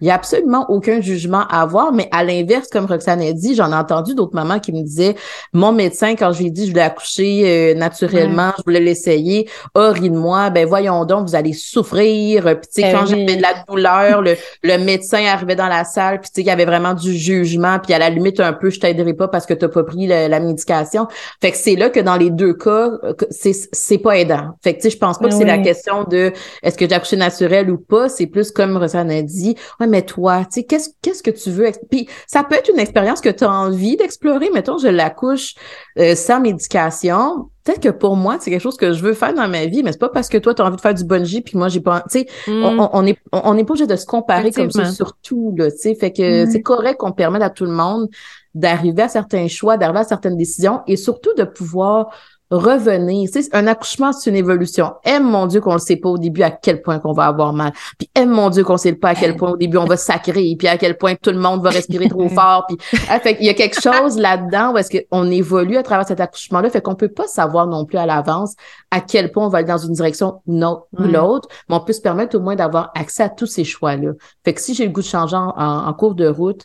il 0.00 0.04
n'y 0.04 0.10
a 0.10 0.14
absolument 0.14 0.66
aucun 0.68 1.00
jugement 1.00 1.44
à 1.48 1.62
avoir, 1.62 1.92
mais 1.92 2.08
à 2.12 2.24
l'inverse, 2.24 2.68
comme 2.68 2.86
Roxane 2.86 3.22
a 3.22 3.32
dit, 3.32 3.54
j'en 3.54 3.72
ai 3.72 3.74
entendu 3.74 4.14
d'autres 4.14 4.34
mamans 4.34 4.58
qui 4.58 4.72
me 4.72 4.82
disaient, 4.82 5.14
mon 5.52 5.72
médecin, 5.72 6.14
quand 6.14 6.32
je 6.32 6.40
lui 6.40 6.46
ai 6.46 6.50
dit 6.50 6.66
je 6.66 6.70
voulais 6.70 6.82
accoucher 6.82 7.42
euh, 7.44 7.74
naturellement, 7.74 8.52
je 8.58 8.62
voulais 8.64 8.80
l'essayer, 8.80 9.48
a 9.74 9.90
ri 9.90 10.10
de 10.10 10.16
moi, 10.16 10.50
ben 10.50 10.66
voyons 10.66 11.04
donc, 11.04 11.28
vous 11.28 11.34
allez 11.34 11.52
souffrir. 11.52 12.44
Puis 12.44 12.68
tu 12.74 12.82
sais, 12.82 12.82
ben 12.82 12.98
quand 12.98 13.06
j'avais 13.06 13.36
de 13.36 13.42
la 13.42 13.54
douleur, 13.68 14.22
le, 14.22 14.36
le 14.62 14.78
médecin 14.78 15.24
arrivait 15.26 15.56
dans 15.56 15.68
la 15.68 15.84
salle, 15.84 16.20
puis 16.20 16.30
tu 16.30 16.36
sais, 16.36 16.40
il 16.42 16.46
y 16.46 16.50
avait 16.50 16.64
vraiment 16.64 16.94
du 16.94 17.14
jugement, 17.14 17.78
puis 17.78 17.94
à 17.94 17.98
la 17.98 18.10
limite 18.10 18.40
un 18.40 18.52
peu, 18.52 18.70
je 18.70 18.80
t'aiderai 18.80 19.14
pas 19.14 19.28
parce 19.28 19.46
que 19.46 19.54
tu 19.54 19.64
n'as 19.64 19.70
pas 19.70 19.84
pris 19.84 20.06
la 20.06 20.40
médication. 20.40 21.06
Fait 21.40 21.50
que 21.50 21.56
c'est 21.56 21.76
là 21.76 21.90
que 21.90 22.00
dans 22.00 22.16
les 22.16 22.30
deux 22.30 22.54
cas, 22.54 22.90
c'est 23.30 23.52
c'est 23.72 23.98
pas 23.98 24.18
aidant. 24.18 24.50
Fait 24.62 24.74
que 24.74 24.78
tu 24.78 24.84
sais, 24.84 24.90
je 24.90 24.98
pense 24.98 25.18
pas 25.18 25.28
que 25.28 25.34
c'est 25.34 25.44
la 25.44 25.58
question 25.58 26.04
de 26.04 26.32
est-ce 26.62 26.76
que 26.76 26.88
j'ai 26.88 26.94
accouché 26.94 27.16
naturel 27.16 27.70
ou 27.70 27.78
pas, 27.78 28.08
c'est 28.08 28.26
plus 28.26 28.50
comme 28.50 28.76
Roxane 28.76 29.10
a 29.10 29.22
dit, 29.22 29.56
ouais, 29.80 29.86
mais 29.86 30.02
toi, 30.02 30.44
tu 30.44 30.60
sais, 30.60 30.64
qu'est-ce, 30.64 30.90
qu'est-ce 31.02 31.22
que 31.22 31.30
tu 31.30 31.50
veux? 31.50 31.70
Puis 31.90 32.08
ça 32.26 32.44
peut 32.44 32.54
être 32.54 32.70
une 32.70 32.78
expérience 32.78 33.20
que 33.20 33.28
tu 33.28 33.44
as 33.44 33.50
envie 33.50 33.96
d'explorer. 33.96 34.50
Mettons, 34.52 34.78
je 34.78 34.88
l'accouche 34.88 35.54
euh, 35.98 36.14
sans 36.14 36.40
médication. 36.40 37.50
Peut-être 37.64 37.80
que 37.80 37.88
pour 37.88 38.16
moi, 38.16 38.36
c'est 38.40 38.50
quelque 38.50 38.60
chose 38.60 38.76
que 38.76 38.92
je 38.92 39.02
veux 39.02 39.14
faire 39.14 39.32
dans 39.32 39.48
ma 39.48 39.64
vie, 39.66 39.82
mais 39.82 39.92
c'est 39.92 39.98
pas 39.98 40.10
parce 40.10 40.28
que 40.28 40.36
toi, 40.36 40.54
tu 40.54 40.60
as 40.60 40.66
envie 40.66 40.76
de 40.76 40.80
faire 40.80 40.94
du 40.94 41.04
bungee, 41.04 41.40
puis 41.40 41.56
moi, 41.56 41.68
j'ai 41.68 41.80
pas... 41.80 42.04
Tu 42.10 42.20
sais, 42.20 42.26
on, 42.46 42.72
mm. 42.72 42.88
on, 42.92 43.06
est, 43.06 43.18
on 43.32 43.56
est 43.56 43.64
pas 43.64 43.72
obligé 43.72 43.86
de 43.86 43.96
se 43.96 44.04
comparer 44.04 44.50
comme 44.50 44.70
ça 44.70 44.84
sur 44.90 45.16
tout, 45.16 45.54
là, 45.56 45.70
tu 45.70 45.78
sais. 45.78 45.94
Fait 45.94 46.12
que 46.12 46.44
c'est 46.50 46.62
correct 46.62 46.98
qu'on 46.98 47.12
permette 47.12 47.42
à 47.42 47.50
tout 47.50 47.64
le 47.64 47.70
monde 47.70 48.08
d'arriver 48.54 49.02
à 49.02 49.08
certains 49.08 49.48
choix, 49.48 49.76
d'arriver 49.76 50.00
à 50.00 50.04
certaines 50.04 50.36
décisions 50.36 50.82
et 50.86 50.96
surtout 50.96 51.34
de 51.36 51.44
pouvoir 51.44 52.10
revenir. 52.56 53.28
C'est 53.32 53.54
un 53.54 53.66
accouchement, 53.66 54.12
c'est 54.12 54.30
une 54.30 54.36
évolution. 54.36 54.94
Aime 55.04 55.24
mon 55.24 55.46
Dieu 55.46 55.60
qu'on 55.60 55.74
le 55.74 55.78
sait 55.78 55.96
pas 55.96 56.08
au 56.08 56.18
début 56.18 56.42
à 56.42 56.50
quel 56.50 56.82
point 56.82 56.98
qu'on 56.98 57.12
va 57.12 57.26
avoir 57.26 57.52
mal. 57.52 57.72
Puis 57.98 58.10
aime 58.14 58.30
mon 58.30 58.50
Dieu 58.50 58.64
qu'on 58.64 58.76
sait 58.76 58.92
pas 58.92 59.10
à 59.10 59.14
quel 59.14 59.36
point 59.36 59.50
au 59.52 59.56
début 59.56 59.76
on 59.76 59.84
va 59.84 59.96
sacrer, 59.96 60.54
puis 60.58 60.68
à 60.68 60.76
quel 60.76 60.96
point 60.96 61.14
tout 61.14 61.30
le 61.30 61.38
monde 61.38 61.62
va 61.62 61.70
respirer 61.70 62.08
trop 62.08 62.28
fort. 62.30 62.64
Puis 62.68 62.78
ah, 63.08 63.20
fait 63.20 63.36
il 63.40 63.46
y 63.46 63.50
a 63.50 63.54
quelque 63.54 63.80
chose 63.80 64.18
là-dedans 64.18 64.72
où 64.72 64.78
est-ce 64.78 65.00
qu'on 65.10 65.30
évolue 65.30 65.76
à 65.76 65.82
travers 65.82 66.06
cet 66.06 66.20
accouchement-là, 66.20 66.70
fait 66.70 66.80
qu'on 66.80 66.94
peut 66.94 67.08
pas 67.08 67.26
savoir 67.26 67.66
non 67.66 67.84
plus 67.84 67.98
à 67.98 68.06
l'avance 68.06 68.54
à 68.90 69.00
quel 69.00 69.32
point 69.32 69.46
on 69.46 69.48
va 69.48 69.58
aller 69.58 69.66
dans 69.66 69.78
une 69.78 69.92
direction 69.92 70.40
ou 70.46 71.02
l'autre, 71.02 71.48
mais 71.68 71.74
on 71.74 71.80
peut 71.80 71.92
se 71.92 72.00
permettre 72.00 72.36
au 72.36 72.40
moins 72.40 72.56
d'avoir 72.56 72.90
accès 72.94 73.24
à 73.24 73.28
tous 73.28 73.46
ces 73.46 73.64
choix-là. 73.64 74.12
Fait 74.44 74.54
que 74.54 74.60
si 74.60 74.74
j'ai 74.74 74.86
le 74.86 74.92
goût 74.92 75.00
de 75.00 75.06
changer 75.06 75.36
en, 75.36 75.92
cours 75.94 76.14
de 76.14 76.26
route, 76.26 76.64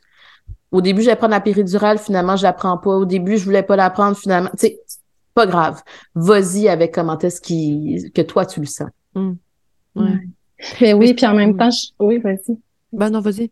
au 0.71 0.81
début, 0.81 1.01
j'allais 1.01 1.15
prendre 1.15 1.31
la 1.31 1.41
péridurale, 1.41 1.97
finalement, 1.97 2.35
je 2.35 2.43
la 2.43 2.53
prends 2.53 2.77
pas. 2.77 2.91
Au 2.91 3.05
début, 3.05 3.37
je 3.37 3.45
voulais 3.45 3.63
pas 3.63 3.75
la 3.75 3.89
prendre, 3.89 4.15
finalement. 4.15 4.51
Tu 4.51 4.67
sais, 4.67 4.79
pas 5.39 5.47
grave. 5.47 5.81
Vas-y 6.15 6.67
avec 6.67 6.93
comment 6.93 7.17
est-ce 7.17 7.39
qui, 7.39 8.11
que 8.13 8.21
toi, 8.21 8.45
tu 8.45 8.59
le 8.59 8.65
sens. 8.65 8.89
Mm. 9.15 9.31
Mais 10.81 10.93
oui, 10.93 11.13
puis 11.13 11.25
en 11.25 11.33
même 11.33 11.55
temps, 11.57 11.69
oui, 11.99 12.17
vas-y. 12.17 12.57
Ben 12.91 13.09
non, 13.09 13.21
vas-y. 13.21 13.49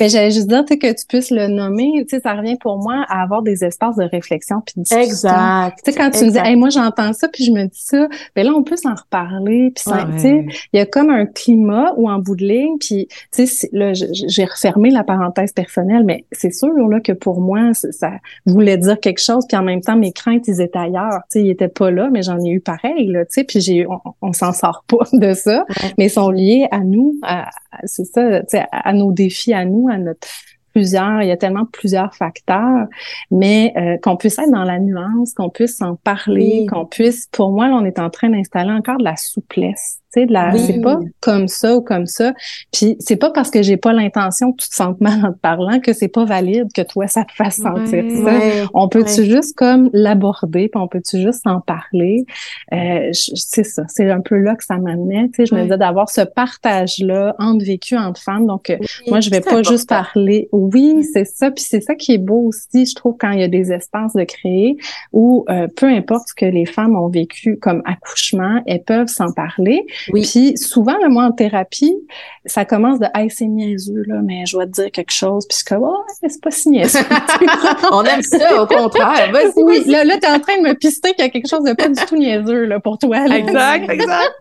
Ben, 0.00 0.08
j'allais 0.08 0.30
juste 0.30 0.46
dire 0.46 0.64
que 0.64 0.92
tu 0.98 1.06
puisses 1.06 1.30
le 1.30 1.48
nommer, 1.48 2.04
tu 2.08 2.16
sais, 2.16 2.20
ça 2.20 2.32
revient 2.32 2.56
pour 2.56 2.78
moi 2.78 3.04
à 3.08 3.22
avoir 3.22 3.42
des 3.42 3.62
espaces 3.62 3.96
de 3.96 4.04
réflexion 4.04 4.62
puis 4.64 4.74
de 4.78 4.82
discussion. 4.82 5.06
Exact. 5.06 5.78
Tu 5.84 5.92
sais, 5.92 5.98
quand 5.98 6.10
tu 6.10 6.24
me 6.24 6.30
dis, 6.30 6.38
hey, 6.38 6.56
moi 6.56 6.70
j'entends 6.70 7.12
ça 7.12 7.28
puis 7.28 7.44
je 7.44 7.52
me 7.52 7.64
dis 7.64 7.82
ça, 7.82 8.08
ben 8.34 8.46
là 8.46 8.52
on 8.54 8.62
peut 8.62 8.76
s'en 8.76 8.94
reparler 8.94 9.72
puis 9.74 9.84
tu 9.84 10.18
sais, 10.18 10.46
il 10.72 10.78
y 10.78 10.80
a 10.80 10.86
comme 10.86 11.10
un 11.10 11.26
climat 11.26 11.92
ou 11.98 12.08
en 12.08 12.18
bout 12.18 12.36
de 12.36 12.44
ligne 12.46 12.78
puis 12.78 13.08
tu 13.32 13.46
sais, 13.46 13.68
là 13.72 13.92
j'ai 13.92 14.44
refermé 14.46 14.90
la 14.90 15.04
parenthèse 15.04 15.52
personnelle, 15.52 16.04
mais 16.04 16.24
c'est 16.32 16.52
sûr 16.52 16.72
là 16.72 17.00
que 17.00 17.12
pour 17.12 17.40
moi 17.40 17.74
ça 17.74 18.12
voulait 18.46 18.78
dire 18.78 18.98
quelque 18.98 19.20
chose 19.20 19.44
puis 19.46 19.58
en 19.58 19.62
même 19.62 19.82
temps 19.82 19.96
mes 19.96 20.12
craintes 20.12 20.48
ils 20.48 20.62
étaient 20.62 20.78
ailleurs, 20.78 21.20
tu 21.30 21.40
sais, 21.40 21.42
ils 21.42 21.50
étaient 21.50 21.68
pas 21.68 21.90
là, 21.90 22.08
mais 22.10 22.22
j'en 22.22 22.42
ai 22.42 22.48
eu 22.48 22.60
pareil 22.60 23.08
là, 23.08 23.26
tu 23.26 23.34
sais, 23.34 23.44
puis 23.44 23.60
j'ai 23.60 23.86
on, 23.86 24.00
on 24.22 24.32
s'en 24.32 24.54
sort 24.54 24.84
pas 24.86 25.04
de 25.12 25.34
ça, 25.34 25.66
mais 25.98 26.06
ils 26.06 26.10
sont 26.10 26.30
liés 26.30 26.66
à 26.70 26.80
nous, 26.80 27.18
à, 27.22 27.50
c'est 27.84 28.06
ça, 28.06 28.40
tu 28.40 28.46
sais, 28.56 28.64
à 28.72 28.92
nos 28.94 29.12
défis 29.12 29.52
à 29.52 29.65
nous, 29.66 29.88
à 29.88 29.98
notre 29.98 30.28
plusieurs, 30.72 31.22
il 31.22 31.28
y 31.28 31.30
a 31.30 31.38
tellement 31.38 31.64
plusieurs 31.64 32.14
facteurs, 32.14 32.86
mais 33.30 33.72
euh, 33.78 33.96
qu'on 34.02 34.18
puisse 34.18 34.38
être 34.38 34.50
dans 34.50 34.64
la 34.64 34.78
nuance, 34.78 35.32
qu'on 35.32 35.48
puisse 35.48 35.80
en 35.80 35.96
parler, 35.96 36.66
qu'on 36.70 36.84
puisse, 36.84 37.28
pour 37.32 37.50
moi, 37.50 37.68
là, 37.68 37.76
on 37.76 37.84
est 37.86 37.98
en 37.98 38.10
train 38.10 38.28
d'installer 38.28 38.72
encore 38.72 38.98
de 38.98 39.04
la 39.04 39.16
souplesse 39.16 40.02
de 40.24 40.32
la, 40.32 40.56
c'est 40.56 40.80
pas 40.80 40.98
comme 41.20 41.48
ça 41.48 41.76
ou 41.76 41.82
comme 41.82 42.06
ça. 42.06 42.32
Puis 42.72 42.96
c'est 43.00 43.16
pas 43.16 43.30
parce 43.30 43.50
que 43.50 43.62
j'ai 43.62 43.76
pas 43.76 43.92
l'intention 43.92 44.52
que 44.52 44.62
tu 44.62 44.70
te 44.70 44.74
sentes 44.74 45.00
mal 45.00 45.24
en 45.24 45.32
te 45.32 45.38
parlant 45.38 45.80
que 45.80 45.92
c'est 45.92 46.08
pas 46.08 46.24
valide 46.24 46.68
que 46.74 46.82
toi 46.82 47.06
ça 47.06 47.24
te 47.24 47.32
fasse 47.32 47.56
sentir 47.56 48.04
ça. 48.24 48.68
on 48.72 48.88
peut-tu 48.88 49.24
juste 49.24 49.56
comme 49.56 49.90
l'aborder, 49.92 50.68
puis 50.68 50.80
on 50.80 50.88
peut-tu 50.88 51.20
juste 51.20 51.46
en 51.46 51.60
parler? 51.60 52.24
Euh, 52.72 53.10
c'est 53.12 53.64
ça, 53.64 53.82
c'est 53.88 54.10
un 54.10 54.20
peu 54.20 54.36
là 54.36 54.54
que 54.54 54.64
ça 54.64 54.78
m'amenait. 54.78 55.28
Tu 55.28 55.34
sais, 55.36 55.46
je 55.46 55.54
me 55.54 55.62
disais 55.62 55.76
d'avoir 55.76 56.08
ce 56.08 56.22
partage 56.22 56.98
là 57.00 57.34
entre 57.38 57.64
vécu 57.64 57.96
entre 57.96 58.20
femmes. 58.20 58.46
Donc 58.46 58.70
euh, 58.70 58.78
moi 59.08 59.20
je 59.20 59.30
vais 59.30 59.40
pas 59.40 59.62
juste 59.62 59.88
parler. 59.88 60.48
Oui, 60.52 61.04
c'est 61.12 61.24
ça. 61.24 61.50
Puis 61.50 61.64
c'est 61.68 61.80
ça 61.80 61.94
qui 61.94 62.12
est 62.12 62.18
beau 62.18 62.46
aussi, 62.46 62.86
je 62.86 62.94
trouve, 62.94 63.16
quand 63.18 63.30
il 63.30 63.40
y 63.40 63.44
a 63.44 63.48
des 63.48 63.72
espaces 63.72 64.14
de 64.14 64.24
créer 64.24 64.76
où 65.12 65.44
euh, 65.48 65.66
peu 65.76 65.86
importe 65.86 66.28
ce 66.28 66.34
que 66.34 66.46
les 66.46 66.66
femmes 66.66 66.96
ont 66.96 67.08
vécu 67.08 67.58
comme 67.58 67.82
accouchement, 67.84 68.62
elles 68.66 68.82
peuvent 68.82 69.08
s'en 69.08 69.32
parler. 69.32 69.86
Oui. 70.12 70.22
Puis 70.22 70.56
souvent, 70.56 70.96
le 71.02 71.08
moi, 71.08 71.24
en 71.24 71.32
thérapie, 71.32 71.94
ça 72.44 72.64
commence 72.64 72.98
de 73.00 73.06
Hey, 73.14 73.30
c'est 73.30 73.46
niaiseux, 73.46 74.02
là, 74.06 74.20
mais 74.22 74.46
je 74.46 74.52
dois 74.52 74.66
te 74.66 74.72
dire 74.72 74.90
quelque 74.90 75.12
chose. 75.12 75.46
Puis 75.48 75.58
c'est 75.58 75.68
comme 75.68 75.84
Oh, 75.84 76.04
c'est 76.20 76.40
pas 76.40 76.50
si 76.50 76.70
niaiseux. 76.70 76.98
On 77.92 78.04
aime 78.04 78.22
ça, 78.22 78.62
au 78.62 78.66
contraire. 78.66 79.30
Vas-y, 79.32 79.62
oui, 79.62 79.84
là, 79.86 80.04
là 80.04 80.18
t'es 80.18 80.28
en 80.28 80.40
train 80.40 80.58
de 80.58 80.68
me 80.68 80.74
pister 80.74 81.12
qu'il 81.12 81.24
y 81.24 81.28
a 81.28 81.30
quelque 81.30 81.48
chose 81.48 81.64
de 81.64 81.72
pas 81.72 81.88
du 81.88 82.04
tout 82.06 82.16
niaiseux 82.16 82.64
là, 82.64 82.80
pour 82.80 82.98
toi. 82.98 83.26
Exact, 83.26 83.90
exact. 83.90 84.34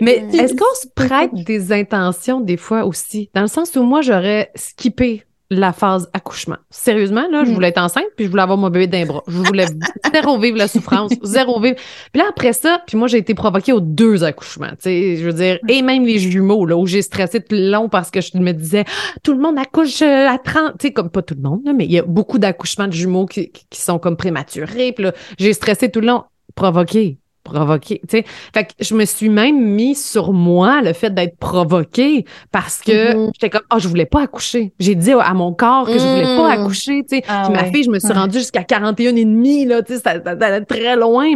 mais 0.00 0.24
est-ce 0.32 0.54
qu'on 0.54 0.74
se 0.74 0.86
prête 0.94 1.34
des 1.34 1.72
intentions 1.72 2.40
des 2.40 2.56
fois 2.56 2.84
aussi? 2.84 3.30
Dans 3.34 3.42
le 3.42 3.48
sens 3.48 3.74
où 3.76 3.82
moi, 3.82 4.00
j'aurais 4.00 4.50
skippé 4.54 5.24
la 5.50 5.72
phase 5.72 6.08
accouchement. 6.12 6.56
Sérieusement, 6.70 7.26
là, 7.30 7.44
je 7.44 7.50
mm. 7.50 7.54
voulais 7.54 7.68
être 7.68 7.80
enceinte, 7.80 8.06
puis 8.16 8.26
je 8.26 8.30
voulais 8.30 8.42
avoir 8.42 8.56
mon 8.56 8.70
bébé 8.70 8.86
d'un 8.86 9.04
bras. 9.04 9.22
Je 9.26 9.36
voulais 9.38 9.66
zéro 10.12 10.38
vivre 10.38 10.56
la 10.56 10.68
souffrance, 10.68 11.12
zéro 11.22 11.60
vivre. 11.60 11.76
Puis 12.12 12.22
là, 12.22 12.26
après 12.28 12.52
ça, 12.52 12.82
puis 12.86 12.96
moi, 12.96 13.08
j'ai 13.08 13.18
été 13.18 13.34
provoquée 13.34 13.72
aux 13.72 13.80
deux 13.80 14.22
accouchements, 14.22 14.70
tu 14.70 14.82
sais, 14.82 15.16
je 15.16 15.24
veux 15.24 15.32
dire, 15.32 15.58
et 15.68 15.82
même 15.82 16.04
les 16.04 16.18
jumeaux, 16.18 16.64
là, 16.66 16.76
où 16.76 16.86
j'ai 16.86 17.02
stressé 17.02 17.40
tout 17.40 17.56
le 17.56 17.70
long 17.70 17.88
parce 17.88 18.10
que 18.10 18.20
je 18.20 18.38
me 18.38 18.52
disais, 18.52 18.84
tout 19.22 19.32
le 19.32 19.40
monde 19.40 19.58
accouche 19.58 20.02
euh, 20.02 20.28
à 20.28 20.38
30, 20.38 20.78
tu 20.78 20.86
sais, 20.86 20.92
comme 20.92 21.10
pas 21.10 21.22
tout 21.22 21.34
le 21.34 21.42
monde, 21.42 21.62
mais 21.76 21.84
il 21.84 21.92
y 21.92 21.98
a 21.98 22.02
beaucoup 22.02 22.38
d'accouchements 22.38 22.86
de 22.86 22.92
jumeaux 22.92 23.26
qui, 23.26 23.50
qui 23.50 23.80
sont 23.80 23.98
comme 23.98 24.16
prématurés, 24.16 24.92
puis 24.92 25.04
là, 25.04 25.12
j'ai 25.38 25.52
stressé 25.52 25.90
tout 25.90 26.00
le 26.00 26.06
long, 26.06 26.24
provoqué 26.54 27.19
provoqué, 27.42 28.00
tu 28.08 28.18
sais. 28.18 28.24
Fait 28.54 28.64
que 28.64 28.72
je 28.80 28.94
me 28.94 29.04
suis 29.04 29.28
même 29.28 29.60
mis 29.60 29.94
sur 29.94 30.32
moi 30.32 30.82
le 30.82 30.92
fait 30.92 31.10
d'être 31.10 31.36
provoquée 31.38 32.24
parce 32.52 32.80
que 32.80 33.14
mm-hmm. 33.14 33.30
j'étais 33.34 33.50
comme, 33.50 33.66
oh, 33.74 33.78
je 33.78 33.88
voulais 33.88 34.06
pas 34.06 34.22
accoucher. 34.22 34.72
J'ai 34.78 34.94
dit 34.94 35.12
à 35.12 35.34
mon 35.34 35.52
corps 35.52 35.86
que 35.86 35.98
je 35.98 36.06
voulais 36.06 36.36
pas 36.36 36.56
mm. 36.56 36.60
accoucher, 36.60 37.02
tu 37.08 37.16
sais. 37.16 37.24
Ah 37.28 37.44
Puis 37.44 37.54
ma 37.54 37.64
fille, 37.70 37.84
je 37.84 37.90
me 37.90 37.98
suis 37.98 38.12
rendue 38.12 38.38
jusqu'à 38.38 38.64
41 38.64 39.16
et 39.16 39.24
demi, 39.24 39.64
là, 39.64 39.82
tu 39.82 39.94
sais, 39.94 40.00
ça, 40.00 40.10
allait 40.10 40.64
très 40.64 40.96
loin. 40.96 41.26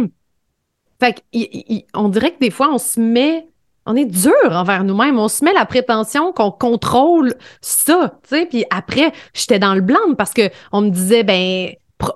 Fait 0.99 1.13
que, 1.13 1.83
on 1.93 2.09
dirait 2.09 2.31
que 2.31 2.39
des 2.39 2.51
fois, 2.51 2.69
on 2.71 2.77
se 2.77 2.99
met, 2.99 3.47
on 3.85 3.95
est 3.95 4.05
dur 4.05 4.33
envers 4.51 4.83
nous-mêmes. 4.83 5.19
On 5.19 5.27
se 5.27 5.43
met 5.43 5.53
la 5.53 5.65
prétention 5.65 6.31
qu'on 6.31 6.51
contrôle 6.51 7.33
ça, 7.61 8.19
tu 8.23 8.35
sais. 8.35 8.45
Puis 8.45 8.65
après, 8.69 9.11
j'étais 9.33 9.59
dans 9.59 9.75
le 9.75 9.81
blanc 9.81 10.13
parce 10.17 10.33
que 10.33 10.49
on 10.71 10.81
me 10.81 10.89
disait, 10.89 11.23
ben, 11.23 11.69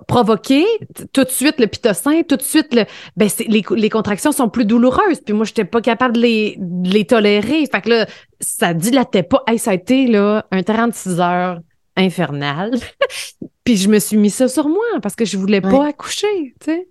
provoquer 0.07 0.65
tout 1.13 1.23
de 1.23 1.29
suite 1.29 1.59
le 1.59 1.67
pitocin, 1.67 2.23
tout 2.23 2.37
de 2.37 2.41
suite 2.41 2.73
le 2.73 2.85
ben 3.17 3.29
les, 3.47 3.63
les 3.69 3.89
contractions 3.89 4.31
sont 4.31 4.49
plus 4.49 4.65
douloureuses 4.65 5.21
puis 5.25 5.33
moi 5.33 5.45
j'étais 5.45 5.65
pas 5.65 5.81
capable 5.81 6.15
de 6.15 6.21
les, 6.21 6.55
de 6.57 6.89
les 6.89 7.05
tolérer. 7.05 7.65
Fait 7.71 7.81
que 7.81 7.89
là 7.89 8.07
ça 8.39 8.73
dilatait 8.73 9.23
pas. 9.23 9.43
Hey, 9.47 9.59
ça 9.59 9.71
a 9.71 9.73
été 9.73 10.07
là 10.07 10.45
un 10.51 10.63
36 10.63 11.19
heures 11.19 11.59
infernal. 11.95 12.71
Puis 13.63 13.77
je 13.77 13.89
me 13.89 13.99
suis 13.99 14.17
mis 14.17 14.29
ça 14.29 14.47
sur 14.47 14.67
moi 14.67 14.85
parce 15.01 15.15
que 15.15 15.25
je 15.25 15.37
voulais 15.37 15.61
pas 15.61 15.87
accoucher 15.87 16.55
tu 16.59 16.71
sais 16.71 16.87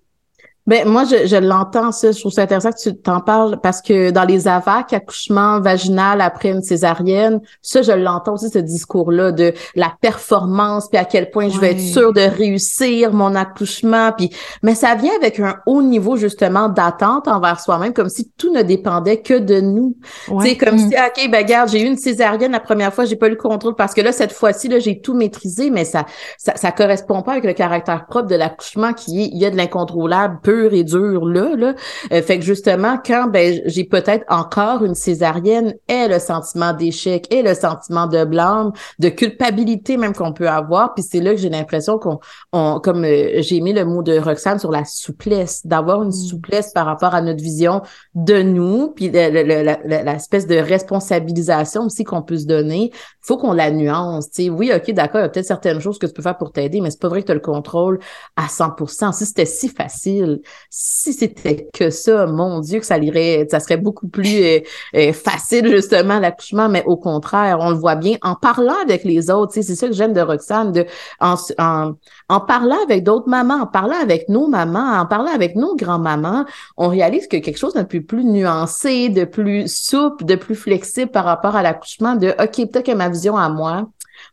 ben 0.69 0.87
moi, 0.87 1.03
je, 1.03 1.25
je 1.25 1.35
l'entends, 1.35 1.91
ça. 1.91 2.11
Je 2.11 2.19
trouve 2.19 2.31
ça 2.31 2.43
intéressant 2.43 2.71
que 2.71 2.79
tu 2.79 2.95
t'en 2.95 3.21
parles 3.21 3.59
parce 3.59 3.81
que 3.81 4.11
dans 4.11 4.23
les 4.23 4.47
AVAC, 4.47 4.93
accouchement 4.93 5.59
vaginal 5.59 6.21
après 6.21 6.49
une 6.49 6.61
césarienne, 6.61 7.41
ça, 7.63 7.81
je 7.81 7.91
l'entends 7.91 8.35
aussi, 8.35 8.51
ce 8.51 8.59
discours-là 8.59 9.31
de 9.31 9.51
la 9.73 9.91
performance, 9.99 10.87
puis 10.87 10.99
à 10.99 11.05
quel 11.05 11.31
point 11.31 11.49
je 11.49 11.59
vais 11.59 11.71
être 11.71 11.79
sûre 11.79 12.13
de 12.13 12.21
réussir 12.21 13.11
mon 13.13 13.33
accouchement. 13.33 14.11
Puis, 14.15 14.29
mais 14.61 14.75
ça 14.75 14.93
vient 14.93 15.15
avec 15.15 15.39
un 15.39 15.55
haut 15.65 15.81
niveau, 15.81 16.17
justement, 16.17 16.69
d'attente 16.69 17.27
envers 17.27 17.59
soi-même, 17.59 17.91
comme 17.91 18.09
si 18.09 18.29
tout 18.37 18.53
ne 18.53 18.61
dépendait 18.61 19.21
que 19.21 19.39
de 19.39 19.61
nous. 19.61 19.97
Ouais. 20.29 20.55
comme 20.55 20.75
mm. 20.75 20.91
si, 20.91 20.95
OK, 20.95 21.31
ben 21.31 21.43
regarde, 21.43 21.69
j'ai 21.69 21.81
eu 21.81 21.87
une 21.87 21.97
césarienne 21.97 22.51
la 22.51 22.59
première 22.59 22.93
fois, 22.93 23.05
j'ai 23.05 23.15
pas 23.15 23.25
eu 23.25 23.31
le 23.31 23.37
contrôle 23.37 23.73
parce 23.73 23.95
que 23.95 24.01
là, 24.01 24.11
cette 24.11 24.33
fois-ci, 24.33 24.67
là, 24.67 24.77
j'ai 24.77 25.01
tout 25.01 25.15
maîtrisé, 25.15 25.71
mais 25.71 25.83
ça, 25.83 26.05
ça, 26.37 26.55
ça 26.55 26.71
correspond 26.71 27.23
pas 27.23 27.31
avec 27.31 27.45
le 27.45 27.53
caractère 27.53 28.05
propre 28.05 28.27
de 28.27 28.35
l'accouchement 28.35 28.93
qui 28.93 29.23
est, 29.23 29.29
il 29.33 29.39
y 29.39 29.47
a 29.47 29.49
de 29.49 29.57
l'incontrôlable, 29.57 30.37
peu 30.43 30.58
et 30.67 30.83
dur 30.83 31.25
là. 31.25 31.55
là. 31.55 31.75
Euh, 32.11 32.21
fait 32.21 32.39
que 32.39 32.45
justement, 32.45 32.97
quand 33.03 33.27
ben, 33.27 33.61
j'ai 33.65 33.83
peut-être 33.83 34.25
encore 34.29 34.83
une 34.83 34.95
césarienne, 34.95 35.73
et 35.87 36.07
le 36.07 36.19
sentiment 36.19 36.73
d'échec, 36.73 37.27
et 37.33 37.41
le 37.41 37.53
sentiment 37.53 38.07
de 38.07 38.23
blâme, 38.25 38.71
de 38.99 39.09
culpabilité 39.09 39.97
même 39.97 40.13
qu'on 40.13 40.33
peut 40.33 40.49
avoir. 40.49 40.93
Puis 40.93 41.03
c'est 41.03 41.19
là 41.19 41.31
que 41.31 41.37
j'ai 41.37 41.49
l'impression 41.49 41.97
qu'on, 41.97 42.19
on, 42.51 42.79
comme 42.79 43.05
euh, 43.05 43.41
j'ai 43.41 43.61
mis 43.61 43.73
le 43.73 43.85
mot 43.85 44.03
de 44.03 44.17
Roxane 44.17 44.59
sur 44.59 44.71
la 44.71 44.85
souplesse, 44.85 45.65
d'avoir 45.65 46.03
une 46.03 46.09
mm. 46.09 46.13
souplesse 46.13 46.71
par 46.73 46.85
rapport 46.85 47.13
à 47.15 47.21
notre 47.21 47.41
vision 47.41 47.81
de 48.15 48.41
nous, 48.41 48.89
puis 48.89 49.09
l'espèce 49.09 50.47
de 50.47 50.55
responsabilisation 50.55 51.85
aussi 51.85 52.03
qu'on 52.03 52.21
peut 52.21 52.37
se 52.37 52.45
donner. 52.45 52.91
Il 52.93 53.25
faut 53.25 53.37
qu'on 53.37 53.53
la 53.53 53.71
nuance. 53.71 54.27
sais 54.31 54.49
Oui, 54.49 54.71
ok, 54.75 54.91
d'accord, 54.91 55.21
il 55.21 55.23
y 55.23 55.25
a 55.25 55.29
peut-être 55.29 55.45
certaines 55.45 55.79
choses 55.79 55.99
que 55.99 56.07
tu 56.07 56.13
peux 56.13 56.21
faire 56.21 56.37
pour 56.37 56.51
t'aider, 56.51 56.81
mais 56.81 56.91
c'est 56.91 56.99
pas 56.99 57.09
vrai 57.09 57.21
que 57.21 57.27
tu 57.27 57.31
as 57.31 57.35
le 57.35 57.41
contrôle 57.41 57.99
à 58.35 58.47
100%. 58.47 59.13
Si 59.13 59.25
c'était 59.25 59.45
si 59.45 59.69
facile, 59.69 60.38
si 60.69 61.13
c'était 61.13 61.67
que 61.73 61.89
ça, 61.89 62.25
mon 62.25 62.59
Dieu, 62.59 62.79
que 62.79 62.85
ça 62.85 62.97
irait, 62.97 63.47
ça 63.49 63.59
serait 63.59 63.77
beaucoup 63.77 64.07
plus 64.07 64.41
euh, 64.41 64.59
euh, 64.95 65.13
facile 65.13 65.67
justement 65.67 66.19
l'accouchement, 66.19 66.69
mais 66.69 66.83
au 66.85 66.97
contraire, 66.97 67.57
on 67.61 67.71
le 67.71 67.75
voit 67.75 67.95
bien 67.95 68.17
en 68.21 68.35
parlant 68.35 68.75
avec 68.81 69.03
les 69.03 69.29
autres. 69.29 69.53
C'est 69.53 69.63
ça 69.63 69.87
que 69.87 69.93
j'aime 69.93 70.13
de 70.13 70.21
Roxane, 70.21 70.71
de 70.71 70.85
en, 71.19 71.35
en, 71.57 72.39
parlant 72.41 72.81
avec 72.83 73.03
d'autres 73.03 73.29
mamans, 73.29 73.61
en 73.61 73.67
parlant 73.67 73.99
avec 74.01 74.29
nos 74.29 74.47
mamans, 74.47 74.99
en 74.99 75.05
parlant 75.05 75.33
avec 75.33 75.55
nos 75.55 75.75
grands-mamans, 75.75 76.45
on 76.77 76.87
réalise 76.87 77.27
que 77.27 77.37
quelque 77.37 77.57
chose 77.57 77.73
d'un 77.73 77.83
peu 77.83 78.01
plus 78.01 78.23
nuancé, 78.23 79.09
de 79.09 79.25
plus 79.25 79.67
souple, 79.67 80.25
de 80.25 80.35
plus 80.35 80.55
flexible 80.55 81.11
par 81.11 81.25
rapport 81.25 81.55
à 81.55 81.63
l'accouchement, 81.63 82.15
de 82.15 82.29
OK, 82.39 82.55
peut-être 82.69 82.85
que 82.85 82.91
ma 82.91 83.09
vision 83.09 83.37
à 83.37 83.49
moi, 83.49 83.89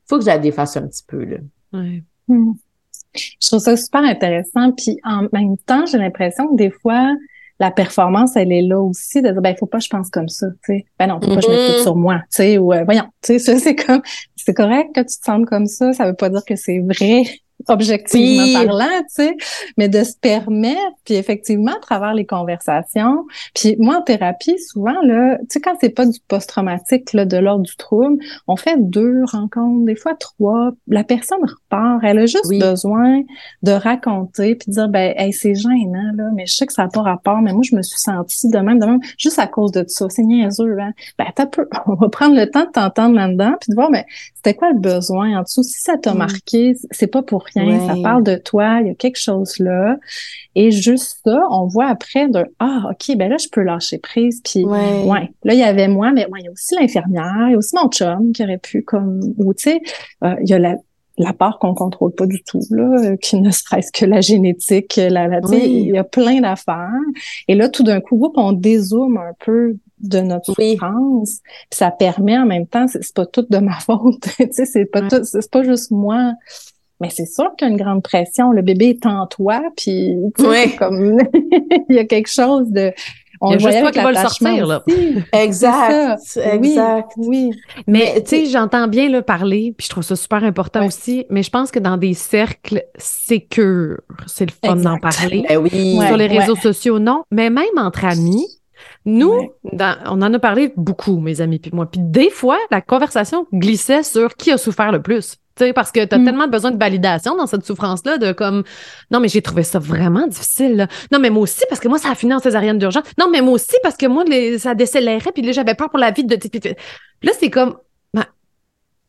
faut 0.07 0.17
que 0.17 0.23
je 0.23 0.27
la 0.27 0.39
défasse 0.39 0.77
un 0.77 0.87
petit 0.87 1.05
peu 1.07 1.25
là. 1.25 1.37
Ouais. 1.73 2.03
Hmm. 2.29 2.53
Je 3.19 3.49
trouve 3.49 3.61
ça 3.61 3.77
super 3.77 4.03
intéressant. 4.03 4.73
Puis 4.73 4.99
en 5.05 5.27
même 5.33 5.57
temps, 5.67 5.87
j'ai 5.87 5.99
l'impression 5.99 6.49
que 6.49 6.57
des 6.57 6.71
fois, 6.71 7.15
la 7.59 7.71
performance, 7.71 8.37
elle 8.37 8.53
est 8.53 8.63
là 8.63 8.81
aussi, 8.81 9.23
de 9.23 9.31
dire, 9.31 9.41
ben, 9.41 9.57
faut 9.57 9.67
pas 9.67 9.79
que 9.79 9.85
je 9.85 9.89
pense 9.89 10.11
comme 10.11 10.29
ça, 10.29 10.47
tu 10.65 10.75
sais. 10.75 10.85
Ben 10.99 11.07
non, 11.07 11.21
faut 11.21 11.29
pas 11.29 11.37
que 11.37 11.43
je 11.43 11.49
mette 11.49 11.67
tout 11.67 11.79
mm-hmm. 11.79 11.83
sur 11.83 11.97
moi, 11.97 12.17
tu 12.31 12.37
sais, 12.37 12.59
ou, 12.59 12.73
euh, 12.73 12.85
voyons, 12.85 13.07
tu 13.23 13.39
sais, 13.39 13.39
ça, 13.39 13.59
c'est 13.59 13.75
comme, 13.75 14.03
c'est 14.37 14.55
correct 14.55 14.95
que 14.95 15.01
tu 15.01 15.19
te 15.19 15.25
sens 15.25 15.45
comme 15.47 15.67
ça, 15.67 15.93
ça 15.93 16.07
veut 16.07 16.15
pas 16.15 16.29
dire 16.29 16.45
que 16.45 16.57
c'est 16.57 16.81
vrai 16.81 17.25
objectivement 17.69 18.65
parlant, 18.65 19.01
tu 19.01 19.07
sais, 19.09 19.37
mais 19.77 19.89
de 19.89 20.03
se 20.05 20.17
permettre, 20.17 20.81
puis 21.05 21.15
effectivement, 21.15 21.73
à 21.73 21.81
travers 21.81 22.15
les 22.15 22.27
conversations, 22.27 23.27
puis 23.55 23.77
moi, 23.79 23.99
en 23.99 24.03
thérapie, 24.03 24.59
souvent, 24.59 25.01
là, 25.03 25.39
tu 25.39 25.47
sais, 25.51 25.61
quand 25.61 25.75
c'est 25.81 25.91
pas 25.91 26.07
du 26.07 26.19
post-traumatique, 26.29 27.13
là, 27.13 27.25
de 27.25 27.37
l'ordre 27.37 27.65
du 27.65 27.77
trouble, 27.77 28.19
on 28.47 28.57
fait 28.57 28.77
deux 28.79 29.25
rencontres, 29.25 29.85
des 29.85 29.97
fois 29.97 30.15
trois, 30.15 30.73
la 30.89 31.05
personne 31.05 31.41
repart, 31.43 32.01
elle 32.03 32.19
a 32.19 32.27
juste 32.27 32.51
besoin 32.59 33.23
de 33.63 33.73
raconter, 33.73 34.55
puis 34.55 34.69
de 34.69 34.73
dire, 34.73 34.89
ben, 34.89 35.15
hey, 35.17 35.33
c'est 35.33 35.55
gênant, 35.55 36.13
là, 36.15 36.31
mais 36.35 36.47
je 36.47 36.55
sais 36.55 36.67
que 36.67 36.73
ça 36.73 36.85
n'a 36.85 36.89
pas 36.89 37.03
rapport, 37.03 37.39
mais 37.39 37.53
moi, 37.53 37.63
je 37.69 37.75
me 37.75 37.83
suis 37.83 37.99
sentie 37.99 38.49
de 38.49 38.59
même, 38.59 38.79
de 38.79 38.87
même, 38.87 39.01
juste 39.19 39.39
à 39.39 39.47
cause 39.47 39.73
de 39.73 39.85
ça, 39.89 40.07
c'est 40.09 40.23
niaiseux, 40.23 40.79
hein, 40.81 40.93
ben, 41.19 41.27
t'as 41.35 41.47
peu, 41.47 41.69
on 41.87 41.95
va 41.95 42.09
prendre 42.09 42.37
le 42.37 42.51
temps 42.51 42.65
de 42.65 42.71
t'entendre 42.71 43.15
là-dedans, 43.15 43.55
puis 43.61 43.71
de 43.71 43.75
voir, 43.75 43.91
mais 43.91 44.07
c'était 44.35 44.55
quoi 44.55 44.71
le 44.71 44.79
besoin 44.79 45.39
en 45.39 45.43
dessous, 45.43 45.63
si 45.63 45.81
ça 45.81 45.97
t'a 45.97 46.15
mm. 46.15 46.19
marqué, 46.19 46.77
c'est 46.91 47.07
pas 47.07 47.23
pour 47.23 47.45
rien, 47.45 47.56
ça 47.87 47.95
parle 48.03 48.23
de 48.23 48.37
toi, 48.37 48.79
il 48.81 48.89
y 48.89 48.91
a 48.91 48.95
quelque 48.95 49.19
chose 49.19 49.59
là. 49.59 49.97
Et 50.55 50.71
juste 50.71 51.21
ça, 51.25 51.43
on 51.51 51.67
voit 51.67 51.87
après 51.87 52.29
de 52.29 52.45
ah 52.59 52.91
ok 52.91 53.17
ben 53.17 53.31
là 53.31 53.37
je 53.39 53.49
peux 53.49 53.63
lâcher 53.63 53.99
prise 53.99 54.41
puis 54.43 54.65
ouais, 54.65 55.31
là 55.45 55.55
il 55.55 55.59
y 55.59 55.63
avait 55.63 55.89
moi 55.89 56.13
mais 56.13 56.27
ouais, 56.27 56.41
il 56.41 56.45
y 56.45 56.49
a 56.49 56.53
aussi 56.53 56.75
l'infirmière, 56.75 57.47
il 57.49 57.53
y 57.53 57.55
a 57.55 57.59
aussi 57.59 57.75
mon 57.77 57.89
chum 57.89 58.33
qui 58.33 58.43
aurait 58.43 58.59
pu 58.59 58.83
comme 58.83 59.21
ou 59.37 59.53
tu 59.55 59.71
sais 59.71 59.81
euh, 60.25 60.35
il 60.43 60.49
y 60.49 60.55
a 60.55 60.59
la 60.59 60.77
la 61.19 61.33
part 61.33 61.59
qu'on 61.59 61.75
contrôle 61.75 62.13
pas 62.13 62.27
du 62.27 62.43
tout 62.43 62.61
là, 62.71 63.17
qui 63.17 63.41
ne 63.41 63.51
serait-ce 63.51 63.91
que 63.91 64.05
la 64.05 64.21
génétique, 64.21 64.97
la, 64.97 65.29
la 65.29 65.41
il 65.53 65.89
y 65.89 65.97
a 65.97 66.05
plein 66.05 66.43
d'affaires. 66.43 66.91
Et 67.49 67.55
là 67.55 67.71
tout 67.71 67.83
d'un 67.83 68.01
coup, 68.01 68.31
on 68.37 68.53
dézoome 68.53 69.17
un 69.17 69.33
peu 69.39 69.77
de 69.99 70.21
notre 70.21 70.53
souffrance. 70.55 71.41
ça 71.71 71.91
permet 71.91 72.37
en 72.39 72.47
même 72.47 72.67
temps, 72.67 72.87
c'est 72.87 73.15
pas 73.15 73.27
tout 73.27 73.47
de 73.49 73.59
ma 73.59 73.75
faute, 73.81 74.29
tu 74.39 74.47
sais, 74.51 74.67
c'est 74.67 74.85
pas 74.85 75.03
tout, 75.03 75.25
c'est 75.25 75.51
pas 75.51 75.63
juste 75.63 75.91
moi. 75.91 76.33
Mais 77.01 77.11
c'est 77.11 77.27
sûr 77.27 77.51
qu'il 77.57 77.69
y 77.69 77.71
a 77.71 77.73
une 77.73 77.79
grande 77.79 78.03
pression. 78.03 78.53
Le 78.53 78.63
bébé 78.63 78.91
est 78.91 79.07
en 79.07 79.27
toi, 79.27 79.63
puis 79.77 80.17
comme 80.79 81.19
il 81.89 81.97
y 81.97 81.99
a 81.99 82.05
quelque 82.05 82.31
chose 82.31 82.71
de. 82.71 82.93
On 83.41 83.51
il 83.51 83.61
y 83.61 83.67
a 83.67 83.71
juste 83.71 83.81
toi 83.81 83.93
qui 83.93 83.99
va 83.99 84.13
le 84.13 84.17
sortir, 84.17 84.67
là. 84.67 84.83
Exact, 85.33 86.39
exact. 86.43 87.13
Oui. 87.19 87.51
Mais, 87.87 88.23
tu 88.23 88.29
sais, 88.29 88.47
j'entends 88.47 88.89
bien 88.89 89.11
le 89.11 89.21
parler, 89.21 89.75
puis 89.77 89.85
je 89.85 89.91
trouve 89.91 90.05
ça 90.05 90.17
super 90.17 90.43
important 90.43 90.87
aussi, 90.87 91.27
mais 91.29 91.43
je 91.43 91.51
pense 91.51 91.71
que 91.71 91.79
dans 91.79 91.99
des 91.99 92.15
cercles 92.15 92.83
sécures, 92.97 94.01
c'est 94.27 94.47
le 94.47 94.55
fun 94.65 94.77
d'en 94.77 94.97
parler. 94.99 95.45
Ben 95.47 95.59
oui. 95.59 95.99
Sur 96.07 96.17
les 96.17 96.29
réseaux 96.29 96.57
sociaux, 96.57 96.99
non. 96.99 97.25
Mais 97.31 97.51
même 97.51 97.67
entre 97.77 98.07
amis, 98.07 98.47
nous, 99.05 99.51
on 99.65 100.23
en 100.23 100.35
a 100.35 100.39
parlé 100.39 100.73
beaucoup, 100.77 101.19
mes 101.19 101.41
amis 101.43 101.59
puis 101.59 101.71
moi. 101.75 101.87
Puis 101.87 102.01
des 102.03 102.31
fois, 102.31 102.59
la 102.71 102.81
conversation 102.81 103.47
glissait 103.53 104.03
sur 104.03 104.35
qui 104.35 104.51
a 104.51 104.57
souffert 104.59 104.93
le 104.93 105.03
plus. 105.03 105.37
Sais, 105.65 105.73
parce 105.73 105.93
que 105.93 106.05
tu 106.05 106.15
as 106.15 106.19
mm. 106.19 106.25
tellement 106.25 106.49
besoin 106.49 106.71
de 106.71 106.79
validation 106.79 107.37
dans 107.37 107.47
cette 107.47 107.65
souffrance-là, 107.65 108.19
de 108.19 108.33
comme, 108.33 108.65
non, 109.11 109.21
mais 109.21 109.29
j'ai 109.29 109.43
trouvé 109.43 109.63
ça 109.63 109.79
vraiment 109.79 110.27
difficile. 110.27 110.89
Non, 111.13 111.19
mais 111.19 111.31
moi 111.31 111.43
aussi, 111.43 111.65
parce 111.69 111.81
que 111.81 111.89
moi, 111.89 111.99
ça 111.99 112.11
a 112.11 112.15
fini 112.15 112.35
en 112.35 112.39
césarienne 112.39 112.79
d'urgence. 112.79 113.05
Non, 113.19 113.29
mais 113.31 113.41
moi 113.41 113.55
aussi, 113.55 113.77
parce 113.83 113.97
que 113.97 114.07
moi, 114.07 114.25
ça 114.59 114.75
décélérait, 114.75 115.33
puis 115.33 115.43
là, 115.43 115.53
j'avais 115.53 115.75
peur 115.75 115.91
pour 115.91 115.99
la 115.99 116.11
vie 116.11 116.25
de. 116.25 116.37
là, 117.23 117.33
c'est 117.39 117.51
comme, 117.51 117.77
ben, 118.13 118.25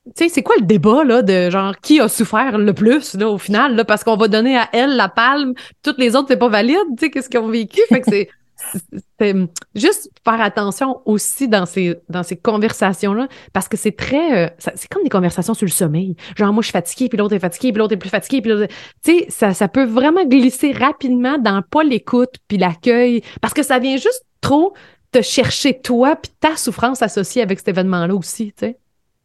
tu 0.05 0.11
sais, 0.15 0.29
c'est 0.29 0.43
quoi 0.43 0.55
le 0.59 0.65
débat, 0.65 1.03
là, 1.03 1.21
de 1.21 1.49
genre, 1.49 1.75
qui 1.81 1.99
a 1.99 2.07
souffert 2.07 2.57
le 2.57 2.73
plus, 2.73 3.15
là, 3.15 3.29
au 3.29 3.37
final, 3.37 3.75
là, 3.75 3.85
parce 3.85 4.03
qu'on 4.03 4.17
va 4.17 4.27
donner 4.27 4.57
à 4.57 4.69
elle 4.73 4.95
la 4.95 5.09
palme, 5.09 5.53
toutes 5.83 5.97
les 5.97 6.15
autres, 6.15 6.27
c'est 6.29 6.37
pas 6.37 6.49
valide, 6.49 6.77
tu 6.97 7.05
sais, 7.05 7.09
qu'est-ce 7.11 7.29
qu'ils 7.29 7.39
ont 7.39 7.49
vécu? 7.49 7.81
Fait 7.89 8.01
que 8.01 8.09
c'est 8.09 8.29
c'est 9.19 9.35
juste 9.75 10.09
faire 10.23 10.41
attention 10.41 11.01
aussi 11.05 11.47
dans 11.47 11.65
ces, 11.65 11.95
dans 12.09 12.23
ces 12.23 12.37
conversations-là, 12.37 13.27
parce 13.53 13.67
que 13.67 13.77
c'est 13.77 13.95
très, 13.95 14.45
euh, 14.45 14.49
c'est 14.57 14.87
comme 14.89 15.03
des 15.03 15.09
conversations 15.09 15.53
sur 15.53 15.65
le 15.65 15.71
sommeil. 15.71 16.15
Genre, 16.35 16.51
moi, 16.53 16.61
je 16.61 16.67
suis 16.67 16.73
fatiguée, 16.73 17.09
puis 17.09 17.17
l'autre 17.17 17.35
est 17.35 17.39
fatigué, 17.39 17.71
puis 17.71 17.79
l'autre 17.79 17.93
est 17.93 17.97
plus 17.97 18.09
fatigué, 18.09 18.41
puis 18.41 18.51
l'autre, 18.51 18.73
tu 19.03 19.11
sais, 19.11 19.25
ça, 19.29 19.53
ça 19.53 19.67
peut 19.67 19.85
vraiment 19.85 20.25
glisser 20.25 20.71
rapidement 20.71 21.37
dans 21.37 21.61
pas 21.61 21.83
l'écoute, 21.83 22.35
puis 22.47 22.57
l'accueil, 22.57 23.21
parce 23.41 23.53
que 23.53 23.63
ça 23.63 23.79
vient 23.79 23.97
juste 23.97 24.25
trop 24.41 24.73
te 25.11 25.21
chercher 25.21 25.79
toi, 25.79 26.15
puis 26.15 26.31
ta 26.39 26.55
souffrance 26.57 27.01
associée 27.01 27.41
avec 27.41 27.59
cet 27.59 27.69
événement-là 27.69 28.15
aussi, 28.15 28.53
tu 28.57 28.65
sais. 28.65 28.77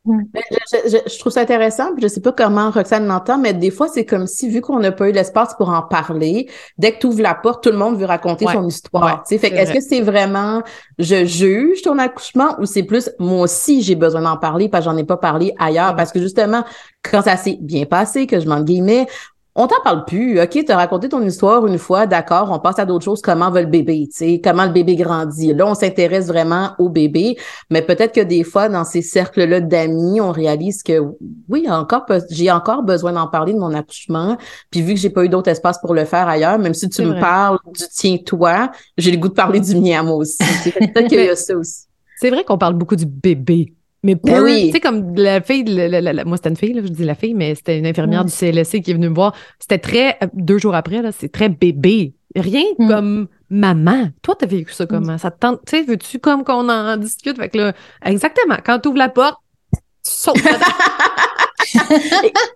Je, 0.04 1.18
trouve 1.18 1.32
ça 1.32 1.42
intéressant. 1.42 1.90
Je 2.00 2.08
sais 2.08 2.20
pas 2.20 2.32
comment 2.32 2.70
Roxane 2.70 3.06
l'entend, 3.06 3.38
mais 3.38 3.54
des 3.54 3.70
fois, 3.70 3.88
c'est 3.88 4.04
comme 4.04 4.26
si, 4.26 4.48
vu 4.48 4.60
qu'on 4.60 4.80
n'a 4.80 4.90
pas 4.90 5.08
eu 5.08 5.12
l'espace 5.12 5.54
pour 5.54 5.68
en 5.68 5.82
parler, 5.82 6.48
dès 6.76 6.92
que 6.92 6.98
tu 6.98 7.06
ouvres 7.06 7.22
la 7.22 7.34
porte, 7.34 7.62
tout 7.62 7.70
le 7.70 7.76
monde 7.76 7.96
veut 7.96 8.06
raconter 8.06 8.46
son 8.46 8.66
histoire. 8.66 9.24
fait 9.28 9.52
est-ce 9.52 9.72
que 9.72 9.80
c'est 9.80 10.00
vraiment 10.00 10.62
je 10.98 11.24
juge 11.24 11.82
ton 11.82 11.98
accouchement 11.98 12.56
ou 12.58 12.66
c'est 12.66 12.82
plus 12.82 13.10
moi 13.18 13.42
aussi 13.42 13.82
j'ai 13.82 13.94
besoin 13.94 14.22
d'en 14.22 14.36
parler 14.36 14.68
parce 14.68 14.84
que 14.84 14.90
j'en 14.90 14.96
ai 14.96 15.04
pas 15.04 15.16
parlé 15.16 15.54
ailleurs? 15.58 15.94
Parce 15.94 16.10
que 16.10 16.20
justement, 16.20 16.64
quand 17.02 17.22
ça 17.22 17.36
s'est 17.36 17.58
bien 17.60 17.84
passé, 17.84 18.26
que 18.26 18.40
je 18.40 18.48
m'en 18.48 18.60
guillemets, 18.60 19.06
on 19.54 19.66
t'en 19.66 19.80
parle 19.84 20.04
plus. 20.06 20.40
OK, 20.40 20.50
tu 20.50 20.72
as 20.72 20.76
raconté 20.76 21.10
ton 21.10 21.20
histoire 21.22 21.66
une 21.66 21.78
fois, 21.78 22.06
d'accord, 22.06 22.50
on 22.50 22.58
passe 22.58 22.78
à 22.78 22.86
d'autres 22.86 23.04
choses. 23.04 23.20
Comment 23.20 23.50
va 23.50 23.60
le 23.60 23.66
bébé, 23.66 24.08
tu 24.10 24.16
sais, 24.16 24.40
comment 24.42 24.64
le 24.64 24.72
bébé 24.72 24.96
grandit. 24.96 25.52
Là, 25.52 25.66
on 25.66 25.74
s'intéresse 25.74 26.26
vraiment 26.26 26.70
au 26.78 26.88
bébé, 26.88 27.36
mais 27.68 27.82
peut-être 27.82 28.14
que 28.14 28.22
des 28.22 28.44
fois, 28.44 28.70
dans 28.70 28.84
ces 28.84 29.02
cercles-là 29.02 29.60
d'amis, 29.60 30.20
on 30.20 30.32
réalise 30.32 30.82
que 30.82 31.02
oui, 31.48 31.66
encore 31.68 32.06
j'ai 32.30 32.50
encore 32.50 32.82
besoin 32.82 33.12
d'en 33.12 33.26
parler 33.26 33.52
de 33.52 33.58
mon 33.58 33.74
accouchement. 33.74 34.38
Puis 34.70 34.80
vu 34.80 34.94
que 34.94 35.00
j'ai 35.00 35.10
pas 35.10 35.24
eu 35.24 35.28
d'autre 35.28 35.50
espace 35.50 35.78
pour 35.80 35.92
le 35.92 36.06
faire 36.06 36.28
ailleurs, 36.28 36.58
même 36.58 36.74
si 36.74 36.88
tu 36.88 37.02
me 37.02 37.20
parles 37.20 37.58
du 37.66 37.84
tien 37.88 38.16
toi, 38.24 38.70
j'ai 38.96 39.10
le 39.10 39.18
goût 39.18 39.28
de 39.28 39.34
parler 39.34 39.60
du 39.60 39.76
mien 39.76 40.02
moi 40.02 40.16
aussi. 40.16 40.38
Peut-être 40.64 41.08
qu'il 41.08 41.22
y 41.22 41.28
a 41.28 41.36
ça 41.36 41.54
aussi. 41.54 41.84
C'est 42.18 42.30
vrai 42.30 42.44
qu'on 42.44 42.58
parle 42.58 42.74
beaucoup 42.74 42.96
du 42.96 43.06
bébé 43.06 43.74
mais 44.02 44.16
ben 44.16 44.34
peu, 44.34 44.44
oui. 44.44 44.66
tu 44.66 44.72
sais, 44.72 44.80
comme 44.80 45.14
la 45.14 45.40
fille, 45.40 45.64
moi 46.26 46.36
c'était 46.36 46.48
une 46.48 46.56
fille, 46.56 46.72
là, 46.72 46.82
je 46.82 46.88
dis 46.88 47.04
la 47.04 47.14
fille, 47.14 47.34
mais 47.34 47.54
c'était 47.54 47.78
une 47.78 47.86
infirmière 47.86 48.24
du 48.24 48.32
CLSC 48.32 48.82
qui 48.82 48.90
est 48.90 48.94
venue 48.94 49.08
me 49.08 49.14
voir. 49.14 49.34
C'était 49.60 49.78
très, 49.78 50.18
euh, 50.22 50.26
deux 50.34 50.58
jours 50.58 50.74
après, 50.74 51.02
là, 51.02 51.12
c'est 51.12 51.30
très 51.30 51.48
bébé. 51.48 52.14
Rien 52.34 52.64
mm. 52.78 52.88
comme 52.88 53.28
maman. 53.48 54.08
Toi, 54.22 54.34
t'as 54.36 54.46
vécu 54.46 54.72
ça 54.72 54.84
mm. 54.84 54.88
comment? 54.88 55.18
Ça 55.18 55.30
te 55.30 55.38
tente, 55.38 55.60
tu 55.66 55.76
sais, 55.76 55.82
veux-tu 55.84 56.18
comme 56.18 56.42
qu'on 56.42 56.68
en 56.68 56.96
discute? 56.96 57.36
Fait 57.36 57.48
que 57.48 57.58
là, 57.58 57.72
exactement, 58.04 58.56
quand 58.64 58.80
tu 58.80 58.88
ouvres 58.88 58.98
la 58.98 59.08
porte, 59.08 59.38
tu 59.72 59.80
sautes 60.10 60.36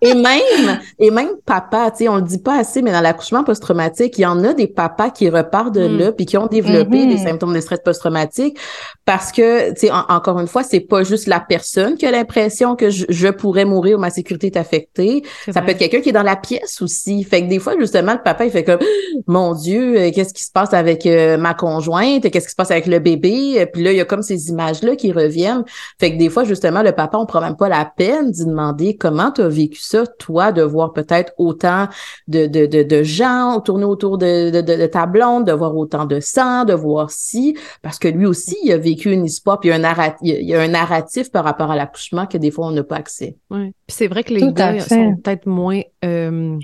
et, 0.01 0.13
même, 0.13 0.79
et 0.99 1.11
même 1.11 1.29
papa, 1.45 1.91
tu 1.91 1.97
sais, 1.97 2.09
on 2.09 2.17
le 2.17 2.21
dit 2.21 2.39
pas 2.39 2.59
assez, 2.59 2.81
mais 2.81 2.91
dans 2.91 3.01
l'accouchement 3.01 3.43
post-traumatique, 3.43 4.17
il 4.17 4.21
y 4.21 4.25
en 4.25 4.43
a 4.43 4.53
des 4.53 4.67
papas 4.67 5.09
qui 5.09 5.29
repartent 5.29 5.73
de 5.73 5.87
mm. 5.87 5.97
là 5.97 6.11
puis 6.11 6.25
qui 6.25 6.37
ont 6.37 6.47
développé 6.47 7.05
des 7.05 7.15
mm-hmm. 7.15 7.23
symptômes 7.23 7.53
de 7.53 7.59
stress 7.61 7.79
post-traumatique 7.83 8.57
parce 9.05 9.31
que, 9.31 9.69
tu 9.71 9.87
sais, 9.87 9.91
encore 9.91 10.39
une 10.39 10.47
fois, 10.47 10.63
c'est 10.63 10.81
pas 10.81 11.03
juste 11.03 11.27
la 11.27 11.39
personne 11.39 11.95
qui 11.95 12.05
a 12.05 12.11
l'impression 12.11 12.75
que 12.75 12.89
je, 12.89 13.27
pourrais 13.31 13.65
mourir 13.65 13.97
ou 13.97 14.01
ma 14.01 14.09
sécurité 14.09 14.47
est 14.47 14.57
affectée. 14.57 15.23
Ça 15.51 15.61
peut 15.61 15.71
être 15.71 15.77
quelqu'un 15.77 16.01
qui 16.01 16.09
est 16.09 16.13
dans 16.13 16.23
la 16.23 16.35
pièce 16.35 16.81
aussi. 16.81 17.23
Fait 17.23 17.43
que 17.43 17.47
des 17.47 17.59
fois, 17.59 17.75
justement, 17.79 18.13
le 18.13 18.21
papa, 18.21 18.45
il 18.45 18.51
fait 18.51 18.63
comme, 18.63 18.79
mon 19.27 19.53
Dieu, 19.53 19.97
euh, 19.97 20.11
qu'est-ce 20.13 20.33
qui 20.33 20.43
se 20.43 20.51
passe 20.51 20.73
avec 20.73 21.05
euh, 21.05 21.37
ma 21.37 21.53
conjointe? 21.53 22.29
Qu'est-ce 22.29 22.45
qui 22.45 22.51
se 22.51 22.55
passe 22.55 22.71
avec 22.71 22.87
le 22.87 22.99
bébé? 22.99 23.65
Puis 23.71 23.83
là, 23.83 23.91
il 23.91 23.97
y 23.97 24.01
a 24.01 24.05
comme 24.05 24.23
ces 24.23 24.49
images-là 24.49 24.95
qui 24.95 25.11
reviennent. 25.11 25.63
Fait 25.99 26.11
que 26.11 26.17
des 26.17 26.29
fois, 26.29 26.43
justement, 26.43 26.81
le 26.81 26.91
papa, 26.91 27.17
on 27.17 27.25
prend 27.25 27.41
même 27.41 27.55
pas 27.55 27.69
la 27.69 27.85
peine 27.85 28.31
d'y 28.31 28.45
demander 28.45 28.96
comment 28.99 29.31
tu 29.31 29.41
as 29.41 29.49
vécu 29.49 29.79
ça, 29.79 30.05
toi, 30.05 30.51
de 30.51 30.61
voir 30.61 30.93
peut-être 30.93 31.33
autant 31.37 31.87
de, 32.27 32.47
de, 32.47 32.65
de, 32.65 32.83
de 32.83 33.03
gens 33.03 33.59
tourner 33.61 33.85
autour 33.85 34.17
de, 34.17 34.49
de, 34.49 34.61
de, 34.61 34.85
ta 34.85 35.05
blonde, 35.05 35.45
de 35.45 35.51
voir 35.51 35.75
autant 35.75 36.05
de 36.05 36.19
sang, 36.19 36.65
de 36.65 36.73
voir 36.73 37.11
si, 37.11 37.57
parce 37.81 37.99
que 37.99 38.07
lui 38.07 38.25
aussi, 38.25 38.57
il 38.63 38.71
a 38.71 38.77
vécu 38.77 39.11
une 39.11 39.25
histoire, 39.25 39.59
puis 39.59 39.69
il 39.69 39.71
y 39.71 39.73
a 39.73 39.77
un, 39.77 39.79
narratif, 39.79 40.19
il 40.21 40.47
y 40.47 40.55
a 40.55 40.61
un 40.61 40.67
narratif 40.67 41.31
par 41.31 41.43
rapport 41.43 41.71
à 41.71 41.75
l'accouchement 41.75 42.25
que 42.25 42.37
des 42.37 42.51
fois, 42.51 42.67
on 42.67 42.71
n'a 42.71 42.83
pas 42.83 42.97
accès. 42.97 43.37
Oui. 43.49 43.71
Puis 43.87 43.95
c'est 43.95 44.07
vrai 44.07 44.23
que 44.23 44.33
les 44.33 44.51
gars 44.51 44.79
sont 44.79 45.15
peut-être 45.15 45.45
moins... 45.45 45.81
Euh, 46.03 46.57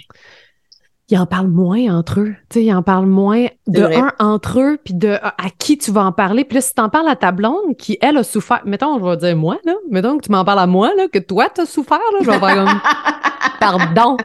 ils 1.14 1.20
en 1.20 1.28
parlent 1.28 1.48
moins 1.48 1.96
entre 1.96 2.22
eux. 2.22 2.36
Tu 2.50 2.60
sais, 2.60 2.66
ils 2.66 2.74
en 2.74 2.82
parlent 2.82 3.06
moins 3.06 3.46
de 3.68 3.84
un 3.84 4.12
entre 4.18 4.60
eux, 4.60 4.80
puis 4.84 4.96
de 4.96 5.10
à, 5.22 5.50
qui 5.60 5.78
tu 5.78 5.92
vas 5.92 6.06
en 6.06 6.12
parler. 6.12 6.44
Puis 6.44 6.56
là, 6.56 6.62
si 6.62 6.74
t'en 6.74 6.90
parles 6.90 7.08
à 7.08 7.16
ta 7.16 7.32
blonde 7.32 7.78
qui, 7.78 8.00
elle, 8.02 8.18
a 8.18 8.24
souffert, 8.24 8.62
mettons, 8.66 8.98
je 8.98 9.06
vais 9.06 9.18
dire 9.18 9.36
moi, 9.36 9.60
là, 9.64 9.76
mettons 9.92 10.18
que 10.18 10.26
tu 10.26 10.32
m'en 10.32 10.44
parles 10.44 10.60
à 10.60 10.68
moi, 10.68 10.92
là, 10.98 11.08
que 11.08 11.20
toi, 11.20 11.50
t'as 11.54 11.68
souffert, 11.68 12.00
là, 12.00 12.20
je 12.22 12.32
vais 12.32 12.40
faire 12.40 12.56
comme, 12.56 12.82
pardon. 13.60 14.18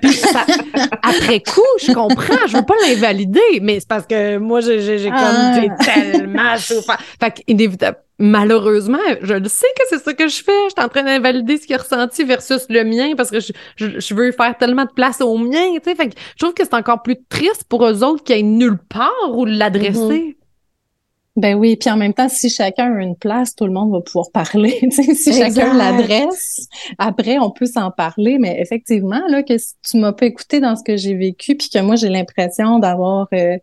Puis 0.00 0.22
après 1.02 1.40
coup, 1.40 1.60
je 1.80 1.92
comprends, 1.92 2.46
je 2.46 2.56
veux 2.56 2.64
pas 2.64 2.74
l'invalider, 2.86 3.60
mais 3.60 3.80
c'est 3.80 3.88
parce 3.88 4.06
que 4.06 4.38
moi, 4.38 4.60
j'ai, 4.60 5.04
comme, 5.04 5.14
ah. 5.16 5.60
j'ai 5.60 5.84
tellement 5.84 6.56
souffert. 6.58 6.98
Fait 7.18 7.32
qu'inévitablement, 7.32 8.00
malheureusement, 8.18 8.98
je 9.22 9.34
le 9.34 9.48
sais 9.48 9.66
que 9.76 9.82
c'est 9.90 10.02
ça 10.02 10.14
que 10.14 10.28
je 10.28 10.42
fais. 10.42 10.52
Je 10.66 10.74
suis 10.76 10.84
en 10.84 10.88
train 10.88 11.02
d'invalider 11.02 11.58
ce 11.58 11.66
qu'il 11.66 11.74
a 11.74 11.78
ressenti 11.78 12.24
versus 12.24 12.66
le 12.68 12.84
mien 12.84 13.14
parce 13.16 13.30
que 13.30 13.40
je, 13.40 13.52
je, 13.76 14.14
veux 14.14 14.32
faire 14.32 14.56
tellement 14.56 14.84
de 14.84 14.92
place 14.92 15.20
au 15.20 15.36
mien. 15.36 15.74
Tu 15.74 15.80
sais, 15.84 15.94
fait 15.94 16.08
que 16.08 16.14
je 16.14 16.44
trouve 16.44 16.54
que 16.54 16.64
c'est 16.64 16.74
encore 16.74 17.02
plus 17.02 17.16
triste 17.28 17.64
pour 17.68 17.84
eux 17.86 18.02
autres 18.02 18.24
qu'il 18.24 18.36
y 18.36 18.40
ait 18.40 18.42
nulle 18.42 18.78
part 18.78 19.12
où 19.30 19.44
l'adresser. 19.44 19.94
Mm-hmm. 19.98 20.36
Ben 21.36 21.54
oui, 21.54 21.76
puis 21.76 21.90
en 21.90 21.98
même 21.98 22.14
temps, 22.14 22.30
si 22.30 22.48
chacun 22.48 22.96
a 22.96 23.02
une 23.02 23.14
place, 23.14 23.54
tout 23.54 23.66
le 23.66 23.72
monde 23.72 23.92
va 23.92 24.00
pouvoir 24.00 24.30
parler. 24.32 24.80
si 24.90 25.32
chacun 25.34 25.74
l'adresse, 25.74 26.66
après 26.96 27.38
on 27.38 27.50
peut 27.50 27.66
s'en 27.66 27.90
parler. 27.90 28.38
Mais 28.38 28.58
effectivement, 28.60 29.20
là, 29.28 29.42
que 29.42 29.58
si 29.58 29.74
tu 29.82 29.98
m'as 29.98 30.12
pas 30.12 30.24
écouté 30.24 30.60
dans 30.60 30.76
ce 30.76 30.82
que 30.82 30.96
j'ai 30.96 31.14
vécu, 31.14 31.54
puis 31.54 31.68
que 31.68 31.78
moi 31.80 31.96
j'ai 31.96 32.08
l'impression 32.08 32.78
d'avoir 32.78 33.28
euh, 33.34 33.58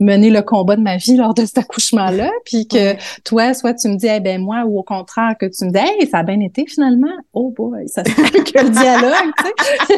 mené 0.00 0.30
le 0.30 0.42
combat 0.42 0.74
de 0.74 0.82
ma 0.82 0.96
vie 0.96 1.16
lors 1.16 1.32
de 1.32 1.44
cet 1.44 1.58
accouchement-là, 1.58 2.28
puis 2.44 2.66
que 2.66 2.94
toi, 3.22 3.54
soit 3.54 3.74
tu 3.74 3.86
me 3.86 3.96
dis, 3.96 4.08
eh 4.08 4.18
ben 4.18 4.40
moi, 4.40 4.64
ou 4.66 4.80
au 4.80 4.82
contraire 4.82 5.36
que 5.38 5.46
tu 5.46 5.64
me 5.64 5.70
dis, 5.70 5.78
hey, 5.78 6.08
ça 6.08 6.18
a 6.18 6.22
bien 6.24 6.40
été 6.40 6.66
finalement. 6.66 7.12
Oh 7.32 7.54
boy, 7.56 7.88
ça 7.88 8.04
se 8.04 8.10
fait 8.10 8.42
que 8.42 8.64
le 8.64 8.70
dialogue. 8.70 9.32
tu 9.38 9.46
sais. 9.86 9.96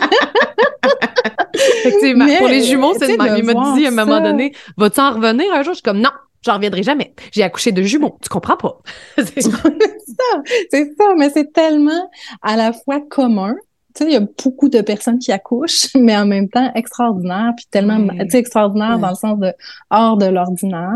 Effectivement. 1.55 2.27
Pour 2.39 2.49
les 2.49 2.65
jumeaux, 2.65 2.95
c'est 2.99 3.13
Il 3.13 3.45
m'a 3.45 3.77
dit 3.77 3.87
à 3.87 3.89
un 3.89 3.93
moment 3.93 4.21
donné, 4.21 4.53
vas-tu 4.77 5.01
en 5.01 5.13
revenir 5.13 5.51
un 5.55 5.63
jour? 5.63 5.73
Je 5.73 5.79
suis 5.79 5.83
comme 5.83 6.01
non. 6.01 6.11
J'en 6.45 6.55
reviendrai 6.55 6.83
jamais. 6.83 7.15
J'ai 7.33 7.43
accouché 7.43 7.73
de 7.73 7.83
jumeaux. 7.83 8.19
Tu 8.23 8.29
comprends 8.29 8.57
pas? 8.57 8.79
c'est 9.17 9.41
ça, 9.41 9.51
c'est 10.71 10.95
ça. 10.99 11.15
Mais 11.17 11.31
c'est 11.31 11.53
tellement 11.53 12.11
à 12.43 12.57
la 12.57 12.73
fois 12.73 13.01
commun 13.01 13.55
Tu 13.95 14.03
sais, 14.03 14.11
il 14.11 14.13
y 14.13 14.17
a 14.17 14.27
beaucoup 14.45 14.69
de 14.69 14.81
personnes 14.81 15.19
qui 15.19 15.31
accouchent, 15.31 15.89
mais 15.95 16.17
en 16.17 16.27
même 16.27 16.49
temps 16.49 16.73
extraordinaire, 16.75 17.53
puis 17.57 17.67
tellement, 17.71 18.09
tu 18.09 18.31
sais, 18.31 18.39
extraordinaire 18.39 18.99
dans 18.99 19.11
le 19.11 19.15
sens 19.15 19.39
de 19.39 19.53
hors 19.91 20.17
de 20.17 20.27
l'ordinaire. 20.27 20.91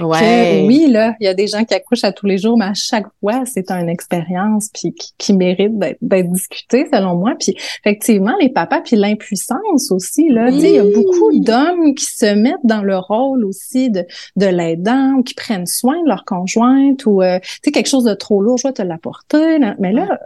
Ouais. 0.00 0.64
oui, 0.66 0.86
là, 0.88 1.16
il 1.20 1.24
y 1.24 1.28
a 1.28 1.34
des 1.34 1.48
gens 1.48 1.64
qui 1.64 1.74
accouchent 1.74 2.04
à 2.04 2.12
tous 2.12 2.26
les 2.26 2.38
jours, 2.38 2.56
mais 2.56 2.66
à 2.66 2.74
chaque 2.74 3.06
fois, 3.20 3.44
c'est 3.46 3.70
une 3.70 3.88
expérience 3.88 4.68
puis 4.72 4.94
qui, 5.18 5.32
mérite 5.34 5.76
d'être 6.00 6.30
discutée, 6.30 6.86
selon 6.92 7.16
moi. 7.16 7.34
Puis 7.38 7.54
effectivement, 7.84 8.34
les 8.40 8.48
papas, 8.48 8.80
puis 8.80 8.96
l'impuissance 8.96 9.90
aussi, 9.90 10.28
là, 10.28 10.50
tu 10.50 10.60
sais, 10.60 10.70
il 10.70 10.76
y 10.76 10.78
a 10.78 10.84
beaucoup 10.84 11.38
d'hommes 11.40 11.94
qui 11.94 12.04
se 12.04 12.34
mettent 12.34 12.54
dans 12.64 12.82
le 12.82 12.96
rôle 12.96 13.44
aussi 13.44 13.90
de, 13.90 14.04
de 14.36 14.46
l'aidant 14.46 15.14
ou 15.18 15.22
qui 15.22 15.34
prennent 15.34 15.66
soin 15.66 16.00
de 16.02 16.08
leur 16.08 16.24
conjointe 16.24 17.04
ou, 17.06 17.22
euh, 17.22 17.38
tu 17.40 17.60
sais, 17.64 17.72
quelque 17.72 17.88
chose 17.88 18.04
de 18.04 18.14
trop 18.14 18.40
lourd, 18.40 18.56
je 18.58 18.68
vais 18.68 18.72
te 18.72 18.82
l'apporter. 18.82 19.58
Mais 19.78 19.92
là, 19.92 20.18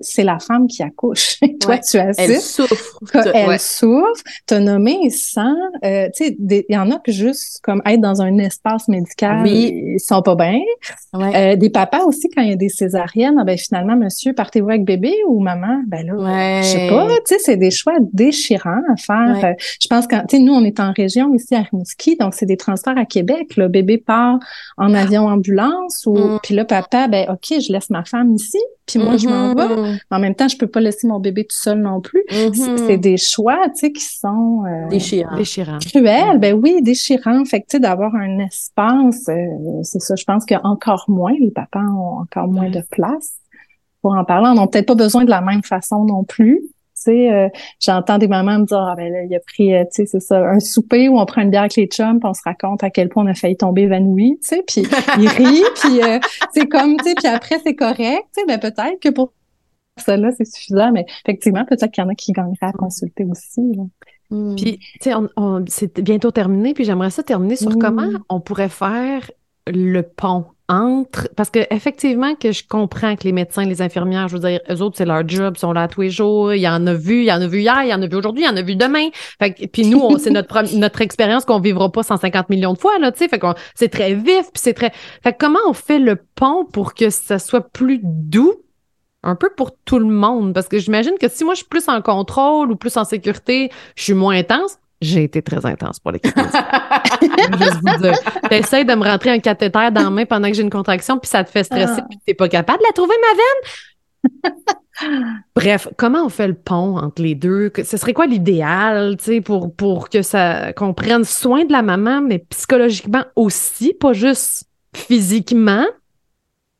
c'est 0.00 0.24
la 0.24 0.38
femme 0.38 0.66
qui 0.66 0.82
accouche. 0.82 1.38
Toi, 1.60 1.78
tu 1.78 1.98
assistes. 1.98 2.18
Elle 2.18 2.40
souffre. 2.40 3.00
Elle 3.14 3.48
ouais. 3.48 3.58
souffre. 3.58 4.22
T'as 4.46 4.60
nommé 4.60 5.10
sans, 5.10 5.54
euh, 5.84 6.08
tu 6.14 6.26
sais, 6.26 6.36
il 6.38 6.64
y 6.68 6.76
en 6.76 6.90
a 6.90 6.98
que 6.98 7.12
juste 7.12 7.60
comme 7.62 7.82
être 7.86 8.00
dans 8.00 8.20
un 8.20 8.36
espace 8.38 8.88
médical, 8.88 9.42
oui. 9.42 9.94
ils 9.94 10.00
sont 10.00 10.22
pas 10.22 10.34
bien. 10.34 10.60
Ouais. 11.14 11.54
Euh, 11.54 11.56
des 11.56 11.70
papas 11.70 12.04
aussi, 12.04 12.28
quand 12.34 12.42
il 12.42 12.50
y 12.50 12.52
a 12.52 12.56
des 12.56 12.68
césariennes, 12.68 13.38
ah 13.40 13.44
ben 13.44 13.56
finalement, 13.56 13.96
monsieur, 13.96 14.32
partez-vous 14.32 14.68
avec 14.68 14.84
bébé 14.84 15.14
ou 15.26 15.40
maman? 15.40 15.82
Ben 15.86 16.06
là, 16.06 16.14
ouais. 16.14 16.60
je 16.62 16.68
sais 16.68 16.88
pas, 16.88 17.06
tu 17.08 17.34
sais, 17.34 17.38
c'est 17.38 17.56
des 17.56 17.70
choix 17.70 17.94
déchirants 18.12 18.82
à 18.92 18.96
faire. 18.96 19.44
Euh, 19.44 19.54
je 19.80 19.88
pense 19.88 20.06
que, 20.06 20.16
tu 20.26 20.36
sais, 20.36 20.38
nous, 20.42 20.52
on 20.52 20.64
est 20.64 20.80
en 20.80 20.92
région 20.92 21.34
ici 21.34 21.54
à 21.54 21.62
Rimouski, 21.62 22.16
donc 22.16 22.34
c'est 22.34 22.46
des 22.46 22.56
transferts 22.56 22.98
à 22.98 23.04
Québec. 23.04 23.56
Le 23.56 23.68
bébé 23.68 23.98
part 23.98 24.38
en 24.76 24.94
avion 24.94 25.26
ambulance 25.26 26.04
ou, 26.06 26.18
Mm. 26.18 26.38
puis 26.42 26.54
là, 26.54 26.64
papa, 26.64 27.08
ben 27.08 27.26
ok, 27.30 27.60
je 27.60 27.72
laisse 27.72 27.90
ma 27.90 28.04
femme 28.04 28.34
ici, 28.34 28.58
puis 28.86 28.98
moi, 28.98 29.16
je 29.16 29.28
m'en 29.28 29.54
vais. 29.54 29.77
Mhm. 29.82 29.98
En 30.10 30.18
même 30.18 30.34
temps, 30.34 30.48
je 30.48 30.56
peux 30.56 30.66
pas 30.66 30.80
laisser 30.80 31.06
mon 31.06 31.20
bébé 31.20 31.44
tout 31.44 31.56
seul 31.56 31.80
non 31.80 32.00
plus. 32.00 32.22
C'est 32.28 32.98
des 32.98 33.16
choix, 33.16 33.58
tu 33.68 33.86
sais, 33.86 33.92
qui 33.92 34.04
sont 34.04 34.64
euh, 34.66 34.88
Déchirant. 34.88 35.36
Déchirant. 35.36 35.78
cruels. 35.78 36.38
Ben 36.38 36.54
oui, 36.54 36.82
déchirants. 36.82 37.44
Fait 37.44 37.60
que, 37.60 37.66
tu 37.66 37.76
sais, 37.76 37.80
d'avoir 37.80 38.14
un 38.14 38.38
espace, 38.38 39.28
euh, 39.28 39.34
c'est 39.82 40.00
ça. 40.00 40.14
Je 40.16 40.24
pense 40.24 40.44
qu'il 40.44 40.56
y 40.56 40.60
a 40.60 40.66
encore 40.66 41.04
moins, 41.08 41.32
les 41.38 41.50
papas 41.50 41.80
ont 41.80 42.20
encore 42.20 42.48
moins 42.48 42.70
de 42.70 42.82
place 42.90 43.34
pour 44.02 44.14
en 44.14 44.24
parler. 44.24 44.48
On 44.50 44.54
n'a 44.54 44.66
peut-être 44.66 44.86
pas 44.86 44.94
besoin 44.94 45.24
de 45.24 45.30
la 45.30 45.40
même 45.40 45.62
façon 45.62 46.04
non 46.04 46.24
plus. 46.24 46.60
Tu 47.04 47.12
sais, 47.12 47.32
euh, 47.32 47.48
j'entends 47.80 48.18
des 48.18 48.26
mamans 48.26 48.58
me 48.58 48.64
dire, 48.64 48.78
ah 48.78 48.94
ben 48.96 49.12
là, 49.12 49.22
il 49.22 49.32
a 49.32 49.38
pris, 49.38 49.72
euh, 49.72 49.84
tu 49.84 50.02
sais, 50.02 50.06
c'est 50.06 50.20
ça, 50.20 50.40
un 50.40 50.58
souper 50.58 51.08
où 51.08 51.20
on 51.20 51.26
prend 51.26 51.42
une 51.42 51.50
bière 51.50 51.60
avec 51.62 51.76
les 51.76 51.86
chums, 51.86 52.18
puis 52.18 52.28
on 52.28 52.34
se 52.34 52.42
raconte 52.44 52.82
à 52.82 52.90
quel 52.90 53.08
point 53.08 53.22
on 53.22 53.28
a 53.28 53.34
failli 53.34 53.56
tomber 53.56 53.82
évanoui, 53.82 54.36
tu 54.42 54.48
sais, 54.48 54.64
puis 54.66 54.82
il 55.20 55.28
rit, 55.28 55.62
puis 55.76 56.02
euh, 56.02 56.18
c'est 56.52 56.66
comme, 56.66 56.96
tu 56.96 57.04
sais, 57.04 57.14
puis 57.14 57.28
après 57.28 57.60
c'est 57.62 57.76
correct, 57.76 58.24
tu 58.34 58.40
sais, 58.40 58.46
ben 58.48 58.58
peut-être 58.58 58.98
que 59.00 59.10
pour 59.10 59.32
cela 60.00 60.30
c'est 60.32 60.44
suffisant, 60.46 60.90
mais 60.92 61.06
effectivement, 61.24 61.64
peut-être 61.64 61.90
qu'il 61.92 62.02
y 62.02 62.06
en 62.06 62.10
a 62.10 62.14
qui 62.14 62.32
gagneraient 62.32 62.56
à 62.62 62.72
consulter 62.72 63.24
aussi. 63.24 63.60
Là. 63.76 63.84
Mm. 64.30 64.54
Puis, 64.56 64.78
tu 64.78 64.86
sais, 65.02 65.14
on, 65.14 65.28
on- 65.36 65.64
c'est 65.68 66.00
bientôt 66.00 66.30
terminé, 66.30 66.74
puis 66.74 66.84
j'aimerais 66.84 67.10
ça 67.10 67.22
terminer 67.22 67.56
sur 67.56 67.70
Mm. 67.70 67.78
comment 67.78 68.08
on 68.28 68.40
pourrait 68.40 68.68
faire 68.68 69.30
le 69.66 70.02
pont 70.02 70.46
entre. 70.70 71.28
Parce 71.34 71.48
que, 71.48 71.60
effectivement, 71.70 72.34
que 72.34 72.52
je 72.52 72.62
comprends 72.66 73.16
que 73.16 73.24
les 73.24 73.32
médecins, 73.32 73.64
les 73.64 73.80
infirmières, 73.80 74.28
je 74.28 74.36
veux 74.36 74.48
dire, 74.48 74.60
eux 74.70 74.82
autres, 74.82 74.98
c'est 74.98 75.06
leur 75.06 75.26
job, 75.26 75.54
ils 75.56 75.60
sont 75.60 75.72
là 75.72 75.88
tous 75.88 76.02
les 76.02 76.10
jours. 76.10 76.52
Il 76.52 76.60
y 76.60 76.68
en 76.68 76.86
a 76.86 76.92
vu, 76.92 77.20
il 77.20 77.24
y 77.24 77.32
en 77.32 77.40
a 77.40 77.46
vu 77.46 77.60
hier, 77.60 77.82
il 77.84 77.88
y 77.88 77.94
en 77.94 78.02
a 78.02 78.06
vu 78.06 78.16
aujourd'hui, 78.16 78.44
il 78.44 78.46
y 78.46 78.50
en 78.50 78.56
a 78.56 78.60
vu 78.62 78.76
demain. 78.76 79.08
Fait 79.38 79.54
que, 79.54 79.64
puis 79.66 79.86
nous, 79.88 79.98
on- 79.98 80.18
c'est 80.18 80.30
notre, 80.30 80.60
expérience 81.00 81.46
qu'on 81.46 81.60
vivra 81.60 81.90
pas 81.90 82.02
150 82.02 82.50
millions 82.50 82.74
de 82.74 82.78
fois, 82.78 82.98
là, 82.98 83.12
tu 83.12 83.18
sais. 83.18 83.28
Fait 83.28 83.38
qu'on, 83.38 83.54
c'est 83.74 83.88
très 83.88 84.12
vif, 84.14 84.42
puis 84.52 84.60
c'est 84.62 84.74
très. 84.74 84.92
Fait 85.22 85.32
que 85.32 85.38
comment 85.38 85.58
on 85.66 85.72
fait 85.72 85.98
le 85.98 86.16
pont 86.34 86.66
pour 86.70 86.92
que 86.94 87.08
ça 87.08 87.38
soit 87.38 87.66
plus 87.66 88.00
doux? 88.02 88.54
Un 89.28 89.34
peu 89.34 89.50
pour 89.56 89.72
tout 89.84 89.98
le 89.98 90.06
monde, 90.06 90.54
parce 90.54 90.68
que 90.68 90.78
j'imagine 90.78 91.12
que 91.20 91.28
si 91.28 91.44
moi 91.44 91.52
je 91.54 91.58
suis 91.58 91.66
plus 91.68 91.86
en 91.88 92.00
contrôle 92.00 92.70
ou 92.72 92.76
plus 92.76 92.96
en 92.96 93.04
sécurité, 93.04 93.70
je 93.94 94.02
suis 94.04 94.14
moins 94.14 94.36
intense. 94.36 94.78
J'ai 95.00 95.22
été 95.24 95.42
très 95.42 95.64
intense 95.66 96.00
pour 96.00 96.12
l'équipe. 96.12 96.34
juste 97.58 97.78
vous 97.84 98.02
dire. 98.02 98.18
T'essayes 98.48 98.84
de 98.84 98.94
me 98.94 99.04
rentrer 99.04 99.30
un 99.30 99.38
cathéter 99.38 99.90
dans 99.92 100.02
la 100.04 100.10
main 100.10 100.24
pendant 100.24 100.48
que 100.48 100.54
j'ai 100.54 100.62
une 100.62 100.70
contraction, 100.70 101.18
puis 101.18 101.28
ça 101.28 101.44
te 101.44 101.50
fait 101.50 101.62
stresser, 101.64 102.00
Ah. 102.00 102.06
puis 102.08 102.18
t'es 102.26 102.34
pas 102.34 102.48
capable 102.48 102.78
de 102.80 102.84
la 102.86 102.92
trouver, 102.92 103.14
ma 103.20 103.36
veine. 103.36 104.54
Bref, 105.54 105.88
comment 105.96 106.24
on 106.24 106.28
fait 106.28 106.48
le 106.48 106.54
pont 106.54 106.96
entre 106.98 107.22
les 107.22 107.34
deux? 107.36 107.68
Que- 107.68 107.84
Ce 107.84 107.96
serait 107.96 108.12
quoi 108.14 108.26
l'idéal, 108.26 109.16
tu 109.18 109.24
sais, 109.24 109.40
pour, 109.40 109.72
pour 109.74 110.08
que 110.08 110.22
ça, 110.22 110.72
qu'on 110.72 110.94
prenne 110.94 111.22
soin 111.24 111.64
de 111.64 111.70
la 111.72 111.82
maman, 111.82 112.20
mais 112.20 112.40
psychologiquement 112.50 113.24
aussi, 113.36 113.94
pas 113.94 114.12
juste 114.12 114.64
physiquement, 114.96 115.84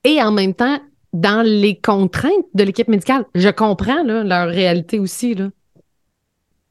et 0.05 0.21
en 0.23 0.33
même 0.33 0.55
temps, 0.55 0.79
dans 1.21 1.45
les 1.45 1.79
contraintes 1.79 2.47
de 2.55 2.65
l'équipe 2.65 2.89
médicale. 2.89 3.25
Je 3.35 3.49
comprends, 3.49 4.03
leur 4.05 4.49
réalité 4.49 4.99
aussi, 4.99 5.35
là. 5.35 5.49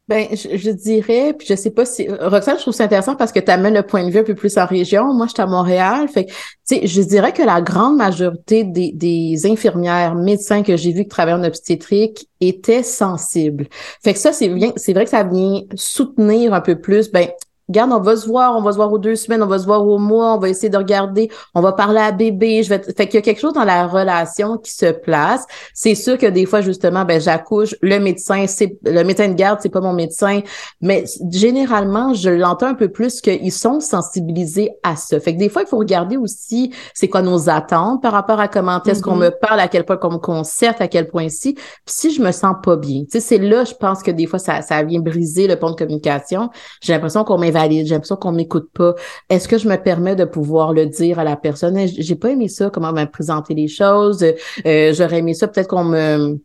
Ben, 0.08 0.26
je, 0.32 0.56
je 0.56 0.72
dirais, 0.72 1.34
puis 1.38 1.45
je 1.50 1.54
sais 1.54 1.72
pas 1.72 1.84
si 1.84 2.08
Roxane, 2.08 2.56
je 2.56 2.62
trouve 2.62 2.74
ça 2.74 2.86
intéressant 2.86 3.18
parce 3.18 3.34
que 3.34 3.41
tu 3.41 3.52
amènes 3.52 3.74
le 3.74 3.84
point 3.84 4.06
de 4.06 4.10
vue 4.10 4.20
un 4.20 4.24
peu 4.24 4.36
plus 4.36 4.58
en 4.58 4.66
région. 4.66 5.14
Moi, 5.14 5.26
je 5.26 5.34
suis 5.34 5.41
à 5.41 5.48
Montréal, 5.48 6.08
fait 6.08 6.26
que, 6.26 6.30
tu 6.32 6.38
sais, 6.64 6.88
je 6.88 7.02
dirais 7.02 7.34
que 7.34 7.43
la 7.43 7.60
grande 7.60 7.98
majorité 7.98 8.64
des, 8.64 8.93
des 8.93 9.45
infirmières, 9.45 10.16
médecins 10.16 10.64
que 10.64 10.78
j'ai 10.78 10.93
vus 10.93 11.04
qui 11.04 11.10
travaillent 11.10 11.34
en 11.34 11.43
obstétrique 11.43 12.30
étaient 12.39 12.84
sensibles. 12.84 13.68
Fait 14.02 14.14
que 14.14 14.20
ça, 14.20 14.32
c'est 14.32 14.48
bien, 14.48 14.72
c'est 14.78 14.93
vrai 14.93 15.04
que 15.04 15.10
ça 15.10 15.26
vient 15.26 15.64
soutenir 15.76 16.54
un 16.54 16.62
peu 16.62 16.80
plus, 16.80 17.12
ben, 17.12 17.28
Regarde, 17.70 17.91
on 17.91 17.99
va 17.99 18.15
se 18.15 18.28
voir, 18.28 18.55
on 18.55 18.61
va 18.61 18.72
se 18.72 18.78
voir 18.78 18.91
aux 18.93 18.97
deux 18.97 19.15
semaines, 19.15 19.43
on 19.43 19.47
va 19.47 19.59
se 19.59 19.65
voir 19.65 19.86
au 19.86 19.97
mois, 19.97 20.36
on 20.36 20.38
va 20.39 20.49
essayer 20.49 20.70
de 20.70 20.78
regarder, 20.78 21.30
on 21.53 21.61
va 21.61 21.74
parler 21.74 21.99
à 21.99 22.11
bébé. 22.11 22.63
Je 22.63 22.70
vais 22.70 22.82
Fait 22.82 23.07
qu'il 23.07 23.15
y 23.15 23.18
a 23.18 23.22
quelque 23.22 23.39
chose 23.41 23.53
dans 23.53 23.65
la 23.65 23.88
relation 23.88 24.57
qui 24.57 24.72
se 24.72 24.91
place. 24.91 25.45
C'est 25.74 25.95
sûr 25.95 26.18
que 26.18 26.26
des 26.28 26.45
fois, 26.45 26.61
justement, 26.61 27.03
ben 27.05 27.20
j'accouche, 27.20 27.76
le 27.82 27.99
médecin, 27.99 28.45
c'est 28.47 28.78
le 28.84 29.03
médecin 29.03 29.28
de 29.28 29.34
garde, 29.34 29.59
c'est 29.61 29.70
pas 29.70 29.82
mon 29.82 29.93
médecin, 29.93 30.41
mais 30.82 31.03
généralement, 31.30 32.13
je 32.13 32.30
l'entends 32.30 32.68
un 32.68 32.74
peu 32.74 32.89
plus 32.89 33.22
qu'ils 33.22 33.51
sont 33.51 33.80
sensibilisés 33.80 34.72
à 34.84 34.95
ça. 34.95 35.20
Fait 35.20 35.34
que 35.34 35.39
des 35.39 35.49
fois, 35.49 35.63
il 35.63 35.68
faut 35.68 35.78
regarder 35.78 36.18
aussi 36.18 36.72
c'est 36.93 37.07
quoi 37.07 37.22
nos 37.22 37.49
attentes 37.49 38.01
par 38.01 38.11
rapport 38.13 38.39
à 38.39 38.47
comment 38.47 38.82
est-ce 38.84 39.01
qu'on 39.01 39.15
Mhm. 39.15 39.24
me 39.24 39.30
parle, 39.30 39.59
à 39.59 39.68
quel 39.68 39.84
point 39.86 39.97
qu'on 39.97 40.11
me 40.11 40.18
concerte, 40.18 40.82
à 40.82 40.88
quel 40.88 41.07
point 41.07 41.30
si. 41.30 41.53
Puis 41.53 41.63
si 41.88 42.11
je 42.13 42.22
me 42.22 42.32
sens 42.32 42.55
pas 42.63 42.76
bien, 42.76 43.01
tu 43.03 43.11
sais, 43.11 43.20
c'est 43.20 43.38
là, 43.38 43.63
je 43.63 43.74
pense 43.74 44.03
que 44.03 44.11
des 44.11 44.26
fois, 44.26 44.39
ça, 44.39 44.61
ça 44.61 44.84
vient 44.84 44.99
briser 44.99 45.47
le 45.47 45.55
pont 45.57 45.70
de 45.72 45.76
communication. 45.76 46.49
J'ai 46.82 46.93
l'impression 46.93 47.24
qu'on 47.24 47.38
m'invalide, 47.58 47.88
j'ai 47.88 47.93
l'impression 47.93 48.16
qu'on 48.16 48.32
m'écoute 48.32 48.70
pas. 48.74 48.95
Est-ce 49.30 49.47
que 49.47 49.58
je 49.58 49.68
me 49.68 49.76
permets 49.76 50.16
de 50.16 50.26
pouvoir 50.26 50.74
le 50.74 50.86
dire 50.86 51.20
à 51.20 51.24
la 51.24 51.36
personne? 51.36 51.78
J'ai 51.88 52.16
pas 52.16 52.30
aimé 52.30 52.47
ça, 52.47 52.70
comment 52.70 52.89
on 52.89 52.93
m'a 52.93 53.08
présenté 53.08 53.53
les 53.53 53.68
choses. 53.68 54.24
Euh, 54.66 54.93
J'aurais 54.93 55.20
aimé 55.20 55.34
ça, 55.34 55.47
peut-être 55.47 55.68
qu'on 55.70 55.84
me 55.84 56.39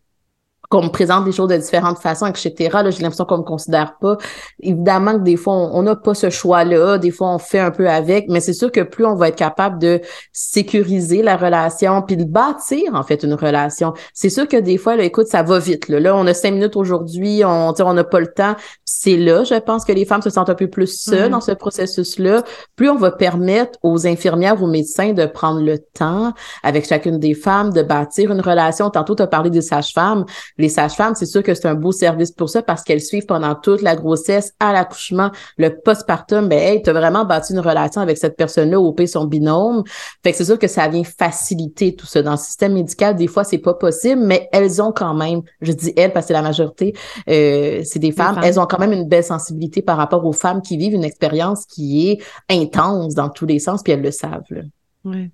qu'on 0.72 0.84
me 0.84 0.88
présente 0.88 1.26
des 1.26 1.32
choses 1.32 1.48
de 1.48 1.56
différentes 1.56 1.98
façons, 1.98 2.26
etc. 2.26 2.54
Là, 2.72 2.90
j'ai 2.90 3.02
l'impression 3.02 3.26
qu'on 3.26 3.38
me 3.38 3.42
considère 3.42 3.96
pas. 4.00 4.16
Évidemment 4.60 5.12
que 5.18 5.22
des 5.22 5.36
fois, 5.36 5.52
on 5.54 5.82
n'a 5.82 5.96
pas 5.96 6.14
ce 6.14 6.30
choix-là. 6.30 6.96
Des 6.96 7.10
fois, 7.10 7.28
on 7.34 7.38
fait 7.38 7.58
un 7.58 7.70
peu 7.70 7.88
avec, 7.90 8.26
mais 8.30 8.40
c'est 8.40 8.54
sûr 8.54 8.72
que 8.72 8.80
plus 8.80 9.04
on 9.04 9.14
va 9.14 9.28
être 9.28 9.36
capable 9.36 9.78
de 9.78 10.00
sécuriser 10.32 11.22
la 11.22 11.36
relation, 11.36 12.02
puis 12.02 12.16
de 12.16 12.24
bâtir, 12.24 12.94
en 12.94 13.02
fait, 13.02 13.22
une 13.22 13.34
relation. 13.34 13.92
C'est 14.14 14.30
sûr 14.30 14.48
que 14.48 14.56
des 14.56 14.78
fois, 14.78 14.96
là, 14.96 15.04
écoute, 15.04 15.26
ça 15.26 15.42
va 15.42 15.58
vite. 15.58 15.88
Là, 15.88 16.00
Là, 16.00 16.16
on 16.16 16.26
a 16.26 16.34
cinq 16.34 16.52
minutes 16.54 16.74
aujourd'hui, 16.76 17.44
on 17.44 17.74
sais, 17.74 17.82
on 17.82 17.92
n'a 17.94 18.02
pas 18.04 18.20
le 18.20 18.26
temps. 18.32 18.56
C'est 18.84 19.16
là, 19.16 19.44
je 19.44 19.54
pense, 19.54 19.84
que 19.84 19.92
les 19.92 20.04
femmes 20.04 20.22
se 20.22 20.30
sentent 20.30 20.50
un 20.50 20.54
peu 20.54 20.68
plus 20.68 20.86
seules 20.98 21.24
Mhm. 21.26 21.30
dans 21.32 21.40
ce 21.40 21.52
processus-là. 21.52 22.42
Plus 22.76 22.88
on 22.88 22.96
va 22.96 23.10
permettre 23.10 23.78
aux 23.82 24.06
infirmières, 24.06 24.62
aux 24.62 24.66
médecins 24.66 25.12
de 25.12 25.26
prendre 25.26 25.60
le 25.60 25.78
temps 25.78 26.32
avec 26.62 26.86
chacune 26.86 27.18
des 27.18 27.34
femmes, 27.34 27.72
de 27.72 27.82
bâtir 27.82 28.32
une 28.32 28.40
relation. 28.40 28.90
Tantôt, 28.90 29.14
tu 29.14 29.22
as 29.22 29.26
parlé 29.26 29.50
des 29.50 29.60
sages-femmes. 29.60 30.24
Les 30.62 30.68
sages-femmes, 30.68 31.16
c'est 31.16 31.26
sûr 31.26 31.42
que 31.42 31.54
c'est 31.54 31.66
un 31.66 31.74
beau 31.74 31.90
service 31.90 32.30
pour 32.30 32.48
ça 32.48 32.62
parce 32.62 32.84
qu'elles 32.84 33.00
suivent 33.00 33.26
pendant 33.26 33.56
toute 33.56 33.82
la 33.82 33.96
grossesse, 33.96 34.52
à 34.60 34.72
l'accouchement, 34.72 35.32
le 35.56 35.76
postpartum. 35.76 36.48
Ben, 36.48 36.56
hey, 36.56 36.82
tu 36.82 36.90
as 36.90 36.92
vraiment 36.92 37.24
bâti 37.24 37.52
une 37.52 37.58
relation 37.58 38.00
avec 38.00 38.16
cette 38.16 38.36
personne-là, 38.36 38.78
au 38.78 38.92
pays 38.92 39.08
son 39.08 39.24
binôme. 39.24 39.82
Fait 40.22 40.30
que 40.30 40.36
c'est 40.38 40.44
sûr 40.44 40.60
que 40.60 40.68
ça 40.68 40.86
vient 40.86 41.02
faciliter 41.02 41.96
tout 41.96 42.06
ça. 42.06 42.22
Dans 42.22 42.30
le 42.30 42.36
système 42.36 42.74
médical, 42.74 43.16
des 43.16 43.26
fois, 43.26 43.42
c'est 43.42 43.58
pas 43.58 43.74
possible, 43.74 44.22
mais 44.24 44.48
elles 44.52 44.80
ont 44.80 44.92
quand 44.92 45.14
même, 45.14 45.42
je 45.62 45.72
dis 45.72 45.92
elles 45.96 46.12
parce 46.12 46.26
que 46.26 46.32
la 46.32 46.42
majorité, 46.42 46.94
euh, 47.28 47.82
c'est 47.84 47.98
des 47.98 48.12
femmes, 48.12 48.36
femmes. 48.36 48.44
elles 48.44 48.60
ont 48.60 48.66
quand 48.66 48.78
même 48.78 48.92
une 48.92 49.08
belle 49.08 49.24
sensibilité 49.24 49.82
par 49.82 49.96
rapport 49.96 50.24
aux 50.24 50.32
femmes 50.32 50.62
qui 50.62 50.76
vivent 50.76 50.94
une 50.94 51.02
expérience 51.02 51.66
qui 51.66 52.08
est 52.08 52.22
intense 52.48 53.16
dans 53.16 53.30
tous 53.30 53.46
les 53.46 53.58
sens, 53.58 53.82
puis 53.82 53.94
elles 53.94 54.02
le 54.02 54.12
savent. 54.12 54.46
là. 54.50 54.62
Ouais. 55.04 55.28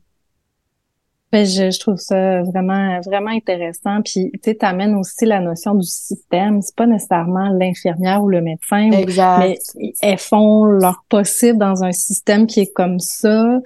Ben, 1.31 1.45
je, 1.45 1.70
je 1.70 1.79
trouve 1.79 1.97
ça 1.97 2.43
vraiment, 2.43 3.01
vraiment 3.05 3.31
intéressant. 3.31 4.01
Puis, 4.03 4.31
tu 4.33 4.41
sais, 4.45 4.55
t'amènes 4.55 4.95
aussi 4.95 5.26
la 5.26 5.41
notion 5.41 5.74
du 5.74 5.87
système. 5.87 6.62
C'est 6.62 6.74
pas 6.74 6.87
nécessairement 6.87 7.51
l'infirmière 7.51 8.22
ou 8.22 8.29
le 8.31 8.41
médecin, 8.41 8.91
Exact. 8.93 9.41
mais 9.76 9.93
elles 10.01 10.18
font 10.18 10.64
leur 10.64 11.05
possible 11.09 11.59
dans 11.59 11.85
un 11.85 11.93
système 11.93 12.47
qui 12.47 12.61
est 12.61 12.72
comme 12.72 12.99
ça. 12.99 13.59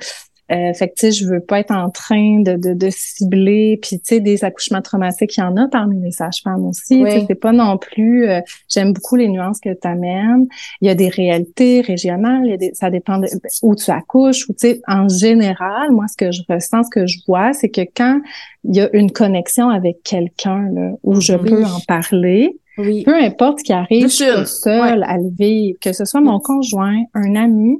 Euh, 0.53 0.75
fait 0.75 0.89
que, 0.89 0.95
tu 0.95 1.07
sais, 1.07 1.13
je 1.13 1.27
veux 1.27 1.41
pas 1.41 1.61
être 1.61 1.71
en 1.71 1.89
train 1.89 2.41
de, 2.41 2.57
de, 2.57 2.75
de 2.75 2.89
cibler, 2.91 3.79
puis, 3.81 3.99
tu 4.01 4.17
sais, 4.17 4.21
des 4.21 4.45
accouchements 4.45 4.83
traumatiques, 4.83 5.37
il 5.37 5.41
y 5.41 5.43
en 5.43 5.57
a 5.57 5.67
parmi 5.69 5.99
les 6.03 6.11
sages-femmes 6.11 6.67
aussi. 6.67 7.03
Oui. 7.03 7.25
C'est 7.27 7.35
pas 7.35 7.53
non 7.53 7.79
plus... 7.79 8.29
Euh, 8.29 8.41
j'aime 8.69 8.93
beaucoup 8.93 9.17
les 9.17 9.29
nuances 9.29 9.61
que 9.61 9.71
tu 9.71 9.89
amènes. 9.89 10.47
Il 10.81 10.89
y 10.89 10.91
a 10.91 10.95
des 10.95 11.09
réalités 11.09 11.81
régionales, 11.81 12.43
il 12.45 12.51
y 12.51 12.55
a 12.55 12.57
des, 12.59 12.71
ça 12.75 12.91
dépend 12.91 13.19
de, 13.19 13.29
où 13.63 13.75
tu 13.75 13.91
accouches, 13.91 14.49
ou, 14.49 14.53
tu 14.53 14.69
sais, 14.69 14.83
en 14.87 15.09
général, 15.09 15.91
moi, 15.91 16.07
ce 16.09 16.17
que 16.17 16.31
je 16.31 16.43
ressens, 16.49 16.85
ce 16.85 16.91
que 16.91 17.07
je 17.07 17.19
vois, 17.27 17.53
c'est 17.55 17.71
que 17.71 17.83
quand 17.97 18.21
il 18.65 18.77
y 18.77 18.81
a 18.81 18.95
une 18.95 19.11
connexion 19.11 19.71
avec 19.71 20.03
quelqu'un, 20.03 20.69
là, 20.73 20.93
où 21.03 21.21
je 21.21 21.35
peux 21.35 21.65
en 21.65 21.81
parler, 21.89 22.57
oui. 22.79 23.03
Peu 23.05 23.15
importe 23.15 23.61
ce 23.61 23.65
qui 23.65 23.73
arrive, 23.73 24.05
je 24.05 24.09
suis 24.09 24.47
seule 24.47 25.03
à 25.05 25.19
le 25.19 25.31
vivre, 25.31 25.79
que 25.81 25.93
ce 25.93 26.05
soit 26.05 26.21
mon 26.21 26.41
conjoint, 26.41 27.03
un 27.15 27.35
ami, 27.37 27.79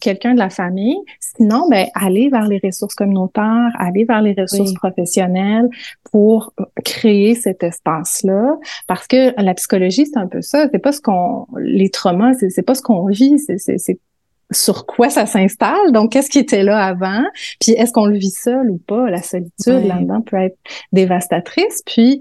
quelqu'un 0.00 0.34
de 0.34 0.38
la 0.38 0.50
famille. 0.50 0.96
Sinon, 1.20 1.68
ben, 1.68 1.86
aller 1.94 2.28
vers 2.28 2.46
les 2.46 2.60
ressources 2.62 2.94
communautaires, 2.94 3.70
aller 3.78 4.04
vers 4.04 4.22
les 4.22 4.34
ressources 4.38 4.74
professionnelles 4.74 5.68
pour 6.12 6.52
créer 6.84 7.34
cet 7.34 7.62
espace-là. 7.62 8.56
Parce 8.86 9.06
que 9.06 9.40
la 9.40 9.54
psychologie, 9.54 10.06
c'est 10.06 10.18
un 10.18 10.28
peu 10.28 10.42
ça. 10.42 10.68
C'est 10.70 10.78
pas 10.78 10.92
ce 10.92 11.00
qu'on, 11.00 11.46
les 11.58 11.90
traumas, 11.90 12.34
c'est 12.34 12.62
pas 12.62 12.74
ce 12.74 12.82
qu'on 12.82 13.06
vit. 13.06 13.38
C'est 13.38 13.98
sur 14.50 14.86
quoi 14.86 15.10
ça 15.10 15.26
s'installe. 15.26 15.92
Donc, 15.92 16.12
qu'est-ce 16.12 16.30
qui 16.30 16.38
était 16.38 16.62
là 16.62 16.82
avant? 16.82 17.22
Puis, 17.60 17.72
est-ce 17.72 17.92
qu'on 17.92 18.06
le 18.06 18.16
vit 18.16 18.30
seul 18.30 18.70
ou 18.70 18.78
pas? 18.78 19.10
La 19.10 19.22
solitude 19.22 19.84
là-dedans 19.86 20.22
peut 20.22 20.36
être 20.36 20.56
dévastatrice. 20.92 21.82
Puis, 21.84 22.20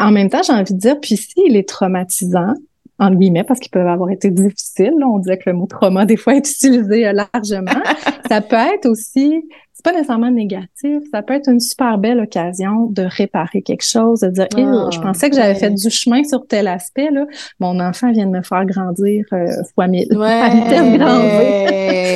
en 0.00 0.10
même 0.10 0.28
temps, 0.28 0.42
j'ai 0.42 0.52
envie 0.52 0.74
de 0.74 0.78
dire, 0.78 1.00
puis 1.00 1.16
s'il 1.16 1.56
est 1.56 1.68
traumatisant, 1.68 2.54
entre 2.98 3.16
guillemets, 3.16 3.44
parce 3.44 3.60
qu'ils 3.60 3.70
peuvent 3.70 3.86
avoir 3.86 4.10
été 4.10 4.30
difficiles, 4.30 4.94
on 5.04 5.18
disait 5.18 5.38
que 5.38 5.50
le 5.50 5.56
mot 5.56 5.66
trauma, 5.66 6.04
des 6.06 6.16
fois, 6.16 6.34
est 6.34 6.48
utilisé 6.50 7.06
euh, 7.06 7.12
largement, 7.12 7.82
ça 8.28 8.40
peut 8.40 8.56
être 8.56 8.86
aussi 8.86 9.42
pas 9.84 9.92
nécessairement 9.92 10.30
négatif, 10.30 11.02
ça 11.12 11.22
peut 11.22 11.34
être 11.34 11.48
une 11.48 11.60
super 11.60 11.98
belle 11.98 12.18
occasion 12.18 12.86
de 12.86 13.02
réparer 13.02 13.60
quelque 13.60 13.84
chose, 13.84 14.20
de 14.20 14.30
dire 14.30 14.48
ah, 14.56 14.88
je 14.90 14.98
pensais 14.98 15.28
que 15.28 15.36
j'avais 15.36 15.54
fait 15.54 15.70
du 15.70 15.90
chemin 15.90 16.24
sur 16.24 16.46
tel 16.46 16.68
aspect 16.68 17.10
là, 17.10 17.26
mon 17.60 17.78
enfant 17.80 18.10
vient 18.10 18.24
de 18.24 18.30
me 18.30 18.42
faire 18.42 18.64
grandir 18.64 19.26
euh, 19.32 19.46
fois 19.74 19.86
mille. 19.86 20.08
Ouais, 20.24 20.40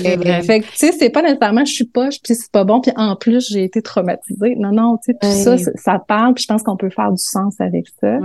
fait 0.43 0.61
que 0.61 0.67
tu 0.67 0.77
sais 0.77 0.93
c'est 0.93 1.11
pas 1.11 1.21
nécessairement 1.21 1.65
je 1.65 1.73
suis 1.73 1.85
poche 1.85 2.23
puis 2.23 2.35
c'est 2.35 2.51
pas 2.51 2.65
bon 2.65 2.81
puis 2.81 2.93
en 2.97 3.17
plus 3.17 3.51
j'ai 3.51 3.65
été 3.65 3.83
traumatisée. 3.83 4.55
Non 4.57 4.73
non, 4.73 4.97
tu 4.97 5.13
sais 5.13 5.19
tout 5.21 5.59
ça 5.59 5.73
ça 5.75 5.99
parle 5.99 6.35
puis 6.35 6.45
je 6.45 6.49
pense 6.49 6.63
qu'on 6.63 6.77
peut 6.77 6.91
faire 6.91 7.11
du 7.11 7.23
sens 7.23 7.61
avec 7.61 7.87
ça. 8.01 8.19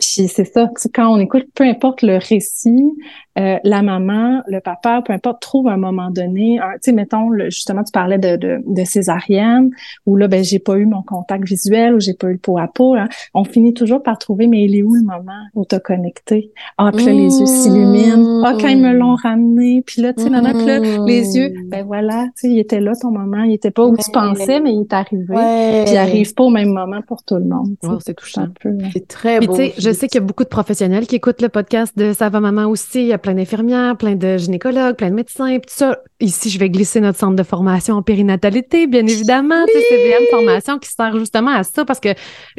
Puis 0.00 0.28
c'est 0.28 0.44
ça, 0.44 0.70
quand 0.94 1.14
on 1.14 1.18
écoute, 1.18 1.46
peu 1.54 1.64
importe 1.64 2.02
le 2.02 2.16
récit, 2.16 2.90
euh, 3.38 3.58
la 3.62 3.82
maman, 3.82 4.42
le 4.48 4.60
papa, 4.60 5.02
peu 5.06 5.12
importe, 5.12 5.40
trouve 5.40 5.68
un 5.68 5.76
moment 5.76 6.10
donné, 6.10 6.58
tu 6.74 6.78
sais, 6.80 6.92
mettons, 6.92 7.28
le, 7.28 7.44
justement, 7.44 7.84
tu 7.84 7.92
parlais 7.92 8.18
de, 8.18 8.36
de, 8.36 8.60
de 8.66 8.84
césarienne, 8.84 9.70
où 10.04 10.16
là, 10.16 10.26
ben, 10.26 10.42
j'ai 10.42 10.58
pas 10.58 10.76
eu 10.76 10.86
mon 10.86 11.02
contact 11.02 11.44
visuel, 11.46 11.94
ou 11.94 12.00
j'ai 12.00 12.14
pas 12.14 12.28
eu 12.28 12.32
le 12.32 12.38
peau 12.38 12.58
à 12.58 12.66
peau. 12.66 12.94
Hein. 12.94 13.08
On 13.34 13.44
finit 13.44 13.72
toujours 13.72 14.02
par 14.02 14.18
trouver, 14.18 14.46
mais 14.46 14.64
il 14.64 14.74
est 14.74 14.82
où 14.82 14.94
le 14.94 15.02
moment 15.02 15.44
où 15.54 15.64
t'as 15.64 15.78
connecté? 15.78 16.50
Ah, 16.76 16.90
puis 16.94 17.04
là, 17.04 17.12
les 17.12 17.38
yeux 17.38 17.46
s'illuminent. 17.46 18.42
Ah, 18.44 18.54
quand 18.60 18.68
ils 18.68 18.80
me 18.80 18.92
l'ont 18.92 19.14
ramené, 19.14 19.82
puis 19.86 20.02
là, 20.02 20.12
tu 20.12 20.24
sais, 20.24 20.28
là, 20.28 20.40
les 21.06 21.36
yeux, 21.36 21.54
ben 21.66 21.84
voilà, 21.84 22.24
tu 22.36 22.48
sais, 22.48 22.48
il 22.48 22.58
était 22.58 22.80
là 22.80 22.92
ton 23.00 23.10
moment, 23.10 23.42
il 23.42 23.54
était 23.54 23.70
pas 23.70 23.86
où 23.86 23.96
tu 23.96 24.10
pensais, 24.10 24.60
mais 24.60 24.72
il 24.72 24.82
est 24.82 24.92
arrivé. 24.92 25.34
Puis 25.84 25.92
il 25.92 25.96
arrive 25.96 26.34
pas 26.34 26.44
au 26.44 26.50
même 26.50 26.72
moment 26.72 27.00
pour 27.06 27.22
tout 27.22 27.36
le 27.36 27.44
monde. 27.44 27.76
c'est 28.00 28.14
touchant. 28.14 28.42
Un 28.42 28.52
peu. 28.60 28.76
C'est 28.92 29.06
très 29.06 29.40
beau. 29.40 29.56
Je 29.90 29.96
sais 29.96 30.06
qu'il 30.06 30.20
y 30.20 30.22
a 30.22 30.26
beaucoup 30.26 30.44
de 30.44 30.48
professionnels 30.48 31.08
qui 31.08 31.16
écoutent 31.16 31.42
le 31.42 31.48
podcast 31.48 31.98
de 31.98 32.12
Ça 32.12 32.28
va 32.28 32.38
maman 32.38 32.66
aussi 32.66 33.12
plein 33.20 33.34
d'infirmières, 33.34 33.96
plein 33.96 34.14
de 34.14 34.38
gynécologues, 34.38 34.94
plein 34.94 35.10
de 35.10 35.16
médecins, 35.16 35.58
tout 35.58 35.74
ça. 35.74 35.98
Ici, 36.20 36.48
je 36.48 36.60
vais 36.60 36.70
glisser 36.70 37.00
notre 37.00 37.18
centre 37.18 37.34
de 37.34 37.42
formation 37.42 37.96
en 37.96 38.02
périnatalité, 38.02 38.86
bien 38.86 39.04
évidemment. 39.06 39.64
Oui! 39.66 39.82
C'est 39.88 40.30
formation 40.30 40.78
qui 40.78 40.88
sert 40.90 41.18
justement 41.18 41.50
à 41.50 41.64
ça 41.64 41.84
parce 41.84 41.98
que 41.98 42.10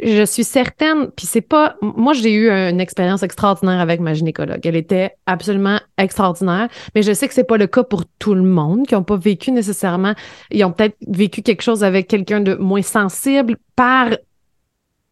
je 0.02 0.24
suis 0.24 0.44
certaine, 0.44 1.10
puis 1.16 1.26
c'est 1.26 1.40
pas... 1.40 1.76
Moi, 1.80 2.12
j'ai 2.12 2.32
eu 2.32 2.50
une 2.50 2.80
expérience 2.80 3.22
extraordinaire 3.22 3.80
avec 3.80 4.00
ma 4.00 4.12
gynécologue. 4.12 4.60
Elle 4.64 4.76
était 4.76 5.12
absolument 5.24 5.78
extraordinaire, 5.96 6.68
mais 6.94 7.02
je 7.02 7.12
sais 7.12 7.28
que 7.28 7.34
c'est 7.34 7.44
pas 7.44 7.56
le 7.56 7.66
cas 7.66 7.82
pour 7.82 8.04
tout 8.18 8.34
le 8.34 8.42
monde 8.42 8.86
qui 8.86 8.94
ont 8.94 9.04
pas 9.04 9.16
vécu 9.16 9.52
nécessairement... 9.52 10.12
Ils 10.50 10.64
ont 10.64 10.72
peut-être 10.72 10.96
vécu 11.08 11.40
quelque 11.40 11.62
chose 11.62 11.82
avec 11.82 12.08
quelqu'un 12.08 12.40
de 12.40 12.56
moins 12.56 12.82
sensible 12.82 13.56
par 13.74 14.10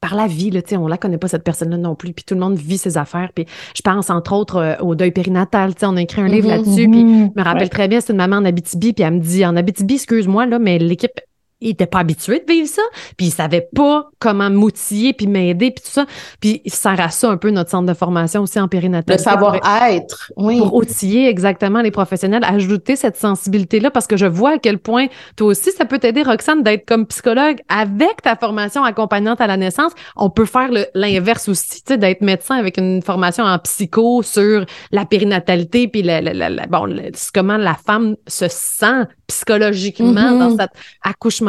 par 0.01 0.15
la 0.15 0.27
vie, 0.27 0.51
là, 0.51 0.61
on 0.73 0.87
la 0.87 0.97
connaît 0.97 1.19
pas 1.19 1.29
cette 1.29 1.45
personne-là 1.45 1.77
non 1.77 1.95
plus, 1.95 2.13
puis 2.13 2.25
tout 2.25 2.35
le 2.35 2.41
monde 2.41 2.57
vit 2.57 2.79
ses 2.79 2.97
affaires. 2.97 3.31
Puis 3.35 3.47
je 3.77 3.83
pense 3.83 4.09
entre 4.09 4.33
autres 4.33 4.57
euh, 4.57 4.77
au 4.79 4.95
deuil 4.95 5.11
périnatal, 5.11 5.75
on 5.83 5.97
a 5.97 6.03
écrit 6.03 6.23
un 6.23 6.29
livre 6.29 6.49
mm-hmm, 6.49 6.51
là-dessus, 6.51 6.89
puis 6.89 7.05
mm-hmm. 7.05 7.33
je 7.35 7.41
me 7.41 7.45
rappelle 7.45 7.69
très 7.69 7.89
bien, 7.89 8.01
c'est 8.01 8.13
une 8.13 8.19
maman 8.19 8.37
en 8.37 8.45
Abitibi, 8.45 8.93
puis 8.93 9.05
elle 9.05 9.15
me 9.15 9.21
dit 9.21 9.45
en 9.45 9.57
Abitibi, 9.57 9.95
excuse-moi 9.95 10.47
là, 10.47 10.59
mais 10.59 10.79
l'équipe 10.79 11.21
il 11.61 11.71
était 11.71 11.87
pas 11.87 12.01
habitué 12.01 12.41
de 12.47 12.53
vivre 12.53 12.69
ça, 12.69 12.83
puis 13.17 13.27
il 13.27 13.31
savait 13.31 13.69
pas 13.75 14.09
comment 14.19 14.51
m'outiller 14.51 15.13
puis 15.13 15.27
m'aider 15.27 15.71
puis 15.71 15.85
tout 15.85 15.91
ça. 15.91 16.07
Puis 16.41 16.63
il 16.65 16.73
sert 16.73 17.01
à 17.01 17.11
ça 17.11 17.31
un 17.31 17.37
peu 17.37 17.51
notre 17.51 17.71
centre 17.71 17.87
de 17.87 17.95
formation 17.95 18.43
aussi 18.43 18.59
en 18.59 18.69
périnatalité. 18.69 19.23
Le 19.23 19.31
savoir-être, 19.31 20.33
oui. 20.37 20.59
Pour 20.59 20.75
outiller 20.75 21.29
exactement 21.29 21.83
les 21.83 21.91
professionnels, 21.91 22.45
ajouter 22.45 22.97
cette 22.97 23.17
sensibilité-là 23.17 23.91
parce 23.91 24.07
que 24.07 24.17
je 24.17 24.27
vois 24.27 24.53
à 24.53 24.59
quel 24.59 24.79
point 24.79 25.07
toi 25.37 25.49
aussi 25.49 25.73
ça 25.73 25.85
peut 25.85 25.99
t'aider 25.99 26.23
Roxane 26.23 26.63
d'être 26.63 26.87
comme 26.87 27.07
psychologue 27.07 27.59
avec 27.69 28.23
ta 28.23 28.37
formation 28.37 28.85
accompagnante 28.85 29.41
à 29.41 29.47
la 29.47 29.57
naissance. 29.57 29.93
On 30.17 30.31
peut 30.31 30.47
faire 30.47 30.71
l'inverse 30.95 31.49
aussi, 31.49 31.83
tu 31.83 31.93
sais, 31.93 31.99
d'être 31.99 32.21
médecin 32.23 32.57
avec 32.57 32.79
une 32.79 33.03
formation 33.03 33.45
en 33.45 33.59
psycho 33.59 34.23
sur 34.23 34.65
la 34.93 35.05
périnatalité 35.05 35.89
puis 35.89 36.03
la, 36.03 36.21
la, 36.21 36.67
bon, 36.67 36.89
comment 37.35 37.57
la 37.57 37.75
femme 37.75 38.17
se 38.27 38.47
sent 38.49 39.05
psychologiquement 39.27 40.33
dans 40.33 40.51
mm-hmm. 40.51 40.61
cet 40.61 40.71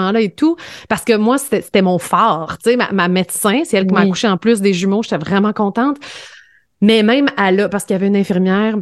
accouchement-là 0.02 0.22
et 0.22 0.30
tout. 0.30 0.56
Parce 0.89 1.04
que 1.04 1.16
moi, 1.16 1.38
c'était 1.38 1.82
mon 1.82 1.99
phare. 1.99 2.58
Tu 2.64 2.72
sais, 2.72 2.78
ma, 2.78 3.08
médecin, 3.08 3.62
c'est 3.66 3.78
elle 3.78 3.88
qui 3.88 3.93
m'a 3.93 4.02
accouché 4.02 4.28
en 4.28 4.38
plus 4.38 4.62
des 4.62 4.74
jumeaux. 4.74 5.04
J'étais 5.04 5.18
vraiment 5.18 5.54
contente. 5.54 5.97
Mais 6.82 7.04
même 7.04 7.28
à 7.38 7.52
là, 7.52 7.70
parce 7.70 7.84
qu'il 7.84 7.93
y 7.93 7.95
avait 7.95 8.08
une 8.08 8.16
infirmière 8.16 8.76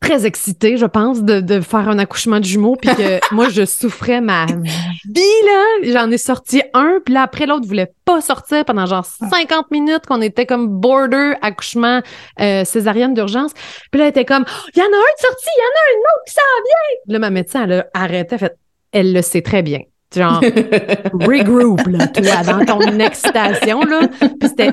très 0.00 0.26
excitée, 0.26 0.76
je 0.76 0.84
pense, 0.84 1.22
de, 1.22 1.40
de 1.40 1.60
faire 1.60 1.88
un 1.88 1.98
accouchement 1.98 2.38
de 2.38 2.44
jumeaux, 2.44 2.76
puis 2.76 2.94
que 2.94 3.20
moi, 3.34 3.48
je 3.48 3.64
souffrais 3.64 4.20
ma 4.20 4.44
vie, 4.46 5.22
là. 5.46 5.92
J'en 5.92 6.10
ai 6.10 6.18
sorti 6.18 6.62
un, 6.74 6.98
puis 7.04 7.14
là, 7.14 7.22
après, 7.22 7.46
l'autre 7.46 7.66
voulait 7.66 7.92
pas 8.04 8.20
sortir 8.20 8.64
pendant 8.64 8.86
genre 8.86 9.04
50 9.04 9.48
ah. 9.50 9.62
minutes 9.70 10.06
qu'on 10.06 10.20
était 10.20 10.46
comme 10.46 10.68
border 10.68 11.34
accouchement 11.40 12.02
euh, 12.40 12.64
césarienne 12.64 13.14
d'urgence. 13.14 13.52
Puis 13.90 13.98
là, 13.98 14.04
elle 14.04 14.10
était 14.10 14.24
comme, 14.24 14.44
il 14.74 14.78
y 14.78 14.82
en 14.82 14.84
a 14.84 14.88
un 14.88 14.90
de 14.90 15.20
sorti, 15.20 15.48
il 15.56 15.60
y 15.60 15.62
en 15.62 15.64
a 15.64 15.84
un 15.90 16.00
autre 16.00 16.24
qui 16.26 16.34
s'en 16.34 16.40
vient! 16.64 17.14
Là, 17.14 17.18
ma 17.18 17.30
médecin, 17.30 17.64
elle 17.64 17.72
a 17.72 17.86
arrêté, 17.94 18.36
fait, 18.36 18.56
elle 18.92 19.12
le 19.12 19.22
sait 19.22 19.42
très 19.42 19.62
bien. 19.62 19.80
Genre, 20.14 20.40
regroup, 21.12 21.86
là, 21.86 22.06
toi, 22.08 22.42
dans 22.42 22.64
ton 22.64 22.98
excitation, 22.98 23.80
là. 23.82 24.08
Puis 24.18 24.48
c'était, 24.48 24.72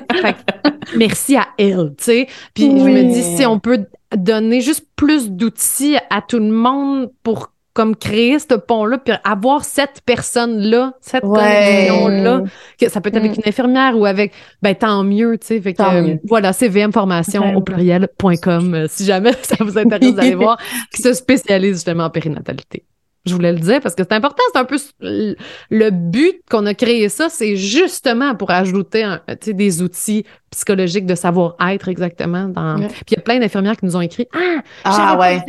merci 0.95 1.35
à 1.35 1.47
elle, 1.57 1.93
tu 1.97 2.03
sais. 2.03 2.27
Puis 2.53 2.65
je 2.65 2.83
me 2.83 3.11
dis, 3.11 3.23
si 3.23 3.45
on 3.45 3.59
peut 3.59 3.85
donner 4.15 4.61
juste 4.61 4.85
plus 4.95 5.31
d'outils 5.31 5.97
à 6.09 6.21
tout 6.21 6.39
le 6.39 6.51
monde 6.51 7.11
pour 7.23 7.51
comme 7.73 7.95
créer 7.95 8.37
ce 8.37 8.55
pont-là, 8.55 8.97
puis 8.97 9.13
avoir 9.23 9.63
cette 9.63 10.01
personne-là, 10.05 10.93
cette 10.99 11.23
connexion-là, 11.23 12.43
que 12.77 12.89
ça 12.89 12.99
peut 12.99 13.09
être 13.09 13.17
avec 13.17 13.31
mm. 13.31 13.41
une 13.41 13.49
infirmière 13.49 13.97
ou 13.97 14.05
avec, 14.05 14.33
ben 14.61 14.75
tant 14.75 15.03
mieux, 15.03 15.37
tu 15.37 15.47
sais. 15.47 15.61
Fait 15.61 15.73
que, 15.73 16.27
voilà, 16.27 16.51
c'est 16.51 16.67
vmformation 16.67 17.55
au 17.55 17.61
pluriel.com, 17.61 18.73
euh, 18.73 18.85
si 18.89 19.05
jamais 19.05 19.31
ça 19.41 19.55
vous 19.61 19.77
intéresse 19.77 20.13
d'aller 20.13 20.35
voir, 20.35 20.57
qui 20.93 21.01
se 21.01 21.13
spécialise 21.13 21.75
justement 21.75 22.05
en 22.05 22.09
périnatalité. 22.09 22.85
Je 23.25 23.35
voulais 23.35 23.53
le 23.53 23.59
dire 23.59 23.79
parce 23.81 23.93
que 23.93 24.01
c'est 24.03 24.13
important, 24.13 24.41
c'est 24.51 24.59
un 24.59 24.65
peu 24.65 24.77
le 25.69 25.89
but 25.91 26.41
qu'on 26.49 26.65
a 26.65 26.73
créé 26.73 27.07
ça, 27.07 27.29
c'est 27.29 27.55
justement 27.55 28.33
pour 28.33 28.49
ajouter 28.49 29.17
des 29.45 29.81
outils 29.83 30.25
psychologiques 30.49 31.05
de 31.05 31.13
savoir-être 31.13 31.87
exactement. 31.87 32.47
Dans... 32.47 32.77
Puis 32.77 33.03
il 33.11 33.15
y 33.15 33.19
a 33.19 33.21
plein 33.21 33.39
d'infirmières 33.39 33.77
qui 33.77 33.85
nous 33.85 33.95
ont 33.95 34.01
écrit 34.01 34.27
Ah, 34.33 34.63
ah 34.83 35.17
ouais. 35.19 35.41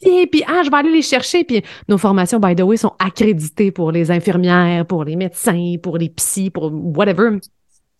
puis 0.00 0.44
ah, 0.46 0.62
je 0.64 0.70
vais 0.70 0.76
aller 0.76 0.92
les 0.92 1.02
chercher. 1.02 1.42
Puis 1.42 1.62
nos 1.88 1.98
formations, 1.98 2.38
by 2.38 2.54
the 2.54 2.62
way, 2.62 2.76
sont 2.76 2.94
accréditées 2.98 3.72
pour 3.72 3.90
les 3.90 4.10
infirmières, 4.10 4.86
pour 4.86 5.04
les 5.04 5.16
médecins, 5.16 5.74
pour 5.82 5.98
les 5.98 6.10
psys, 6.10 6.50
pour 6.50 6.70
whatever 6.72 7.38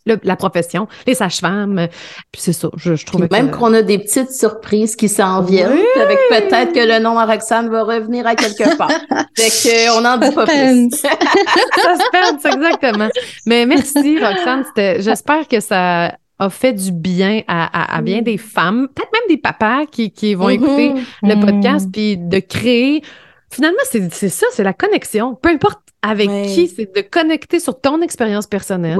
la 0.07 0.37
profession, 0.37 0.89
les 1.07 1.15
sages-femmes. 1.15 1.89
Puis 2.33 2.43
c'est 2.43 2.53
ça, 2.53 2.69
je, 2.77 2.95
je 2.95 3.07
trouve 3.07 3.27
Même 3.31 3.51
qu'on 3.51 3.73
a 3.75 3.83
des 3.83 3.99
petites 3.99 4.33
surprises 4.33 4.97
qui 4.97 5.09
s'en 5.09 5.43
viennent, 5.43 5.79
avec 6.01 6.19
peut-être 6.29 6.73
que 6.73 6.81
le 6.81 7.03
nom 7.03 7.19
à 7.19 7.27
Roxane 7.27 7.69
va 7.69 7.83
revenir 7.83 8.27
à 8.27 8.35
quelque 8.35 8.77
part. 8.79 8.91
fait 9.37 9.91
qu'on 9.91 10.05
en 10.05 10.17
dit 10.17 10.31
pas 10.31 10.45
plus. 10.45 10.91
Suspense, 10.91 12.45
exactement. 12.55 13.09
Mais 13.47 13.67
merci, 13.67 14.19
Roxane. 14.19 14.65
J'espère 14.99 15.49
que 15.49 15.61
ça 15.61 16.17
a 16.39 16.51
fait 16.51 16.73
du 16.73 16.93
bien 16.93 17.43
à, 17.49 17.97
à, 17.97 18.03
bien 18.03 18.21
des 18.21 18.37
femmes, 18.37 18.89
peut-être 18.95 19.13
même 19.13 19.29
des 19.29 19.41
papas 19.41 19.87
qui, 19.91 20.11
qui 20.11 20.35
vont 20.35 20.51
écouter 20.51 20.93
le 21.23 21.35
mm-hmm. 21.35 21.41
podcast, 21.41 21.89
puis 21.91 22.19
de 22.19 22.39
créer 22.41 23.03
finalement, 23.51 23.83
c'est 23.91 24.29
ça, 24.29 24.47
c'est 24.53 24.65
la 24.65 24.75
connexion. 24.75 25.35
Peu 25.35 25.49
importe 25.49 25.81
avec 26.03 26.29
qui, 26.49 26.69
c'est 26.69 26.95
de 26.95 27.01
connecter 27.01 27.59
sur 27.59 27.81
ton 27.81 28.01
expérience 28.03 28.47
personnelle, 28.47 28.99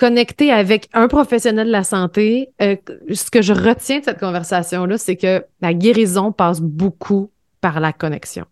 connecter 0.00 0.50
avec 0.50 0.88
un 0.94 1.08
professionnel 1.08 1.66
de 1.66 1.72
la 1.72 1.84
santé, 1.84 2.48
euh, 2.62 2.74
ce 3.12 3.30
que 3.30 3.42
je 3.42 3.52
retiens 3.52 3.98
de 3.98 4.04
cette 4.04 4.18
conversation-là, 4.18 4.96
c'est 4.96 5.16
que 5.16 5.44
la 5.60 5.74
guérison 5.74 6.32
passe 6.32 6.62
beaucoup 6.62 7.30
par 7.60 7.80
la 7.80 7.92
connexion. 7.92 8.46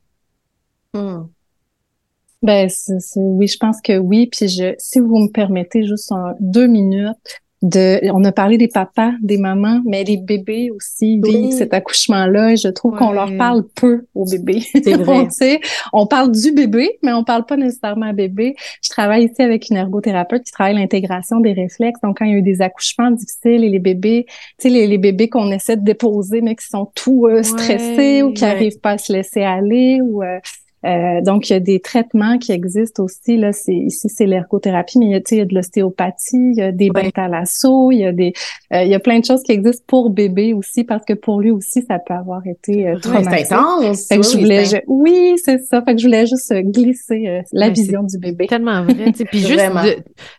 Hmm. 0.93 1.23
Ben, 2.43 2.69
oui, 3.17 3.47
je 3.49 3.57
pense 3.57 3.81
que 3.81 3.97
oui. 3.97 4.27
Puis 4.27 4.61
si 4.79 5.01
vous 5.01 5.19
me 5.19 5.33
permettez 5.33 5.87
juste 5.87 6.13
deux 6.39 6.67
minutes, 6.67 7.41
de, 7.63 8.01
on 8.13 8.23
a 8.25 8.31
parlé 8.31 8.57
des 8.57 8.69
papas, 8.69 9.13
des 9.21 9.37
mamans, 9.37 9.81
mais 9.85 10.05
les 10.05 10.17
bébés 10.17 10.71
aussi 10.71 11.21
vivent 11.21 11.53
cet 11.53 11.75
accouchement-là 11.75 12.53
et 12.53 12.57
je 12.57 12.69
trouve 12.69 12.97
qu'on 12.97 13.11
leur 13.11 13.37
parle 13.37 13.65
peu 13.75 14.07
aux 14.15 14.25
bébés. 14.25 14.63
C'est 14.85 14.97
vrai. 14.97 15.29
on 15.93 16.07
parle 16.07 16.31
du 16.31 16.53
bébé, 16.53 16.99
mais 17.03 17.13
on 17.13 17.25
parle 17.25 17.45
pas 17.47 17.57
nécessairement 17.57 18.07
à 18.07 18.13
bébé. 18.13 18.55
Je 18.83 18.91
travaille 18.91 19.25
ici 19.25 19.43
avec 19.43 19.71
une 19.71 19.77
ergothérapeute 19.77 20.45
qui 20.45 20.53
travaille 20.53 20.77
l'intégration 20.77 21.41
des 21.41 21.53
réflexes. 21.53 22.01
Donc, 22.03 22.19
quand 22.19 22.25
il 22.25 22.33
y 22.33 22.35
a 22.35 22.39
eu 22.39 22.43
des 22.43 22.63
accouchements 22.63 23.11
difficiles 23.11 23.65
et 23.65 23.69
les 23.69 23.81
bébés, 23.81 24.27
tu 24.29 24.35
sais, 24.59 24.69
les, 24.69 24.87
les, 24.87 24.99
bébés 24.99 25.29
qu'on 25.29 25.51
essaie 25.51 25.77
de 25.77 25.85
déposer, 25.85 26.41
mais 26.41 26.55
qui 26.55 26.67
sont 26.67 26.91
tout 26.95 27.27
euh, 27.27 27.43
stressés 27.43 28.23
ou 28.23 28.33
qui 28.33 28.45
arrivent 28.45 28.81
pas 28.81 28.93
à 28.93 28.99
se 28.99 29.13
laisser 29.13 29.43
aller 29.43 30.01
ou 30.01 30.23
euh, 30.23 30.39
euh, 30.85 31.20
donc, 31.22 31.51
il 31.51 31.55
y 31.55 31.57
a 31.57 31.61
des 31.61 31.81
traitements 31.81 32.39
qui 32.39 32.53
existent 32.53 33.05
aussi. 33.05 33.37
Là, 33.37 33.53
c'est, 33.53 33.74
ici, 33.74 34.09
c'est 34.09 34.26
l'ergothérapie, 34.26 34.99
mais 34.99 35.07
il 35.07 35.11
y 35.11 35.14
a, 35.14 35.20
il 35.31 35.39
y 35.39 35.41
a 35.41 35.45
de 35.45 35.55
l'ostéopathie, 35.55 36.37
il 36.37 36.55
y 36.57 36.62
a 36.62 36.72
des 36.72 36.91
ouais. 36.91 37.11
à 37.16 37.29
l'assaut, 37.29 37.91
il 37.91 37.99
y 37.99 38.05
a 38.05 38.12
des, 38.12 38.33
euh, 38.72 38.83
il 38.83 38.89
y 38.89 38.95
a 38.95 39.01
plein 39.01 39.18
de 39.18 39.24
choses 39.24 39.43
qui 39.43 39.53
existent 39.53 39.85
pour 39.87 40.11
bébé 40.11 40.53
aussi, 40.53 40.85
parce 40.85 41.05
que 41.05 41.14
pour 41.14 41.41
lui 41.41 41.51
aussi, 41.51 41.85
ça 41.89 41.99
peut 41.99 42.14
avoir 42.14 42.47
été 42.47 42.89
euh, 42.89 42.99
traumatique. 42.99 43.47
c'est 43.47 43.55
intense. 43.55 44.07
Fait 44.07 44.18
que 44.18 44.22
je 44.22 44.39
voulais, 44.39 44.64
je, 44.66 44.76
oui, 44.87 45.35
c'est 45.45 45.62
ça. 45.64 45.83
Fait 45.83 45.95
que 45.95 46.01
je 46.01 46.07
voulais 46.07 46.26
juste 46.26 46.53
glisser 46.55 47.26
euh, 47.26 47.41
la 47.53 47.70
vision 47.70 48.05
du 48.05 48.18
bébé. 48.18 48.47
Tellement 48.47 48.85
vrai. 48.85 49.12
Puis 49.31 49.41
juste 49.41 49.62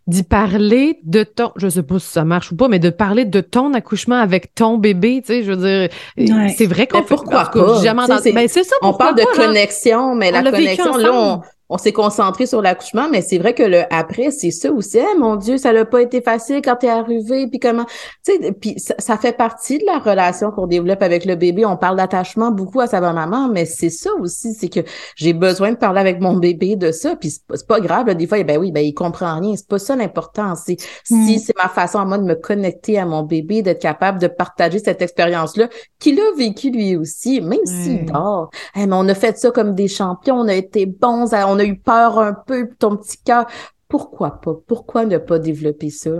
d'y 0.07 0.23
parler 0.23 0.99
de 1.03 1.23
ton, 1.23 1.51
je 1.57 1.67
sais 1.67 1.83
pas 1.83 1.99
si 1.99 2.07
ça 2.07 2.23
marche 2.23 2.51
ou 2.51 2.55
pas, 2.55 2.69
mais 2.69 2.79
de 2.79 2.89
parler 2.89 3.25
de 3.25 3.41
ton 3.41 3.73
accouchement 3.73 4.15
avec 4.15 4.55
ton 4.55 4.77
bébé, 4.77 5.21
tu 5.25 5.33
sais, 5.33 5.43
je 5.43 5.51
veux 5.51 5.89
dire, 6.17 6.49
c'est 6.55 6.65
vrai 6.65 6.87
qu'on 6.87 7.03
pourquoi 7.03 7.45
pas. 7.51 7.81
Jamais 7.83 8.03
ben, 8.07 8.47
c'est 8.47 8.63
ça. 8.63 8.75
On 8.81 8.93
parle 8.93 9.15
de 9.15 9.23
connexion, 9.35 10.15
mais 10.15 10.28
la 10.32 10.43
connexion, 10.51 10.97
là, 10.97 11.11
on, 11.13 11.41
on 11.70 11.78
s'est 11.78 11.91
concentré 11.91 12.47
sur 12.47 12.61
l'accouchement, 12.61 13.09
mais 13.11 13.22
c'est 13.22 13.38
vrai 13.38 13.53
que 13.53 13.61
le 13.61 13.84
après, 13.91 14.32
c'est 14.32 14.49
ça 14.49 14.72
aussi. 14.72 14.97
Eh, 14.97 15.17
mon 15.17 15.36
Dieu, 15.36 15.57
ça 15.59 15.72
n'a 15.72 15.86
pas 15.86 16.01
été 16.01 16.20
facile 16.22 16.61
quand 16.63 16.78
tu 16.78 16.88
es 16.88 16.89
arrivé, 16.89 17.47
puis 17.47 17.59
comment, 17.59 17.86
tu 18.26 18.34
sais, 18.34 18.51
puis 18.51 18.76
ça, 18.78 19.17
fait 19.17 19.38
partie 19.38 19.78
de 19.78 19.86
la 19.86 19.99
relation 19.99 20.49
qu'on 20.49 20.65
développe 20.65 21.03
avec 21.03 21.26
le 21.26 21.36
bébé. 21.36 21.65
On 21.65 21.78
parle 21.78 21.97
d'attachement 21.97 22.49
beaucoup 22.49 22.80
à 22.80 22.88
sa 22.88 22.99
maman, 23.01 23.49
mais 23.49 23.65
c'est 23.65 23.91
ça 23.91 24.09
aussi, 24.20 24.53
c'est 24.53 24.70
que 24.70 24.80
j'ai 25.15 25.34
besoin 25.34 25.72
de 25.72 25.78
parler 25.78 25.99
avec 25.99 26.20
mon 26.20 26.38
bébé 26.38 26.76
de 26.76 26.91
ça, 26.91 27.15
puis 27.15 27.30
c'est 27.30 27.67
pas 27.67 27.80
grave. 27.80 28.13
des 28.15 28.26
fois, 28.26 28.41
ben 28.43 28.57
oui, 28.57 28.72
ben 28.72 28.82
il 28.82 28.93
comprend 28.93 29.39
rien. 29.39 29.55
C'est 29.55 29.67
pas 29.67 29.80
ça 29.80 29.95
l'important. 29.95 30.55
C'est 30.55 30.78
si 31.03 31.13
mm. 31.13 31.39
c'est 31.39 31.57
ma 31.57 31.70
façon 31.70 31.99
à 31.99 32.05
moi 32.05 32.17
de 32.17 32.24
me 32.24 32.36
connecter 32.36 32.97
à 32.97 33.05
mon 33.05 33.22
bébé, 33.22 33.61
d'être 33.61 33.82
capable 33.82 34.20
de 34.20 34.28
partager 34.28 34.80
cette 34.80 35.01
expérience-là 35.01 35.70
qu'il 35.99 36.20
a 36.20 36.36
vécu 36.36 36.72
lui 36.72 36.95
aussi, 36.95 37.41
même 37.41 37.65
s'il 37.65 38.05
dort. 38.05 38.49
Eh, 38.76 38.88
mais 38.88 38.95
on 38.95 39.07
a 39.07 39.13
fait 39.13 39.38
ça 39.38 39.51
comme 39.51 39.76
des 39.76 39.88
champions, 39.88 40.36
on 40.36 40.47
a 40.47 40.55
été 40.55 40.86
bons, 40.86 41.34
à, 41.34 41.47
on 41.47 41.59
a 41.60 41.66
eu 41.66 41.78
peur 41.78 42.20
un 42.20 42.34
peu, 42.34 42.70
ton 42.78 42.97
petit 42.97 43.18
cœur. 43.24 43.45
Pourquoi 43.88 44.39
pas? 44.41 44.53
Pourquoi 44.68 45.05
ne 45.05 45.18
pas 45.18 45.39
développer 45.39 45.89
ça? 45.89 46.12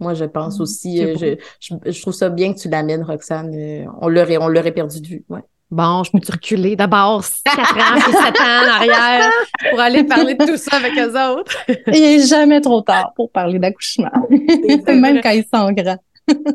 Moi, 0.00 0.14
je 0.14 0.24
pense 0.24 0.58
mmh, 0.58 0.62
aussi, 0.62 1.04
euh, 1.04 1.36
je, 1.60 1.74
je, 1.90 2.00
trouve 2.00 2.14
ça 2.14 2.28
bien 2.28 2.52
que 2.52 2.58
tu 2.58 2.68
l'amènes, 2.68 3.02
Roxane. 3.02 3.54
Euh, 3.54 3.84
on 4.00 4.08
l'aurait, 4.08 4.38
on 4.38 4.48
l'aurait 4.48 4.72
perdu 4.72 5.00
de 5.00 5.06
vue. 5.06 5.24
Ouais. 5.28 5.42
Bon, 5.72 6.04
je 6.04 6.10
peux 6.10 6.20
te 6.20 6.32
reculer 6.32 6.76
d'abord 6.76 7.24
4 7.46 7.58
ans 7.58 8.00
puis 8.00 8.12
7 8.12 8.40
ans 8.40 8.62
en 8.62 8.74
arrière 8.74 9.30
pour 9.70 9.80
aller 9.80 10.04
parler 10.04 10.34
de 10.34 10.44
tout 10.44 10.58
ça 10.58 10.76
avec 10.76 10.92
eux 10.98 11.18
autres. 11.18 11.56
Il 11.86 12.00
n'est 12.02 12.26
jamais 12.26 12.60
trop 12.60 12.82
tard 12.82 13.12
pour 13.16 13.30
parler 13.30 13.58
d'accouchement, 13.58 14.10
même 14.28 15.22
quand 15.22 15.30
ils 15.30 15.46
sont 15.52 15.72
grands. 15.72 15.96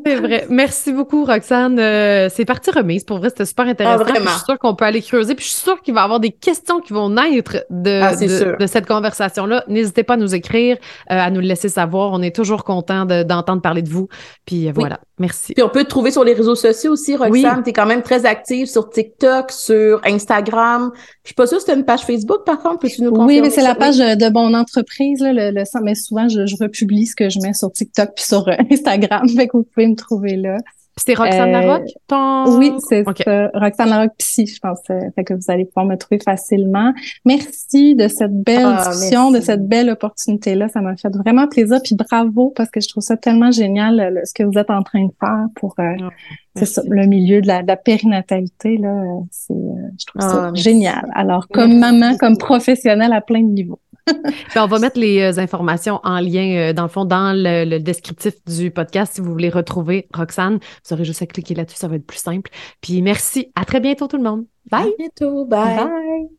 C'est 0.05 0.15
vrai. 0.15 0.45
Merci 0.49 0.93
beaucoup, 0.93 1.26
Roxane. 1.26 1.78
Euh, 1.80 2.30
c'est 2.34 2.45
parti 2.45 2.72
remise. 2.72 3.03
Pour 3.03 3.18
vrai, 3.18 3.30
c'était 3.30 3.45
super 3.45 3.68
intéressant. 3.68 4.05
Ah, 4.07 4.13
je 4.15 4.30
suis 4.30 4.45
sûre 4.45 4.59
qu'on 4.59 4.76
peut 4.76 4.86
aller 4.86 5.01
creuser. 5.01 5.36
Puis 5.36 5.45
je 5.45 5.51
suis 5.51 5.61
sûre 5.61 5.82
qu'il 5.82 5.93
va 5.93 6.01
y 6.01 6.03
avoir 6.03 6.20
des 6.20 6.32
questions 6.32 6.80
qui 6.80 6.93
vont 6.93 7.09
naître 7.09 7.65
de, 7.70 7.99
ah, 8.01 8.15
de, 8.15 8.68
cette 8.68 8.86
conversation-là. 8.86 9.63
N'hésitez 9.68 10.03
pas 10.03 10.13
à 10.13 10.18
nous 10.18 10.34
écrire, 10.34 10.78
euh, 11.11 11.15
à 11.18 11.30
nous 11.30 11.41
le 11.41 11.47
laisser 11.47 11.70
savoir. 11.70 12.11
On 12.13 12.22
est 12.22 12.36
toujours 12.36 12.63
content 12.63 13.05
d'entendre 13.05 13.61
parler 13.61 13.82
de 13.82 13.89
vous. 13.89 14.07
Puis 14.45 14.68
euh, 14.68 14.72
voilà. 14.74 14.99
Merci. 15.20 15.53
Puis 15.53 15.63
on 15.63 15.70
peut 15.70 15.84
te 15.84 15.89
trouver 15.89 16.11
sur 16.11 16.24
les 16.24 16.34
réseaux 16.34 16.55
sociaux 16.55 16.93
aussi, 16.93 17.15
Roxane. 17.15 17.63
Tu 17.63 17.72
es 17.72 17.74
quand 17.74 17.88
même 17.88 18.03
très 18.03 18.26
active 18.26 18.68
sur 18.68 18.89
TikTok, 18.89 19.51
sur 19.51 19.99
Instagram. 20.05 20.91
Je 21.24 21.30
suis 21.30 21.36
pas 21.36 21.47
sûre 21.47 21.59
si 21.59 21.65
tu 21.65 21.72
as 21.72 21.76
une 21.76 21.86
page 21.86 22.01
Facebook, 22.01 22.45
par 22.45 22.59
contre. 22.59 22.80
Peux-tu 22.80 23.01
nous 23.01 23.09
Oui, 23.09 23.41
mais 23.41 23.49
c'est 23.49 23.63
la 23.63 23.76
page 23.76 23.97
de 23.97 24.34
mon 24.34 24.53
entreprise. 24.53 25.20
Là, 25.20 25.34
le, 25.34 25.51
le, 25.51 25.63
mais 25.84 25.95
souvent, 25.95 26.30
je, 26.30 26.45
je 26.45 26.55
republie 26.61 27.07
ce 27.07 27.15
que 27.15 27.30
je 27.30 27.39
mets 27.39 27.53
sur 27.53 27.72
TikTok 27.72 28.09
puis 28.15 28.26
sur 28.26 28.47
Instagram. 28.72 29.28
Fait 29.36 29.47
vous 29.58 29.68
pouvez 29.74 29.88
me 29.88 29.95
trouver 29.95 30.36
là. 30.36 30.58
C'est 30.97 31.14
Roxane 31.14 31.49
euh, 31.49 31.62
Larocque, 31.62 31.89
ton... 32.08 32.58
Oui, 32.58 32.74
c'est 32.89 33.03
ça. 33.03 33.51
Roxane 33.53 33.89
Larocque 33.89 34.16
Psy, 34.18 34.47
je 34.47 34.60
pense. 34.60 34.80
Euh, 34.89 34.99
fait 35.14 35.24
que 35.24 35.36
vous 35.36 35.45
allez 35.49 35.66
pouvoir 35.66 35.86
me 35.86 35.95
trouver 35.95 36.20
facilement. 36.20 36.91
Merci 37.24 37.93
de 37.93 38.08
cette 38.08 38.34
belle 38.34 38.66
ah, 38.66 38.89
discussion, 38.89 39.30
de 39.30 39.39
cette 39.39 39.68
belle 39.68 39.91
opportunité-là. 39.91 40.70
Ça 40.70 40.82
m'a 40.82 40.97
fait 40.97 41.16
vraiment 41.16 41.47
plaisir. 41.47 41.80
Puis 41.84 41.95
bravo, 41.95 42.51
parce 42.55 42.72
que 42.72 42.82
je 42.82 42.88
trouve 42.88 43.03
ça 43.03 43.16
tellement 43.16 43.51
génial 43.51 44.22
ce 44.26 44.34
que 44.34 44.43
vous 44.43 44.58
êtes 44.58 44.72
en 44.72 44.82
train 44.82 45.05
de 45.05 45.12
faire 45.20 45.45
pour 45.55 45.76
euh, 45.80 45.84
ah, 46.01 46.10
c'est 46.55 46.66
ça, 46.66 46.82
le 46.89 47.05
milieu 47.05 47.41
de 47.41 47.47
la, 47.47 47.62
de 47.62 47.68
la 47.68 47.78
périnatalité. 47.78 48.78
Là, 48.78 49.03
c'est, 49.30 49.53
je 49.53 50.05
trouve 50.08 50.22
ça 50.22 50.49
ah, 50.49 50.51
génial. 50.55 51.08
Alors, 51.14 51.47
comme 51.47 51.78
maman, 51.78 52.18
comme 52.18 52.38
professionnelle 52.38 53.14
à 53.14 53.22
plein 53.22 53.41
de 53.41 53.49
niveaux. 53.49 53.80
Ben, 54.55 54.64
on 54.64 54.68
va 54.68 54.80
mettre 54.80 54.99
les 54.99 55.20
euh, 55.22 55.41
informations 55.41 55.99
en 56.03 56.20
lien, 56.20 56.55
euh, 56.55 56.74
dans 56.74 56.84
le 56.84 56.89
fond, 56.89 57.05
dans 57.05 57.34
le, 57.36 57.78
descriptif 57.80 58.34
du 58.45 58.72
podcast. 58.72 59.14
Si 59.16 59.22
vous 59.22 59.32
voulez 59.32 59.49
retrouver 59.49 60.08
Roxane, 60.14 60.60
vous 60.86 60.93
aurez 60.93 61.05
juste 61.05 61.22
à 61.22 61.26
cliquer 61.26 61.53
là-dessus, 61.53 61.78
ça 61.78 61.88
va 61.88 61.95
être 61.95 62.08
plus 62.08 62.20
simple. 62.20 62.49
Puis 62.82 63.01
merci. 63.01 63.51
À 63.55 63.66
très 63.66 63.80
bientôt, 63.80 64.08
tout 64.08 64.18
le 64.18 64.24
monde. 64.24 64.45
Bye. 64.72 64.84
À 64.84 64.88
bientôt. 64.97 65.45
Bye. 65.45 66.30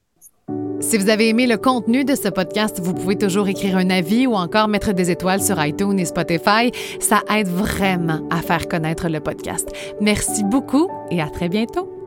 Si 0.81 0.97
vous 0.97 1.11
avez 1.11 1.29
aimé 1.29 1.47
le 1.47 1.59
contenu 1.59 2.05
de 2.05 2.15
ce 2.15 2.29
podcast, 2.29 2.81
vous 2.83 2.95
pouvez 2.95 3.17
toujours 3.17 3.49
écrire 3.49 3.77
un 3.77 3.91
avis 3.91 4.27
ou 4.27 4.35
encore 4.35 4.69
mettre 4.69 4.93
des 4.93 5.11
étoiles 5.11 5.43
sur 5.43 5.63
iTunes 5.63 5.99
et 5.99 6.05
Spotify. 6.05 6.73
Ça 7.01 7.23
aide 7.31 7.49
vraiment 7.49 8.27
à 8.31 8.41
faire 8.41 8.69
connaître 8.69 9.09
le 9.09 9.21
podcast. 9.21 9.69
Merci 10.01 10.45
beaucoup 10.45 10.89
et 11.11 11.21
à 11.21 11.29
très 11.29 11.49
bientôt. 11.49 11.98